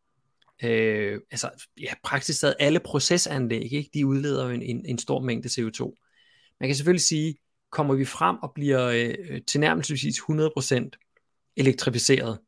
øh, 0.65 1.21
altså 1.31 1.67
ja, 1.81 1.93
praktisk 2.03 2.41
taget 2.41 2.55
alle 2.61 2.81
procesanlæg, 2.81 3.73
ikke? 3.73 3.91
de 3.95 4.07
udleder 4.07 4.45
jo 4.45 4.51
en, 4.51 4.63
en, 4.63 4.87
en 4.87 4.99
stor 4.99 5.21
mængde 5.21 5.49
CO2. 5.49 5.95
Man 6.61 6.69
kan 6.69 6.77
selvfølgelig 6.77 7.05
sige, 7.05 7.37
kommer 7.71 7.95
vi 7.95 8.05
frem 8.05 8.37
og 8.37 8.53
bliver 8.55 8.89
øh, 8.89 9.41
tilnærmelsesvis 9.47 10.19
100% 10.19 10.89
elektrificeret, 11.57 12.39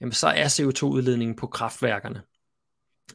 jamen 0.00 0.12
så 0.12 0.26
er 0.28 0.48
CO2-udledningen 0.48 1.36
på 1.36 1.46
kraftværkerne. 1.46 2.22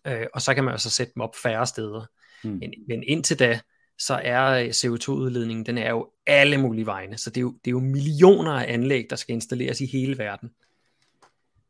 Øh, 0.08 0.28
og 0.34 0.42
så 0.42 0.54
kan 0.54 0.64
man 0.64 0.72
altså 0.72 0.90
sætte 0.90 1.14
dem 1.16 1.22
op 1.22 1.36
færre 1.44 1.68
steder. 1.68 2.06
Mm. 2.44 2.50
Men, 2.50 2.74
men 2.88 3.04
indtil 3.04 3.40
da, 3.40 3.60
så 3.98 4.22
er 4.24 4.64
øh, 4.64 4.70
CO2-udledningen, 4.70 5.66
den 5.66 5.78
er 5.78 5.90
jo 5.90 6.12
alle 6.26 6.58
mulige 6.58 6.86
vegne. 6.86 7.18
Så 7.18 7.30
det 7.30 7.38
er 7.38 7.42
jo, 7.42 7.52
det 7.52 7.68
er 7.68 7.72
jo 7.72 7.80
millioner 7.80 8.52
af 8.52 8.74
anlæg, 8.74 9.08
der 9.10 9.16
skal 9.16 9.34
installeres 9.34 9.82
i 9.82 9.86
hele 9.86 10.18
verden. 10.18 10.50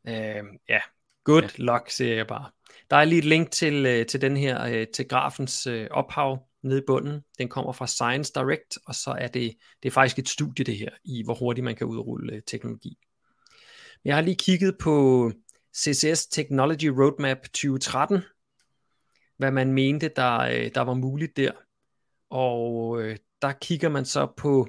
Øh, 0.08 0.44
ja, 0.68 0.80
good 1.24 1.42
ja. 1.42 1.48
luck, 1.56 1.90
siger 1.90 2.14
jeg 2.14 2.26
bare. 2.26 2.50
Der 2.90 2.96
er 2.96 3.04
lige 3.04 3.18
et 3.18 3.24
link 3.24 3.50
til, 3.50 3.86
øh, 3.86 4.06
til 4.06 4.20
den 4.20 4.36
her, 4.36 4.62
øh, 4.62 4.86
til 4.94 5.08
grafens 5.08 5.66
øh, 5.66 5.86
ophav 5.90 6.48
nede 6.62 6.78
i 6.78 6.84
bunden. 6.86 7.20
Den 7.38 7.48
kommer 7.48 7.72
fra 7.72 7.86
Science 7.86 8.32
Direct, 8.34 8.78
og 8.86 8.94
så 8.94 9.10
er 9.10 9.26
det, 9.26 9.56
det 9.82 9.88
er 9.88 9.92
faktisk 9.92 10.18
et 10.18 10.28
studie 10.28 10.64
det 10.64 10.76
her, 10.76 10.90
i 11.04 11.24
hvor 11.24 11.34
hurtigt 11.34 11.64
man 11.64 11.76
kan 11.76 11.86
udrulle 11.86 12.42
teknologi. 12.46 12.98
Jeg 14.04 14.14
har 14.14 14.22
lige 14.22 14.36
kigget 14.36 14.78
på 14.78 15.32
CCS 15.76 16.26
Technology 16.26 16.86
Roadmap 16.86 17.38
2013, 17.42 18.22
hvad 19.36 19.50
man 19.50 19.72
mente, 19.72 20.10
der, 20.16 20.68
der 20.68 20.80
var 20.80 20.94
muligt 20.94 21.36
der. 21.36 21.52
Og 22.30 23.02
der 23.42 23.52
kigger 23.52 23.88
man 23.88 24.04
så 24.04 24.26
på 24.36 24.68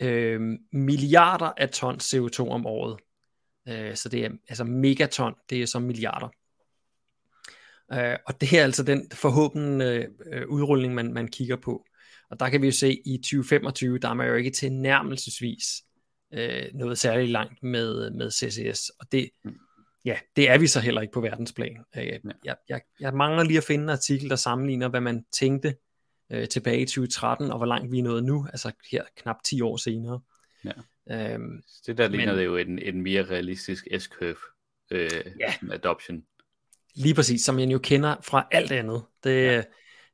øh, 0.00 0.40
milliarder 0.72 1.52
af 1.56 1.70
ton 1.70 1.96
CO2 1.96 2.48
om 2.48 2.66
året. 2.66 2.96
Øh, 3.68 3.96
så 3.96 4.08
det 4.08 4.24
er 4.24 4.30
altså 4.48 4.64
megaton, 4.64 5.34
det 5.50 5.62
er 5.62 5.66
så 5.66 5.78
milliarder. 5.78 6.28
Øh, 7.92 8.16
og 8.26 8.40
det 8.40 8.58
er 8.58 8.62
altså 8.62 8.82
den 8.82 9.10
forhåbentlig 9.12 10.06
øh, 10.32 10.48
udrulning, 10.48 10.94
man, 10.94 11.12
man 11.12 11.28
kigger 11.28 11.56
på. 11.56 11.86
Og 12.30 12.40
der 12.40 12.48
kan 12.48 12.62
vi 12.62 12.66
jo 12.66 12.72
se, 12.72 12.86
at 12.86 12.98
i 13.04 13.16
2025, 13.16 13.98
der 13.98 14.08
er 14.08 14.14
man 14.14 14.28
jo 14.28 14.34
ikke 14.34 14.50
til 14.50 14.72
nærmelsesvis 14.72 15.64
øh, 16.34 16.64
noget 16.74 16.98
særligt 16.98 17.30
langt 17.30 17.62
med, 17.62 18.10
med 18.10 18.30
CCS. 18.30 18.90
Og 19.00 19.12
det, 19.12 19.30
mm. 19.44 19.54
ja, 20.04 20.18
det 20.36 20.50
er 20.50 20.58
vi 20.58 20.66
så 20.66 20.80
heller 20.80 21.00
ikke 21.00 21.12
på 21.12 21.20
verdensplan. 21.20 21.76
Øh, 21.96 22.06
jeg, 22.44 22.56
jeg, 22.68 22.80
jeg 23.00 23.14
mangler 23.14 23.44
lige 23.44 23.58
at 23.58 23.64
finde 23.64 23.82
en 23.82 23.88
artikel, 23.88 24.30
der 24.30 24.36
sammenligner, 24.36 24.88
hvad 24.88 25.00
man 25.00 25.24
tænkte 25.32 25.74
øh, 26.32 26.48
tilbage 26.48 26.80
i 26.80 26.86
2013, 26.86 27.50
og 27.50 27.56
hvor 27.56 27.66
langt 27.66 27.92
vi 27.92 27.98
er 27.98 28.02
nået 28.02 28.24
nu, 28.24 28.46
altså 28.52 28.72
her 28.90 29.04
knap 29.16 29.36
10 29.44 29.60
år 29.60 29.76
senere. 29.76 30.20
Ja. 30.64 30.72
Øhm, 31.10 31.62
det 31.86 31.98
der 31.98 32.08
ligner 32.08 32.32
men, 32.32 32.38
det 32.38 32.44
jo 32.44 32.56
en, 32.56 32.78
en 32.78 33.02
mere 33.02 33.22
realistisk 33.22 33.88
S-curve 33.98 34.36
øh, 34.90 35.10
ja. 35.40 35.54
adoption. 35.72 36.24
Lige 36.96 37.14
præcis, 37.14 37.44
som 37.44 37.58
jeg 37.58 37.72
jo 37.72 37.78
kender 37.78 38.16
fra 38.22 38.48
alt 38.50 38.72
andet. 38.72 39.02
Det, 39.24 39.44
ja. 39.44 39.62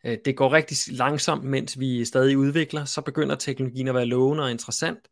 øh, 0.05 0.19
det 0.25 0.37
går 0.37 0.53
rigtig 0.53 0.77
langsomt, 0.97 1.45
mens 1.45 1.79
vi 1.79 2.05
stadig 2.05 2.39
udvikler, 2.39 2.85
så 2.85 3.01
begynder 3.01 3.35
teknologien 3.35 3.89
at 3.89 3.95
være 3.95 4.07
lovende 4.07 4.45
og 4.45 4.51
interessant, 4.51 5.09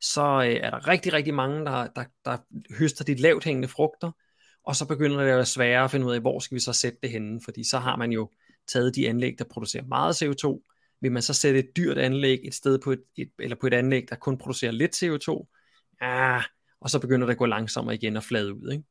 så 0.00 0.22
øh, 0.22 0.60
er 0.62 0.70
der 0.70 0.88
rigtig, 0.88 1.12
rigtig 1.12 1.34
mange, 1.34 1.64
der, 1.64 1.86
der, 1.96 2.04
der 2.24 2.36
høster 2.78 3.04
de 3.04 3.14
lavt 3.14 3.44
hængende 3.44 3.68
frugter, 3.68 4.10
og 4.64 4.76
så 4.76 4.86
begynder 4.86 5.16
det 5.16 5.30
at 5.30 5.36
være 5.36 5.46
sværere 5.46 5.84
at 5.84 5.90
finde 5.90 6.06
ud 6.06 6.12
af, 6.12 6.20
hvor 6.20 6.38
skal 6.38 6.54
vi 6.54 6.60
så 6.60 6.72
sætte 6.72 6.98
det 7.02 7.10
henne, 7.10 7.40
fordi 7.44 7.68
så 7.68 7.78
har 7.78 7.96
man 7.96 8.12
jo 8.12 8.30
taget 8.68 8.94
de 8.94 9.08
anlæg, 9.08 9.34
der 9.38 9.44
producerer 9.50 9.84
meget 9.84 10.22
CO2, 10.22 10.64
vil 11.00 11.12
man 11.12 11.22
så 11.22 11.34
sætte 11.34 11.58
et 11.58 11.76
dyrt 11.76 11.98
anlæg 11.98 12.40
et 12.44 12.54
sted 12.54 12.78
på 12.78 12.92
et, 12.92 13.02
et 13.16 13.30
eller 13.38 13.56
på 13.56 13.66
et 13.66 13.74
anlæg, 13.74 14.04
der 14.08 14.16
kun 14.16 14.38
producerer 14.38 14.72
lidt 14.72 15.02
CO2, 15.02 15.54
ja, 16.02 16.42
og 16.80 16.90
så 16.90 16.98
begynder 16.98 17.26
det 17.26 17.32
at 17.32 17.38
gå 17.38 17.46
langsommere 17.46 17.94
igen 17.94 18.16
og 18.16 18.24
flade 18.24 18.54
ud, 18.54 18.72
ikke? 18.72 18.84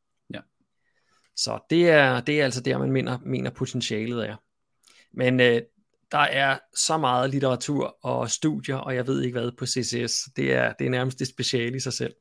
Så 1.38 1.60
det 1.70 1.90
er, 1.90 2.22
det 2.22 2.40
er 2.40 2.44
altså 2.44 2.62
der, 2.62 2.78
man 2.78 2.92
mener, 2.92 3.18
mener 3.26 3.50
potentialet 3.50 4.30
er. 4.30 4.36
Men 5.14 5.40
øh, 5.40 5.62
der 6.12 6.18
er 6.18 6.60
så 6.76 6.98
meget 6.98 7.30
litteratur 7.30 7.98
og 8.02 8.30
studier, 8.30 8.76
og 8.76 8.96
jeg 8.96 9.08
ved 9.08 9.22
ikke 9.22 9.40
hvad 9.40 9.52
på 9.52 9.66
CCS. 9.66 10.30
Det 10.36 10.54
er, 10.54 10.74
det 10.74 10.86
er 10.86 10.92
nærmest 10.92 11.20
det 11.20 11.28
speciale 11.28 11.78
i 11.78 11.80
sig 11.80 11.94
selv. 11.94 12.14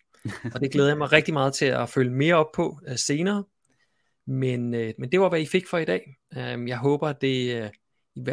Og 0.54 0.60
det 0.60 0.72
glæder 0.72 0.88
jeg 0.88 0.98
mig 0.98 1.12
rigtig 1.12 1.34
meget 1.34 1.54
til 1.54 1.66
at 1.66 1.88
følge 1.88 2.10
mere 2.10 2.34
op 2.34 2.52
på 2.54 2.78
øh, 2.88 2.96
senere. 2.98 3.44
Men, 4.26 4.74
øh, 4.74 4.92
men 4.98 5.12
det 5.12 5.20
var, 5.20 5.28
hvad 5.28 5.40
I 5.40 5.46
fik 5.46 5.68
for 5.68 5.78
i 5.78 5.84
dag. 5.84 6.16
Øh, 6.36 6.68
jeg 6.68 6.78
håber, 6.78 7.12
det, 7.12 7.54
øh, 7.54 7.70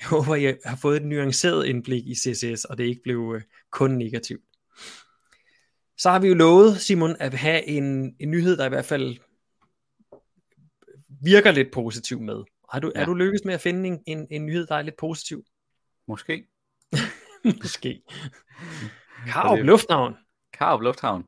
jeg 0.00 0.06
håber, 0.06 0.34
I 0.34 0.54
har 0.64 0.76
fået 0.76 0.96
et 0.96 1.06
nuanceret 1.06 1.66
indblik 1.66 2.06
i 2.06 2.14
CCS, 2.14 2.64
og 2.64 2.78
det 2.78 2.84
ikke 2.84 3.00
blev 3.04 3.32
øh, 3.36 3.42
kun 3.70 3.90
negativt. 3.90 4.42
Så 5.98 6.10
har 6.10 6.18
vi 6.18 6.28
jo 6.28 6.34
lovet, 6.34 6.80
Simon, 6.80 7.16
at 7.20 7.34
have 7.34 7.68
en, 7.68 8.14
en 8.20 8.30
nyhed, 8.30 8.56
der 8.56 8.66
i 8.66 8.68
hvert 8.68 8.84
fald 8.84 9.16
virker 11.24 11.52
lidt 11.52 11.72
positiv 11.72 12.20
med. 12.20 12.44
Har 12.72 12.80
du, 12.80 12.92
ja. 12.94 13.00
Er 13.00 13.04
du 13.04 13.14
lykkes 13.14 13.40
med 13.44 13.54
at 13.54 13.60
finde 13.60 13.88
en, 13.88 14.02
en, 14.06 14.26
en 14.30 14.46
nyhed, 14.46 14.66
der 14.66 14.74
er 14.74 14.82
lidt 14.82 14.96
positiv? 14.96 15.44
Måske. 16.08 16.46
Måske. 17.44 18.02
Karup 19.32 19.58
Lufthavn. 19.58 20.14
Karup 20.52 20.80
Lufthavn. 20.80 21.24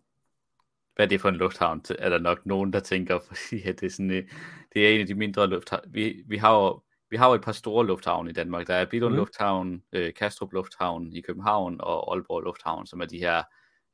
Hvad 0.95 1.07
er 1.07 1.09
det 1.09 1.21
for 1.21 1.29
en 1.29 1.37
lufthavn? 1.37 1.83
Er 1.99 2.09
der 2.09 2.19
nok 2.19 2.47
nogen, 2.47 2.73
der 2.73 2.81
tænker, 2.81 3.19
fordi 3.27 3.63
at 3.63 3.81
det 3.81 3.87
er, 3.87 3.91
sådan, 3.91 4.11
øh, 4.11 4.25
det 4.73 4.87
er 4.87 4.95
en 4.95 5.01
af 5.01 5.07
de 5.07 5.15
mindre 5.15 5.47
lufthavne. 5.47 5.93
Vi, 5.93 6.23
vi, 6.27 6.37
har 6.37 6.55
jo, 6.55 6.83
vi 7.11 7.17
har 7.17 7.29
jo 7.29 7.35
et 7.35 7.43
par 7.43 7.53
store 7.53 7.87
lufthavne 7.87 8.31
i 8.31 8.33
Danmark. 8.33 8.67
Der 8.67 8.75
er 8.75 8.85
Billund 8.85 9.15
mm. 9.15 9.19
Lufthavn, 9.19 9.83
øh, 9.93 10.15
Kastrup 10.15 10.53
Lufthavn 10.53 11.13
i 11.13 11.21
København 11.21 11.81
og 11.81 12.13
Aalborg 12.13 12.43
Lufthavn, 12.43 12.87
som 12.87 13.01
er 13.01 13.07
de 13.07 13.19
her 13.19 13.43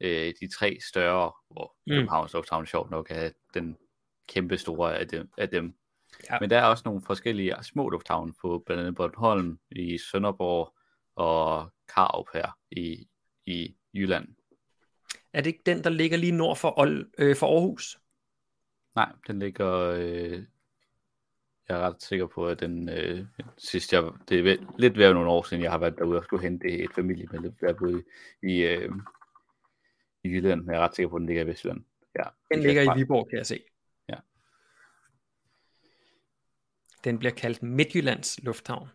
øh, 0.00 0.32
de 0.40 0.48
tre 0.58 0.78
større, 0.88 1.32
hvor 1.50 1.76
mm. 1.86 1.90
Københavns 1.90 2.32
Lufthavn 2.32 2.66
sjovt 2.66 2.90
nok 2.90 3.06
er 3.10 3.30
den 3.54 3.76
kæmpe 4.28 4.58
store 4.58 4.98
af 4.98 5.08
dem. 5.08 5.28
Af 5.38 5.48
dem. 5.48 5.74
Ja. 6.30 6.38
Men 6.40 6.50
der 6.50 6.58
er 6.58 6.64
også 6.64 6.82
nogle 6.86 7.02
forskellige 7.06 7.54
små 7.62 7.88
lufthavne 7.88 8.32
på 8.40 8.62
blandt 8.66 8.80
andet 8.80 8.94
Bornholm, 8.94 9.58
i 9.70 9.98
Sønderborg 9.98 10.74
og 11.16 11.72
Karup 11.94 12.26
her 12.34 12.58
i, 12.70 13.08
i 13.46 13.76
Jylland. 13.94 14.28
Er 15.32 15.40
det 15.40 15.46
ikke 15.46 15.62
den, 15.66 15.84
der 15.84 15.90
ligger 15.90 16.16
lige 16.16 16.32
nord 16.32 16.56
for, 16.56 16.78
Ol, 16.78 17.10
øh, 17.18 17.36
for 17.36 17.46
Aarhus? 17.46 17.98
Nej, 18.94 19.12
den 19.26 19.38
ligger... 19.38 19.68
Øh, 19.76 20.44
jeg 21.68 21.80
er 21.80 21.86
ret 21.86 22.02
sikker 22.02 22.26
på, 22.26 22.46
at 22.46 22.60
den 22.60 22.88
øh, 22.88 23.26
sidst 23.58 23.92
jeg... 23.92 24.02
Det 24.28 24.38
er 24.38 24.42
ved, 24.42 24.58
lidt 24.78 24.98
ved 24.98 25.14
nogle 25.14 25.30
år 25.30 25.42
siden, 25.42 25.62
jeg 25.62 25.70
har 25.70 25.78
været 25.78 25.98
derude 25.98 26.18
og 26.18 26.24
skulle 26.24 26.42
hente 26.42 26.68
et 26.68 26.90
familiemedlem, 26.94 27.54
der 27.60 27.72
boede 27.72 28.04
i, 28.42 28.56
øh, 28.62 28.92
i 30.24 30.28
Jylland, 30.28 30.64
jeg 30.66 30.74
er 30.74 30.80
ret 30.80 30.94
sikker 30.94 31.10
på, 31.10 31.16
at 31.16 31.20
den 31.20 31.26
ligger 31.26 31.44
i 31.44 31.46
Vestjylland. 31.46 31.84
Ja, 32.18 32.24
den 32.54 32.62
ligger 32.62 32.82
i 32.82 32.98
Viborg, 32.98 33.28
kan 33.28 33.38
jeg 33.38 33.46
se. 33.46 33.64
Ja. 34.08 34.16
Den 37.04 37.18
bliver 37.18 37.32
kaldt 37.32 37.62
Midtjyllands 37.62 38.38
Lufthavn. 38.42 38.88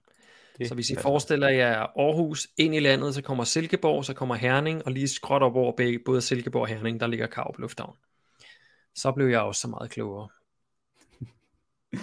Det 0.58 0.68
så 0.68 0.76
hvis 0.76 0.90
I 0.90 0.96
forestiller 0.96 1.50
jer 1.50 1.78
Aarhus 1.78 2.48
ind 2.58 2.76
i 2.76 2.80
landet, 2.80 3.16
så 3.16 3.22
kommer 3.22 3.44
Silkeborg, 3.44 4.06
så 4.06 4.14
kommer 4.14 4.36
Herning, 4.36 4.86
og 4.86 4.92
lige 4.92 5.08
skråt 5.08 5.42
op 5.42 5.56
over 5.56 5.76
begge, 5.76 6.00
både 6.06 6.22
Silkeborg 6.22 6.62
og 6.62 6.68
Herning, 6.68 7.00
der 7.00 7.08
ligger 7.08 7.28
Karup 7.28 7.60
Lufthavn. 7.60 7.96
Så 8.96 9.12
blev 9.12 9.28
jeg 9.28 9.42
også 9.42 9.62
så 9.62 9.68
meget 9.68 9.92
klogere. 9.92 10.30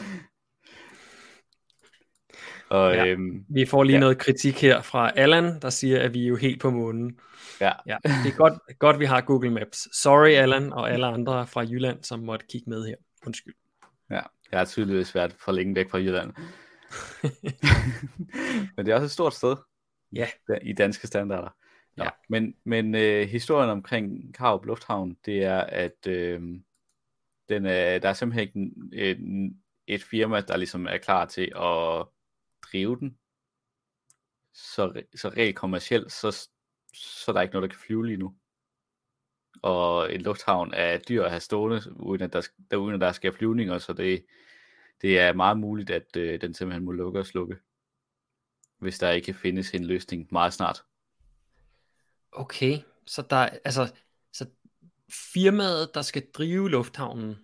og, 2.71 2.95
ja, 2.95 3.07
øhm, 3.07 3.45
vi 3.49 3.67
får 3.67 3.83
lige 3.83 3.95
ja. 3.95 4.01
noget 4.01 4.19
kritik 4.19 4.61
her 4.63 4.83
fra 4.83 5.13
Allan, 5.17 5.61
der 5.61 5.71
siger, 5.71 6.01
at 6.01 6.15
vi 6.15 6.25
er 6.25 6.29
jo 6.29 6.37
helt 6.37 6.61
på 6.61 6.71
månen. 6.71 7.19
Ja. 7.61 7.73
ja 7.87 7.97
det 8.05 8.33
er 8.33 8.37
godt, 8.37 8.79
godt, 8.79 9.01
vi 9.01 9.05
har 9.05 9.21
Google 9.21 9.51
Maps. 9.51 9.97
Sorry, 9.97 10.31
Allan 10.31 10.73
og 10.73 10.91
alle 10.91 11.07
andre 11.07 11.47
fra 11.47 11.61
Jylland, 11.61 12.05
som 12.05 12.21
måtte 12.21 12.47
kigge 12.47 12.71
med 12.71 12.87
her. 12.87 12.97
Undskyld. 13.27 13.55
Ja, 14.11 14.21
jeg 14.55 14.61
har 14.61 14.67
tydeligvis 14.67 15.15
været 15.15 15.33
for 15.33 15.53
længe 15.53 15.75
væk 15.75 15.91
fra 15.91 15.99
Jylland. 15.99 16.33
men 18.77 18.87
det 18.87 18.93
er 18.93 18.95
også 18.95 19.05
et 19.05 19.11
stort 19.11 19.35
sted. 19.35 19.57
Ja. 20.13 20.29
I 20.63 20.73
danske 20.73 21.07
standarder. 21.07 21.49
Ja. 21.99 22.09
Men, 22.29 22.55
men 22.65 22.95
øh, 22.95 23.29
historien 23.29 23.71
omkring 23.71 24.35
Karup 24.35 24.65
Lufthavn, 24.65 25.17
det 25.27 25.45
er, 25.45 25.61
at 25.61 26.07
øh, 26.07 26.43
den 27.49 27.67
er, 27.67 27.99
der 27.99 28.09
er 28.09 28.13
simpelthen 28.13 28.73
et, 28.93 29.19
et 29.87 30.03
firma, 30.03 30.41
der 30.41 30.57
ligesom 30.57 30.87
er 30.87 30.99
klar 30.99 31.27
til 31.27 31.53
at 31.57 32.07
drive 32.63 32.97
den. 33.01 33.19
Så, 34.53 35.03
så 35.15 35.29
rent 35.29 35.57
kommercielt, 35.57 36.13
så 36.13 36.49
så 36.95 37.33
der 37.33 37.39
er 37.39 37.43
ikke 37.43 37.55
noget, 37.55 37.71
der 37.71 37.77
kan 37.77 37.85
flyve 37.87 38.07
lige 38.07 38.17
nu. 38.17 38.35
Og 39.65 40.15
en 40.15 40.21
lufthavn 40.21 40.75
er 40.75 40.99
dyr 40.99 41.25
at 41.25 41.31
have 41.31 41.41
stående, 41.41 41.83
uden 41.97 42.23
at 42.23 42.33
der, 42.33 42.43
der, 42.71 42.77
uden 42.77 42.95
at 42.95 43.01
der 43.01 43.13
skal 43.13 43.33
flyvninger, 43.33 43.79
så 43.79 43.93
det, 43.93 44.25
det 45.03 45.19
er 45.19 45.33
meget 45.33 45.59
muligt, 45.59 45.91
at 45.91 46.17
øh, 46.17 46.41
den 46.41 46.55
simpelthen 46.55 46.85
må 46.85 46.93
lukke 46.93 47.19
og 47.19 47.27
slukke, 47.27 47.57
hvis 48.79 48.99
der 48.99 49.11
ikke 49.11 49.35
findes 49.35 49.75
en 49.75 49.85
løsning 49.85 50.29
meget 50.33 50.53
snart. 50.53 50.85
Okay, 52.33 52.79
så 53.07 53.23
der 53.31 53.37
altså, 53.37 53.93
så 54.33 54.47
firmaet, 55.11 55.91
der 55.95 56.03
skal 56.03 56.27
drive 56.35 56.71
lufthavnen, 56.71 57.37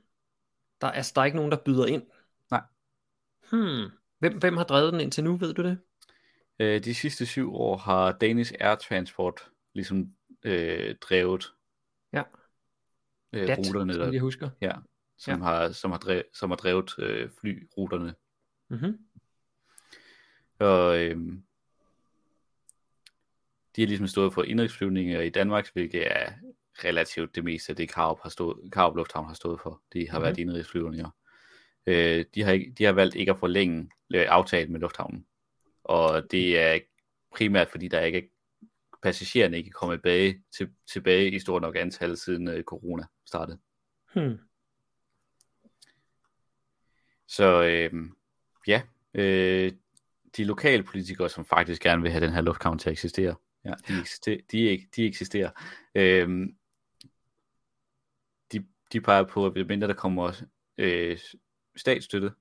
der, 0.81 0.87
altså, 0.87 1.13
der 1.15 1.21
er 1.21 1.25
ikke 1.25 1.37
nogen, 1.37 1.53
der 1.53 1.59
byder 1.65 1.87
ind? 1.87 2.03
Nej. 2.51 2.63
Hmm. 3.51 3.91
Hvem, 4.19 4.39
hvem 4.39 4.57
har 4.57 4.65
drevet 4.65 4.93
den 4.93 5.01
indtil 5.01 5.25
nu, 5.25 5.37
ved 5.37 5.55
du 5.55 5.63
det? 5.63 5.79
Øh, 6.59 6.85
de 6.85 6.95
sidste 6.95 7.27
syv 7.27 7.55
år 7.55 7.77
har 7.77 8.13
Danish 8.13 8.53
Air 8.61 8.75
Transport 8.75 9.41
ligesom 9.75 10.15
øh, 10.45 10.95
drevet. 10.95 11.53
Øh, 13.33 13.49
Dat, 13.49 13.59
ruterne. 13.59 13.95
Der, 13.95 14.13
jeg 14.13 14.21
husker. 14.21 14.51
Ja, 14.61 14.73
som, 15.19 15.39
ja. 15.39 15.45
Har, 15.45 15.73
som, 15.73 15.91
har 15.91 15.99
drevet, 15.99 16.23
som 16.35 16.51
har 16.51 16.57
drevet 16.57 16.91
øh, 16.99 17.31
flyruterne. 17.41 18.15
Mm-hmm. 18.69 18.99
Og 20.59 20.99
øh, 20.99 21.17
de 23.77 23.83
har 23.83 23.87
ligesom 23.87 24.07
stået 24.07 24.35
for 24.35 24.43
indrigsflyvninger 24.43 25.21
i 25.21 25.31
Danmark, 25.31 25.73
hvilket 25.73 26.07
er 26.07 26.33
relativt 26.85 27.35
det 27.35 27.45
meste 27.45 27.71
af 27.71 27.77
det, 27.77 27.93
Karup, 27.93 28.21
har 28.23 28.31
stået, 28.31 28.73
Karup 28.73 28.97
Lufthavn 28.97 29.27
har 29.27 29.35
stået 29.35 29.61
for. 29.61 29.83
De 29.93 30.09
har 30.09 30.19
mm-hmm. 30.19 30.25
været 30.25 30.39
indrigsflyvninger. 30.39 31.11
Øh, 31.87 32.25
de, 32.35 32.43
har 32.43 32.53
ikke, 32.53 32.75
de 32.79 32.85
har 32.85 32.93
valgt 32.93 33.15
ikke 33.15 33.33
at 33.33 33.39
forlænge 33.39 33.91
aftalen 34.15 34.73
med 34.73 34.81
lufthavnen. 34.81 35.27
Og 35.85 36.31
det 36.31 36.59
er 36.59 36.79
primært 37.35 37.71
fordi, 37.71 37.89
der 37.89 38.01
ikke 38.01 38.31
passagererne 39.03 39.57
ikke 39.57 39.71
kommet 39.71 39.99
tilbage, 39.99 40.43
til, 40.57 40.71
tilbage 40.93 41.31
i 41.31 41.39
stort 41.39 41.63
nok 41.63 41.77
antal 41.77 42.17
siden 42.17 42.49
uh, 42.49 42.63
corona 42.63 43.07
startede. 43.27 43.59
Hmm. 44.15 44.39
Så 47.27 47.63
øh, 47.63 47.93
ja, 48.67 48.83
øh, 49.15 49.73
de 50.37 50.45
lokale 50.45 50.83
politikere, 50.83 51.29
som 51.29 51.45
faktisk 51.45 51.83
gerne 51.83 52.03
vil 52.03 52.11
have 52.11 52.25
den 52.27 52.33
her 52.33 52.41
lufthavn 52.41 52.79
til 52.79 52.89
at 52.89 52.93
eksistere, 52.93 53.35
ja, 53.65 53.75
de, 53.89 54.01
eksisterer, 54.01 54.39
de, 54.53 54.87
de 54.97 55.07
eksisterer. 55.07 55.51
Øh, 55.95 56.49
de, 58.53 58.67
de 58.93 59.01
peger 59.01 59.25
på, 59.25 59.47
at 59.47 59.67
mindre 59.67 59.89
der 59.89 59.95
kommer 59.95 60.43
øh, 60.79 61.19
statsstøtte, 61.77 62.33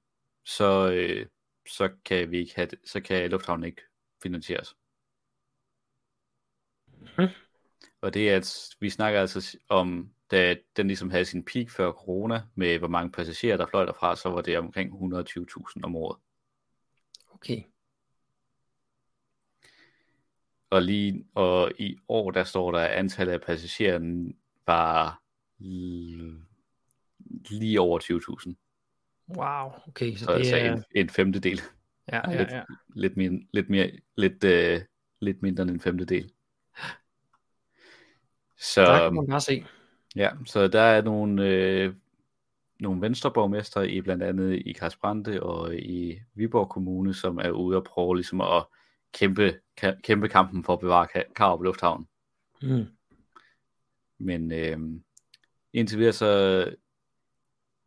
så, 0.46 0.92
øh, 0.92 1.26
så 1.68 1.90
kan 2.06 2.32
vi 2.32 2.38
ikke 2.38 2.56
have 2.56 2.68
det, 2.68 2.80
så 2.86 3.02
kan 3.02 3.30
lufthavnen 3.30 3.64
ikke 3.64 3.82
finansieres. 4.24 4.76
Hmm. 7.18 7.28
Og 8.02 8.14
det 8.14 8.30
er, 8.30 8.38
at 8.38 8.76
vi 8.80 8.90
snakker 8.90 9.22
altså 9.22 9.58
om, 9.70 10.10
da 10.32 10.56
den 10.78 10.88
ligesom 10.88 11.10
havde 11.10 11.26
sin 11.26 11.46
peak 11.46 11.70
før 11.70 11.92
corona, 11.92 12.42
med 12.56 12.80
hvor 12.80 12.88
mange 12.88 13.12
passagerer, 13.12 13.58
der 13.58 13.66
fløj 13.66 13.86
derfra, 13.86 14.16
så 14.16 14.30
var 14.30 14.42
det 14.42 14.58
omkring 14.58 14.94
120.000 14.94 15.84
om 15.84 15.96
året. 15.96 16.18
Okay. 17.34 17.64
og, 20.70 20.82
lige, 20.82 21.26
og 21.36 21.72
i 21.78 21.98
år, 22.08 22.32
der 22.32 22.44
står 22.44 22.72
der, 22.72 22.80
at 22.80 22.92
antallet 22.92 23.34
af 23.34 23.42
passagerer 23.42 24.00
var 24.68 25.22
lige 27.50 27.80
over 27.82 28.00
20.000. 28.00 28.56
Wow, 29.38 29.72
okay. 29.88 30.16
Så, 30.16 30.26
Så 30.26 30.32
det 30.32 30.38
altså 30.38 30.56
er... 30.56 30.74
en, 30.74 30.84
en 30.96 31.10
femtedel. 31.10 31.62
Ja, 32.12 32.18
Ej, 32.18 32.32
ja, 32.34 32.38
lidt, 32.38 32.52
ja. 32.52 32.64
lidt, 32.96 33.18
mere, 33.18 33.42
lidt, 33.54 33.70
mere, 33.70 33.92
lidt, 34.18 34.44
øh, 34.44 34.82
lidt 35.22 35.42
mindre 35.42 35.62
end 35.62 35.72
en 35.72 35.80
femtedel. 35.80 36.32
Så, 38.60 38.82
Der 38.82 39.00
kan 39.00 39.14
man 39.14 39.28
bare 39.28 39.42
se. 39.42 39.66
ja, 40.16 40.30
så 40.46 40.68
der 40.68 40.82
er 40.82 41.02
nogle, 41.02 41.48
øh, 41.48 41.94
nogle 42.80 43.02
venstreborgmester 43.02 43.82
i 43.82 44.02
blandt 44.02 44.24
andet 44.24 44.62
i 44.66 44.74
Karlsbrande 44.74 45.44
og 45.44 45.76
i 45.76 46.20
Viborg 46.34 46.70
Kommune, 46.70 47.14
som 47.14 47.38
er 47.38 47.50
ude 47.50 47.78
og 47.78 47.84
prøve 47.84 48.16
ligesom 48.16 48.42
at 48.42 48.66
kæmpe, 49.14 49.60
kæmpe 50.04 50.30
kampen 50.30 50.64
for 50.64 50.74
at 50.74 50.80
bevare 50.80 51.08
Ka- 51.16 51.34
Karup 51.34 51.62
Lufthavn. 51.62 52.08
Mm. 52.62 52.86
Men 54.18 54.52
øh, 54.52 54.80
indtil 55.74 56.00
videre 56.00 56.14
så 56.14 56.66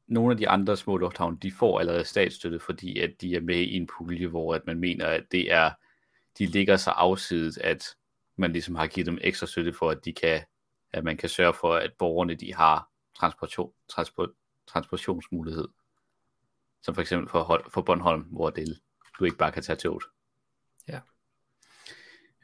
nogle 0.06 0.30
af 0.32 0.36
de 0.36 0.48
andre 0.48 0.76
små 0.76 0.96
lufthavne, 0.96 1.38
de 1.42 1.52
får 1.52 1.80
allerede 1.80 2.04
statsstøtte, 2.04 2.60
fordi 2.60 2.98
at 2.98 3.10
de 3.20 3.34
er 3.36 3.40
med 3.40 3.56
i 3.56 3.76
en 3.76 3.88
pulje, 3.98 4.26
hvor 4.26 4.54
at 4.54 4.66
man 4.66 4.78
mener, 4.78 5.06
at 5.06 5.24
det 5.32 5.52
er, 5.52 5.70
de 6.38 6.46
ligger 6.46 6.76
så 6.76 6.90
afsides, 6.90 7.58
at 7.58 7.84
man 8.36 8.52
ligesom 8.52 8.74
har 8.74 8.86
givet 8.86 9.06
dem 9.06 9.18
ekstra 9.20 9.46
støtte 9.46 9.72
for, 9.72 9.90
at 9.90 10.04
de 10.04 10.12
kan, 10.12 10.40
at 10.92 11.04
man 11.04 11.16
kan 11.16 11.28
sørge 11.28 11.54
for, 11.54 11.74
at 11.74 11.92
borgerne 11.98 12.34
de 12.34 12.54
har 12.54 12.88
transportation, 13.14 13.72
transport, 13.88 14.30
transportationsmulighed. 14.66 15.68
Som 16.82 16.94
for 16.94 17.02
eksempel 17.02 17.28
for, 17.30 17.64
for 17.68 17.82
Bornholm, 17.82 18.22
hvor 18.22 18.50
det, 18.50 18.80
du 19.18 19.24
ikke 19.24 19.36
bare 19.36 19.52
kan 19.52 19.62
tage 19.62 19.76
toget. 19.76 20.04
Ja. 20.88 21.00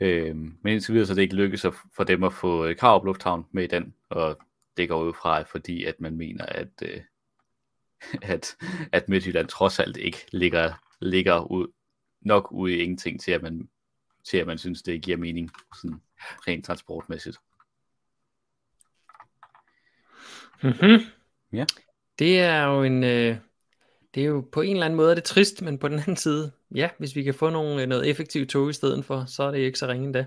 Øhm, 0.01 0.59
men 0.63 0.73
indtil 0.73 0.93
videre 0.95 1.07
så 1.07 1.13
er 1.13 1.15
det 1.15 1.23
ikke 1.23 1.35
lykkedes 1.35 1.65
at- 1.65 1.75
for 1.97 2.05
dem 2.05 2.25
at 2.25 2.33
få 2.33 2.65
øh, 2.67 2.77
Karup 2.77 3.05
Lufthavn 3.05 3.47
med 3.53 3.65
i 3.65 3.67
den, 3.67 3.95
og 4.09 4.39
det 4.77 4.89
går 4.89 5.03
ud 5.03 5.15
fra, 5.15 5.43
fordi 5.43 5.85
at 5.85 6.01
man 6.01 6.17
mener, 6.17 6.47
at, 6.47 6.69
øh, 6.83 7.01
at, 8.33 8.57
at 8.93 9.09
Midtjylland 9.09 9.49
trods 9.49 9.79
alt 9.79 9.97
ikke 9.97 10.27
ligger, 10.33 10.73
ligger 11.01 11.41
ud, 11.53 11.67
nok 12.21 12.53
ude 12.53 12.75
i 12.77 12.79
ingenting 12.79 13.21
til, 13.21 13.33
at 13.33 13.43
man, 13.43 13.69
til 14.25 14.37
at 14.39 14.47
man 14.47 14.59
synes, 14.59 14.83
det 14.83 15.03
giver 15.03 15.17
mening 15.17 15.51
sådan 15.83 16.03
rent 16.49 16.65
transportmæssigt. 16.65 17.39
Mm-hmm. 20.63 21.01
Ja. 21.53 21.65
Det 22.19 22.41
er 22.41 22.65
jo 22.65 22.83
en, 22.83 23.05
øh, 23.05 23.37
det 24.15 24.23
er 24.23 24.27
jo 24.27 24.49
på 24.53 24.61
en 24.61 24.73
eller 24.73 24.85
anden 24.85 24.97
måde 24.97 25.11
er 25.11 25.15
det 25.15 25.25
trist, 25.25 25.63
men 25.63 25.79
på 25.79 25.89
den 25.89 25.99
anden 25.99 26.17
side, 26.17 26.53
ja, 26.75 26.89
hvis 26.99 27.17
vi 27.17 27.23
kan 27.23 27.35
få 27.35 27.51
nogle, 27.51 27.83
øh, 27.83 27.89
noget 27.89 28.11
effektivt 28.11 28.51
tog 28.51 28.71
i 28.71 28.73
stedet 28.73 29.05
for, 29.05 29.25
så 29.25 29.43
er 29.43 29.51
det 29.51 29.59
ikke 29.59 29.79
så 29.79 29.87
ringe 29.87 30.05
endda. 30.05 30.27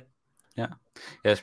Ja. 0.58 0.68
Jeg, 1.24 1.38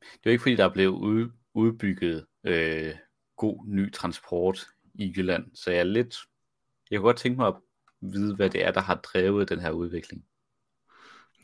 det 0.00 0.24
er 0.24 0.26
jo 0.26 0.30
ikke 0.30 0.42
fordi, 0.42 0.56
der 0.56 0.64
er 0.64 0.72
blevet 0.72 0.90
ud, 0.90 1.30
udbygget 1.54 2.26
øh, 2.44 2.94
god 3.36 3.64
ny 3.66 3.92
transport 3.92 4.66
i 4.94 5.14
Jylland, 5.16 5.44
så 5.54 5.70
jeg 5.70 5.80
er 5.80 5.84
lidt, 5.84 6.16
jeg 6.90 6.98
kunne 6.98 7.06
godt 7.08 7.16
tænke 7.16 7.36
mig 7.36 7.48
at 7.48 7.54
vide, 8.00 8.34
hvad 8.34 8.50
det 8.50 8.64
er, 8.64 8.70
der 8.70 8.80
har 8.80 8.94
drevet 8.94 9.48
den 9.48 9.60
her 9.60 9.70
udvikling. 9.70 10.24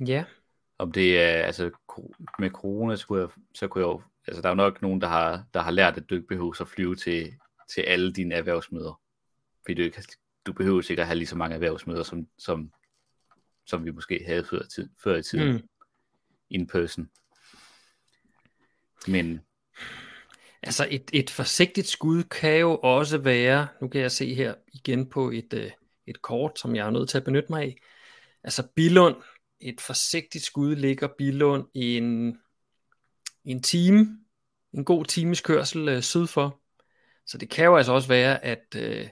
Ja, 0.01 0.25
Om 0.83 0.93
det 0.93 1.21
er, 1.23 1.43
altså 1.43 1.71
med 2.39 2.51
corona, 2.51 2.97
så 2.97 3.07
kunne 3.07 3.21
jeg, 3.21 3.29
så 3.55 3.69
kunne 3.69 3.85
jeg 3.85 3.89
jo, 3.93 4.03
altså 4.27 4.43
der 4.43 4.49
er 4.49 4.53
jo 4.53 4.57
nok 4.57 4.83
nogen, 4.83 5.01
der 5.01 5.09
har, 5.09 5.45
der 5.55 5.61
har 5.61 5.71
lært, 5.71 5.97
at 5.97 6.11
du 6.11 6.15
ikke 6.15 6.27
behøver 6.27 6.61
at 6.61 6.69
flyve 6.69 6.97
til, 6.97 7.35
til 7.75 7.81
alle 7.81 8.13
dine 8.13 8.35
erhvervsmøder. 8.35 9.01
Fordi 9.65 9.75
du, 9.75 9.83
ikke, 9.83 10.03
du 10.47 10.53
behøver 10.53 10.81
sikkert 10.81 11.03
at 11.03 11.07
have 11.07 11.19
lige 11.19 11.27
så 11.27 11.37
mange 11.37 11.55
erhvervsmøder, 11.55 12.03
som, 12.03 12.27
som, 12.39 12.73
som 13.67 13.85
vi 13.85 13.91
måske 13.91 14.25
havde 14.27 14.45
før, 14.45 14.63
tid, 14.63 14.89
før 15.03 15.17
i 15.17 15.23
tiden, 15.23 15.49
Mm. 15.49 15.53
mm. 15.53 15.69
in 16.51 16.67
person. 16.67 17.11
Men 19.09 19.41
altså 20.63 20.87
et, 20.91 21.11
et 21.13 21.31
forsigtigt 21.31 21.87
skud 21.87 22.23
kan 22.23 22.61
jo 22.61 22.77
også 22.77 23.19
være, 23.19 23.69
nu 23.81 23.89
kan 23.89 24.01
jeg 24.01 24.13
se 24.13 24.35
her 24.35 24.55
igen 24.73 25.09
på 25.09 25.31
et, 25.31 25.55
øh, 25.55 25.71
et 26.07 26.23
kort, 26.23 26.59
som 26.59 26.77
jeg 26.77 26.87
er 26.87 26.91
nødt 26.91 27.09
til 27.09 27.19
at 27.19 27.25
benytte 27.25 27.49
mig 27.51 27.63
af. 27.63 27.77
Altså 28.45 28.69
Bilund, 28.75 29.17
et 29.63 29.81
forsigtigt 29.81 30.45
skud 30.45 30.77
ligger 30.77 31.09
Bilund 31.19 31.67
i 31.75 31.97
en, 31.97 32.39
en 33.45 33.63
time, 33.63 34.19
en 34.73 34.85
god 34.85 35.05
times 35.05 35.41
kørsel 35.41 35.89
øh, 35.89 36.03
syd 36.03 36.27
for. 36.27 36.61
Så 37.27 37.39
det 37.39 37.51
kan 37.51 37.65
jo 37.65 37.77
altså 37.77 37.93
også 37.93 38.09
være, 38.09 38.45
at, 38.45 38.65
øh, 38.77 39.09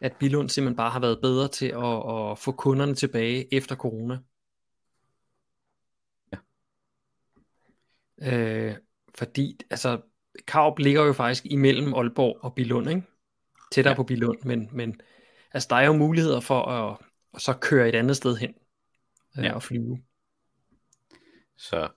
at 0.00 0.16
Bilund 0.20 0.48
simpelthen 0.48 0.76
bare 0.76 0.90
har 0.90 1.00
været 1.00 1.20
bedre 1.22 1.48
til 1.48 1.66
at, 1.66 2.30
at 2.30 2.38
få 2.38 2.52
kunderne 2.52 2.94
tilbage 2.94 3.54
efter 3.54 3.76
corona. 3.76 4.18
Ja. 6.32 6.38
Øh, 8.32 8.76
fordi, 9.14 9.60
altså, 9.70 10.00
Karup 10.46 10.78
ligger 10.78 11.04
jo 11.04 11.12
faktisk 11.12 11.46
imellem 11.46 11.94
Aalborg 11.94 12.38
og 12.42 12.54
Bilund, 12.54 12.88
ikke? 12.88 13.02
Tættere. 13.72 13.92
Ja. 13.92 13.96
på 13.96 14.02
Bilund, 14.02 14.38
men, 14.44 14.68
men 14.72 15.00
altså, 15.52 15.66
der 15.70 15.76
er 15.76 15.86
jo 15.86 15.92
muligheder 15.92 16.40
for 16.40 16.62
at, 16.62 16.98
at 17.34 17.40
så 17.40 17.52
køre 17.52 17.88
et 17.88 17.94
andet 17.94 18.16
sted 18.16 18.36
hen 18.36 18.54
øh, 19.38 19.44
Ja. 19.44 19.52
og 19.54 19.62
flyve. 19.62 20.02
Så, 21.56 21.88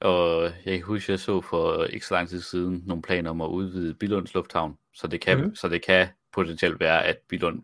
og 0.00 0.42
jeg 0.44 0.78
kan 0.78 0.82
huske, 0.82 1.12
jeg 1.12 1.20
så 1.20 1.40
for 1.40 1.84
ikke 1.84 2.06
så 2.06 2.14
lang 2.14 2.28
tid 2.28 2.40
siden 2.40 2.82
nogle 2.86 3.02
planer 3.02 3.30
om 3.30 3.40
at 3.40 3.46
udvide 3.48 3.94
Bilunds 3.94 4.34
Lufthavn, 4.34 4.78
så 4.94 5.06
det 5.06 5.20
kan, 5.20 5.38
mm. 5.44 5.54
så 5.54 5.68
det 5.68 5.82
kan 5.84 6.08
potentielt 6.32 6.80
være, 6.80 7.04
at 7.04 7.16
Bilund 7.28 7.62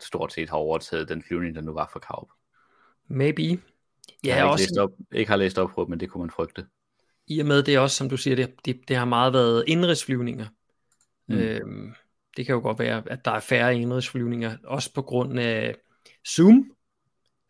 stort 0.00 0.32
set 0.32 0.50
har 0.50 0.56
overtaget 0.56 1.08
den 1.08 1.22
flyvning, 1.22 1.54
der 1.54 1.60
nu 1.60 1.72
var 1.72 1.90
for 1.92 1.98
Karup. 1.98 2.28
Maybe. 3.08 3.42
jeg 3.42 3.58
Ja, 4.24 4.34
har 4.34 4.42
ikke, 4.42 4.50
også 4.50 4.64
læst 4.64 4.78
op, 4.78 4.90
ikke 5.12 5.30
har 5.30 5.36
læst 5.36 5.58
op 5.58 5.70
på, 5.74 5.86
men 5.86 6.00
det 6.00 6.10
kunne 6.10 6.20
man 6.22 6.30
frygte. 6.30 6.66
i 7.26 7.40
og 7.40 7.46
med 7.46 7.62
det 7.62 7.74
er 7.74 7.78
også, 7.80 7.96
som 7.96 8.08
du 8.08 8.16
siger, 8.16 8.36
det, 8.36 8.54
det, 8.64 8.80
det 8.88 8.96
har 8.96 9.04
meget 9.04 9.32
været 9.32 9.64
indrigsflyvninger. 9.66 10.46
Mm. 11.28 11.34
Øhm, 11.34 11.94
det 12.36 12.46
kan 12.46 12.54
jo 12.54 12.60
godt 12.60 12.78
være, 12.78 13.02
at 13.10 13.24
der 13.24 13.30
er 13.30 13.40
færre 13.40 13.76
indrigsflyvninger, 13.76 14.56
også 14.64 14.92
på 14.94 15.02
grund 15.02 15.40
af 15.40 15.76
Zoom. 16.28 16.72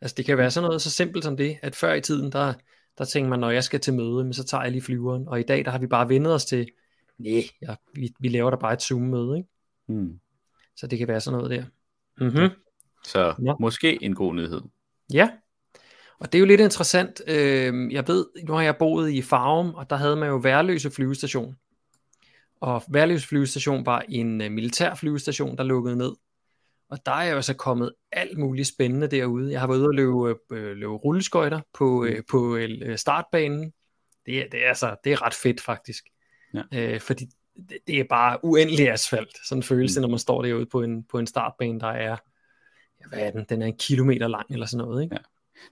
Altså 0.02 0.14
det 0.14 0.24
kan 0.24 0.38
være 0.38 0.50
sådan 0.50 0.66
noget 0.66 0.82
så 0.82 0.90
simpelt 0.90 1.24
som 1.24 1.36
det, 1.36 1.58
at 1.62 1.76
før 1.76 1.94
i 1.94 2.00
tiden, 2.00 2.32
der, 2.32 2.54
der 2.98 3.04
tænker 3.04 3.30
man, 3.30 3.38
når 3.38 3.50
jeg 3.50 3.64
skal 3.64 3.80
til 3.80 3.94
møde, 3.94 4.24
men 4.24 4.32
så 4.32 4.44
tager 4.44 4.62
jeg 4.62 4.72
lige 4.72 4.82
flyveren. 4.82 5.28
Og 5.28 5.40
i 5.40 5.42
dag, 5.42 5.64
der 5.64 5.70
har 5.70 5.78
vi 5.78 5.86
bare 5.86 6.08
vendet 6.08 6.34
os 6.34 6.44
til, 6.44 6.68
nej, 7.18 7.42
ja, 7.62 7.74
vi, 7.94 8.12
vi 8.20 8.28
laver 8.28 8.50
da 8.50 8.56
bare 8.56 8.72
et 8.72 8.82
Zoom-møde, 8.82 9.36
ikke? 9.38 9.48
Mm. 9.88 10.18
Så 10.76 10.86
det 10.86 10.98
kan 10.98 11.08
være 11.08 11.20
sådan 11.20 11.38
noget 11.38 11.50
der. 11.50 11.64
Mm-hmm. 12.24 12.50
Så 13.04 13.20
Ja. 13.20 13.32
ja. 13.44 13.54
måske 13.60 14.02
en 14.02 14.14
god 14.14 14.34
nyhed. 14.34 14.60
Ja, 15.12 15.30
og 16.18 16.32
det 16.32 16.38
er 16.38 16.40
jo 16.40 16.46
lidt 16.46 16.60
interessant. 16.60 17.22
Øh, 17.26 17.92
jeg 17.92 18.08
ved, 18.08 18.26
nu 18.46 18.52
har 18.52 18.62
jeg 18.62 18.76
boet 18.76 19.10
i 19.10 19.22
Farum, 19.22 19.74
og 19.74 19.90
der 19.90 19.96
havde 19.96 20.16
man 20.16 20.28
jo 20.28 20.36
Værløse 20.36 20.90
flyvestation. 20.90 21.56
Og 22.60 22.82
Værløse 22.88 23.28
flyvestation 23.28 23.86
var 23.86 24.04
en 24.08 24.40
øh, 24.40 24.52
militær 24.52 24.94
flyvestation, 24.94 25.56
der 25.56 25.64
lukkede 25.64 25.96
ned. 25.96 26.12
Og 26.92 26.98
der 27.06 27.12
er 27.12 27.30
jo 27.30 27.36
altså 27.36 27.54
kommet 27.54 27.92
alt 28.12 28.38
muligt 28.38 28.68
spændende 28.68 29.06
derude. 29.06 29.52
Jeg 29.52 29.60
har 29.60 29.66
været 29.66 29.78
ude 29.78 29.88
og 29.88 29.94
løbe, 29.94 30.36
øh, 30.52 30.76
løbe 30.76 30.92
rulleskøjter 30.92 31.60
på, 31.74 32.04
øh, 32.04 32.22
på 32.30 32.56
øh, 32.56 32.98
startbanen. 32.98 33.72
Det 34.26 34.38
er, 34.38 34.48
det, 34.52 34.64
er 34.64 34.68
altså, 34.68 34.96
det 35.04 35.12
er 35.12 35.26
ret 35.26 35.34
fedt 35.34 35.60
faktisk. 35.60 36.04
Ja. 36.54 36.62
Øh, 36.74 37.00
fordi 37.00 37.26
det, 37.68 37.78
det 37.86 38.00
er 38.00 38.04
bare 38.04 38.38
uendelig 38.42 38.90
asfalt. 38.90 39.36
Sådan 39.48 39.58
en 39.58 39.62
følelse, 39.62 40.00
mm. 40.00 40.02
Mm. 40.02 40.02
når 40.02 40.10
man 40.10 40.18
står 40.18 40.42
derude 40.42 40.66
på 40.66 40.82
en, 40.82 41.04
på 41.04 41.18
en 41.18 41.26
startbane, 41.26 41.80
der 41.80 41.86
er, 41.86 42.16
hvad 43.08 43.18
er 43.18 43.30
den? 43.30 43.46
Den 43.48 43.62
er 43.62 43.66
en 43.66 43.76
kilometer 43.76 44.28
lang 44.28 44.46
eller 44.50 44.66
sådan 44.66 44.86
noget, 44.86 45.02
ikke? 45.02 45.14
Ja. 45.14 45.20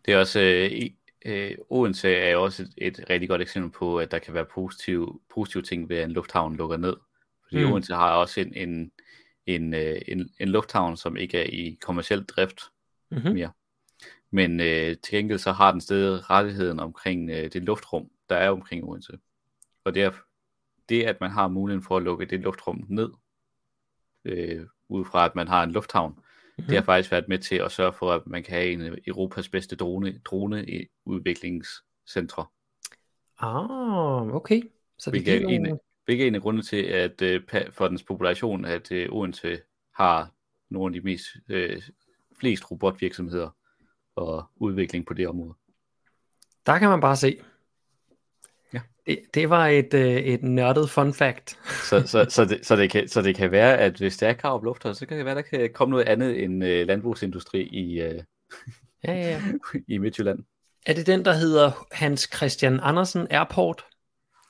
Det 0.06 0.14
er 0.14 0.18
også, 0.18 0.40
øh, 0.40 0.90
øh, 1.24 1.56
Odense 1.70 2.14
er 2.14 2.30
jo 2.30 2.42
også 2.42 2.62
et, 2.62 2.98
et 2.98 3.10
rigtig 3.10 3.28
godt 3.28 3.42
eksempel 3.42 3.70
på, 3.70 3.98
at 3.98 4.10
der 4.10 4.18
kan 4.18 4.34
være 4.34 4.46
positive, 4.54 5.18
positive 5.34 5.62
ting 5.62 5.88
ved, 5.88 5.96
at 5.96 6.04
en 6.04 6.10
lufthavn 6.10 6.56
lukker 6.56 6.76
ned. 6.76 6.96
Fordi 7.44 7.60
Mm. 7.62 7.66
mm. 7.66 7.72
Odense 7.72 7.94
har 7.94 8.12
også 8.12 8.40
en, 8.40 8.54
en, 8.54 8.90
en, 9.46 9.74
øh, 9.74 10.02
en, 10.08 10.30
en 10.40 10.48
lufthavn, 10.48 10.96
som 10.96 11.16
ikke 11.16 11.38
er 11.38 11.44
i 11.44 11.78
kommersiel 11.82 12.24
drift 12.24 12.60
Mm-hmm. 13.12 13.32
mere. 13.32 13.50
Men 14.30 14.60
øh, 14.60 14.96
til 14.96 15.10
gengæld 15.18 15.38
så 15.38 15.52
har 15.52 15.72
den 15.72 15.80
stadig 15.80 16.30
rettigheden 16.30 16.80
omkring 16.80 17.30
øh, 17.30 17.52
det 17.52 17.62
luftrum, 17.64 18.10
der 18.28 18.36
er 18.36 18.50
omkring 18.50 18.84
Odense. 18.84 19.18
Og 19.84 19.94
det 19.94 20.02
er 20.02 20.10
det, 20.88 21.02
at 21.02 21.20
man 21.20 21.30
har 21.30 21.48
muligheden 21.48 21.84
for 21.84 21.96
at 21.96 22.02
lukke 22.02 22.26
det 22.26 22.40
luftrum 22.40 22.84
ned, 22.88 23.10
øh, 24.24 24.66
ud 24.88 25.04
fra 25.04 25.24
at 25.24 25.34
man 25.34 25.48
har 25.48 25.62
en 25.62 25.70
lufthavn, 25.72 26.18
Mhm. 26.58 26.66
det 26.66 26.74
har 26.76 26.82
faktisk 26.84 27.10
været 27.12 27.28
med 27.28 27.38
til 27.38 27.54
at 27.56 27.72
sørge 27.72 27.92
for, 27.92 28.12
at 28.12 28.26
man 28.26 28.42
kan 28.42 28.54
have 28.54 28.72
en 28.72 28.98
Europas 29.06 29.48
bedste 29.48 29.76
drone, 29.76 30.18
drone 30.24 30.66
i 30.66 30.86
udviklingscentre. 31.04 32.46
Ah, 33.38 34.34
okay. 34.34 34.62
Så 34.98 35.10
det 35.10 35.22
Hvilket 35.22 35.42
er, 35.44 35.48
en, 35.48 35.62
nogle... 35.62 35.78
hvilket 36.04 36.24
er 36.24 36.28
en 36.28 36.34
af 36.34 36.40
grundene 36.40 36.62
til, 36.62 36.82
at 36.82 37.22
øh, 37.22 37.42
for 37.72 37.88
dens 37.88 38.02
population, 38.02 38.64
at 38.64 38.92
øh, 38.92 39.08
Odense 39.12 39.60
har 39.94 40.30
nogle 40.70 40.96
af 40.96 41.00
de 41.00 41.04
mest 41.04 41.26
øh, 41.48 41.82
flest 42.40 42.70
robotvirksomheder 42.70 43.50
og 44.16 44.44
udvikling 44.56 45.06
på 45.06 45.14
det 45.14 45.28
område. 45.28 45.54
Der 46.66 46.78
kan 46.78 46.88
man 46.88 47.00
bare 47.00 47.16
se. 47.16 47.40
Ja. 48.72 48.80
Det, 49.06 49.20
det 49.34 49.50
var 49.50 49.66
et, 49.66 49.94
øh, 49.94 50.16
et 50.16 50.42
nørdet 50.42 50.90
fun 50.90 51.14
fact. 51.14 51.58
Så, 51.64 52.06
så, 52.06 52.26
så, 52.36 52.44
det, 52.44 52.66
så, 52.66 52.76
det 52.76 52.90
kan, 52.90 53.08
så 53.08 53.22
det 53.22 53.36
kan 53.36 53.50
være, 53.50 53.78
at 53.78 53.98
hvis 53.98 54.16
der 54.16 54.28
er 54.28 54.34
krav 54.34 54.64
lufthavn, 54.64 54.94
så 54.94 55.06
kan 55.06 55.16
det 55.16 55.24
være, 55.24 55.34
der 55.34 55.42
kan 55.42 55.70
komme 55.74 55.90
noget 55.90 56.08
andet 56.08 56.44
end 56.44 56.64
øh, 56.64 56.86
landbrugsindustri 56.86 57.62
i, 57.62 58.00
øh, 58.00 58.22
Ja, 59.04 59.12
ja, 59.12 59.28
ja. 59.28 59.42
i 59.94 59.98
Midtjylland. 59.98 60.38
Er 60.86 60.94
det 60.94 61.06
den, 61.06 61.24
der 61.24 61.32
hedder 61.32 61.86
Hans 61.92 62.30
Christian 62.36 62.80
Andersen 62.82 63.26
Airport? 63.30 63.84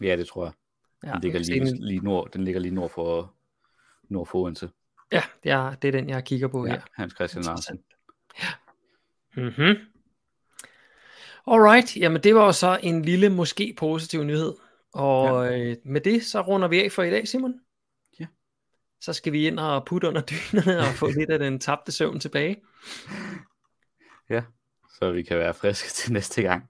Ja, 0.01 0.17
det 0.17 0.27
tror 0.27 0.45
jeg. 0.45 0.53
Ja, 1.07 1.13
Den 1.13 1.21
ligger 1.21 1.39
lige, 1.41 1.61
den. 1.61 1.85
lige 1.85 2.01
nord, 2.01 2.31
den 2.33 2.45
ligger 2.45 2.61
lige 2.61 2.75
nord 2.75 2.91
for, 2.91 3.35
nord 4.09 4.27
for 4.27 4.39
Odense. 4.39 4.71
Ja, 5.13 5.23
det 5.43 5.51
er, 5.53 5.75
det 5.75 5.89
er 5.89 5.93
den, 5.93 6.09
jeg 6.11 6.25
kigger 6.25 6.49
på 6.49 6.67
Ja, 6.67 6.73
her. 6.73 6.81
Hans 6.95 7.15
Christian 7.15 7.45
Andersen. 7.49 7.79
Mhm. 9.37 9.77
Alright, 11.47 11.97
jamen 11.97 12.23
det 12.23 12.35
var 12.35 12.45
jo 12.45 12.53
så 12.53 12.79
en 12.83 13.03
lille, 13.03 13.29
måske 13.29 13.75
positiv 13.79 14.25
nyhed. 14.25 14.55
Og 14.93 15.45
ja. 15.47 15.59
øh, 15.59 15.77
med 15.85 16.01
det, 16.01 16.25
så 16.25 16.41
runder 16.41 16.69
vi 16.69 16.85
af 16.85 16.93
for 16.93 17.03
i 17.03 17.11
dag, 17.11 17.29
Simon. 17.29 17.55
Ja. 18.21 18.27
Så 19.01 19.13
skal 19.13 19.33
vi 19.33 19.47
ind 19.47 19.59
og 19.59 19.85
putte 19.87 20.09
under 20.09 20.23
dynerne 20.23 20.79
og 20.79 20.87
få 20.95 21.07
lidt 21.19 21.31
af 21.31 21.39
den 21.39 21.59
tabte 21.59 21.93
søvn 21.93 22.21
tilbage. 22.21 22.57
Ja, 24.31 24.43
så 24.99 25.11
vi 25.11 25.23
kan 25.23 25.39
være 25.39 25.55
friske 25.55 25.89
til 25.89 26.13
næste 26.13 26.43
gang. 26.43 26.70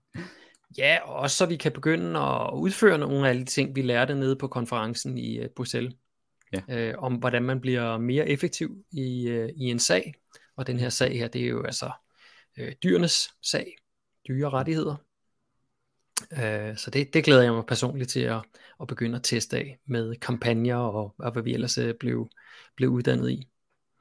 Ja, 0.78 0.98
og 1.02 1.14
også 1.14 1.36
så 1.36 1.46
vi 1.46 1.56
kan 1.56 1.72
begynde 1.72 2.20
at 2.20 2.50
udføre 2.54 2.98
nogle 2.98 3.28
af 3.28 3.34
de 3.34 3.44
ting, 3.44 3.76
vi 3.76 3.82
lærte 3.82 4.14
nede 4.14 4.36
på 4.36 4.48
konferencen 4.48 5.18
i 5.18 5.40
uh, 5.40 5.46
Bruxelles. 5.56 5.94
Ja. 6.52 6.60
Øh, 6.68 6.94
om 6.98 7.14
hvordan 7.14 7.42
man 7.42 7.60
bliver 7.60 7.98
mere 7.98 8.28
effektiv 8.28 8.84
i, 8.90 9.30
uh, 9.30 9.48
i 9.48 9.64
en 9.64 9.78
sag. 9.78 10.14
Og 10.56 10.66
den 10.66 10.78
her 10.78 10.88
sag 10.88 11.18
her, 11.18 11.28
det 11.28 11.42
er 11.42 11.46
jo 11.46 11.62
altså 11.62 11.90
øh, 12.58 12.72
dyrenes 12.82 13.30
sag. 13.42 13.76
Dyrerettigheder. 14.28 14.96
Øh, 16.32 16.76
så 16.76 16.90
det, 16.92 17.14
det 17.14 17.24
glæder 17.24 17.42
jeg 17.42 17.52
mig 17.52 17.66
personligt 17.66 18.10
til 18.10 18.20
at, 18.20 18.42
at 18.80 18.86
begynde 18.86 19.16
at 19.16 19.22
teste 19.22 19.56
af 19.56 19.78
med 19.86 20.16
kampagner 20.16 20.76
og, 20.76 21.14
og 21.18 21.32
hvad 21.32 21.42
vi 21.42 21.54
ellers 21.54 21.78
øh, 21.78 21.94
blev, 22.00 22.28
blev 22.76 22.90
uddannet 22.90 23.30
i. 23.30 23.48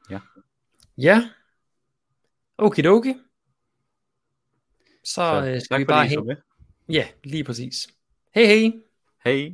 Ja. 0.09 0.19
Ja. 0.97 1.29
Okidoki. 2.57 3.13
Så, 5.03 5.11
Så 5.13 5.43
øh, 5.45 5.61
skal 5.61 5.79
vi 5.79 5.85
bare 5.85 6.23
med. 6.23 6.35
Ja, 6.89 7.07
lige 7.23 7.43
præcis. 7.43 7.87
Hej 8.35 8.45
hej. 8.45 8.71
Hej. 9.25 9.53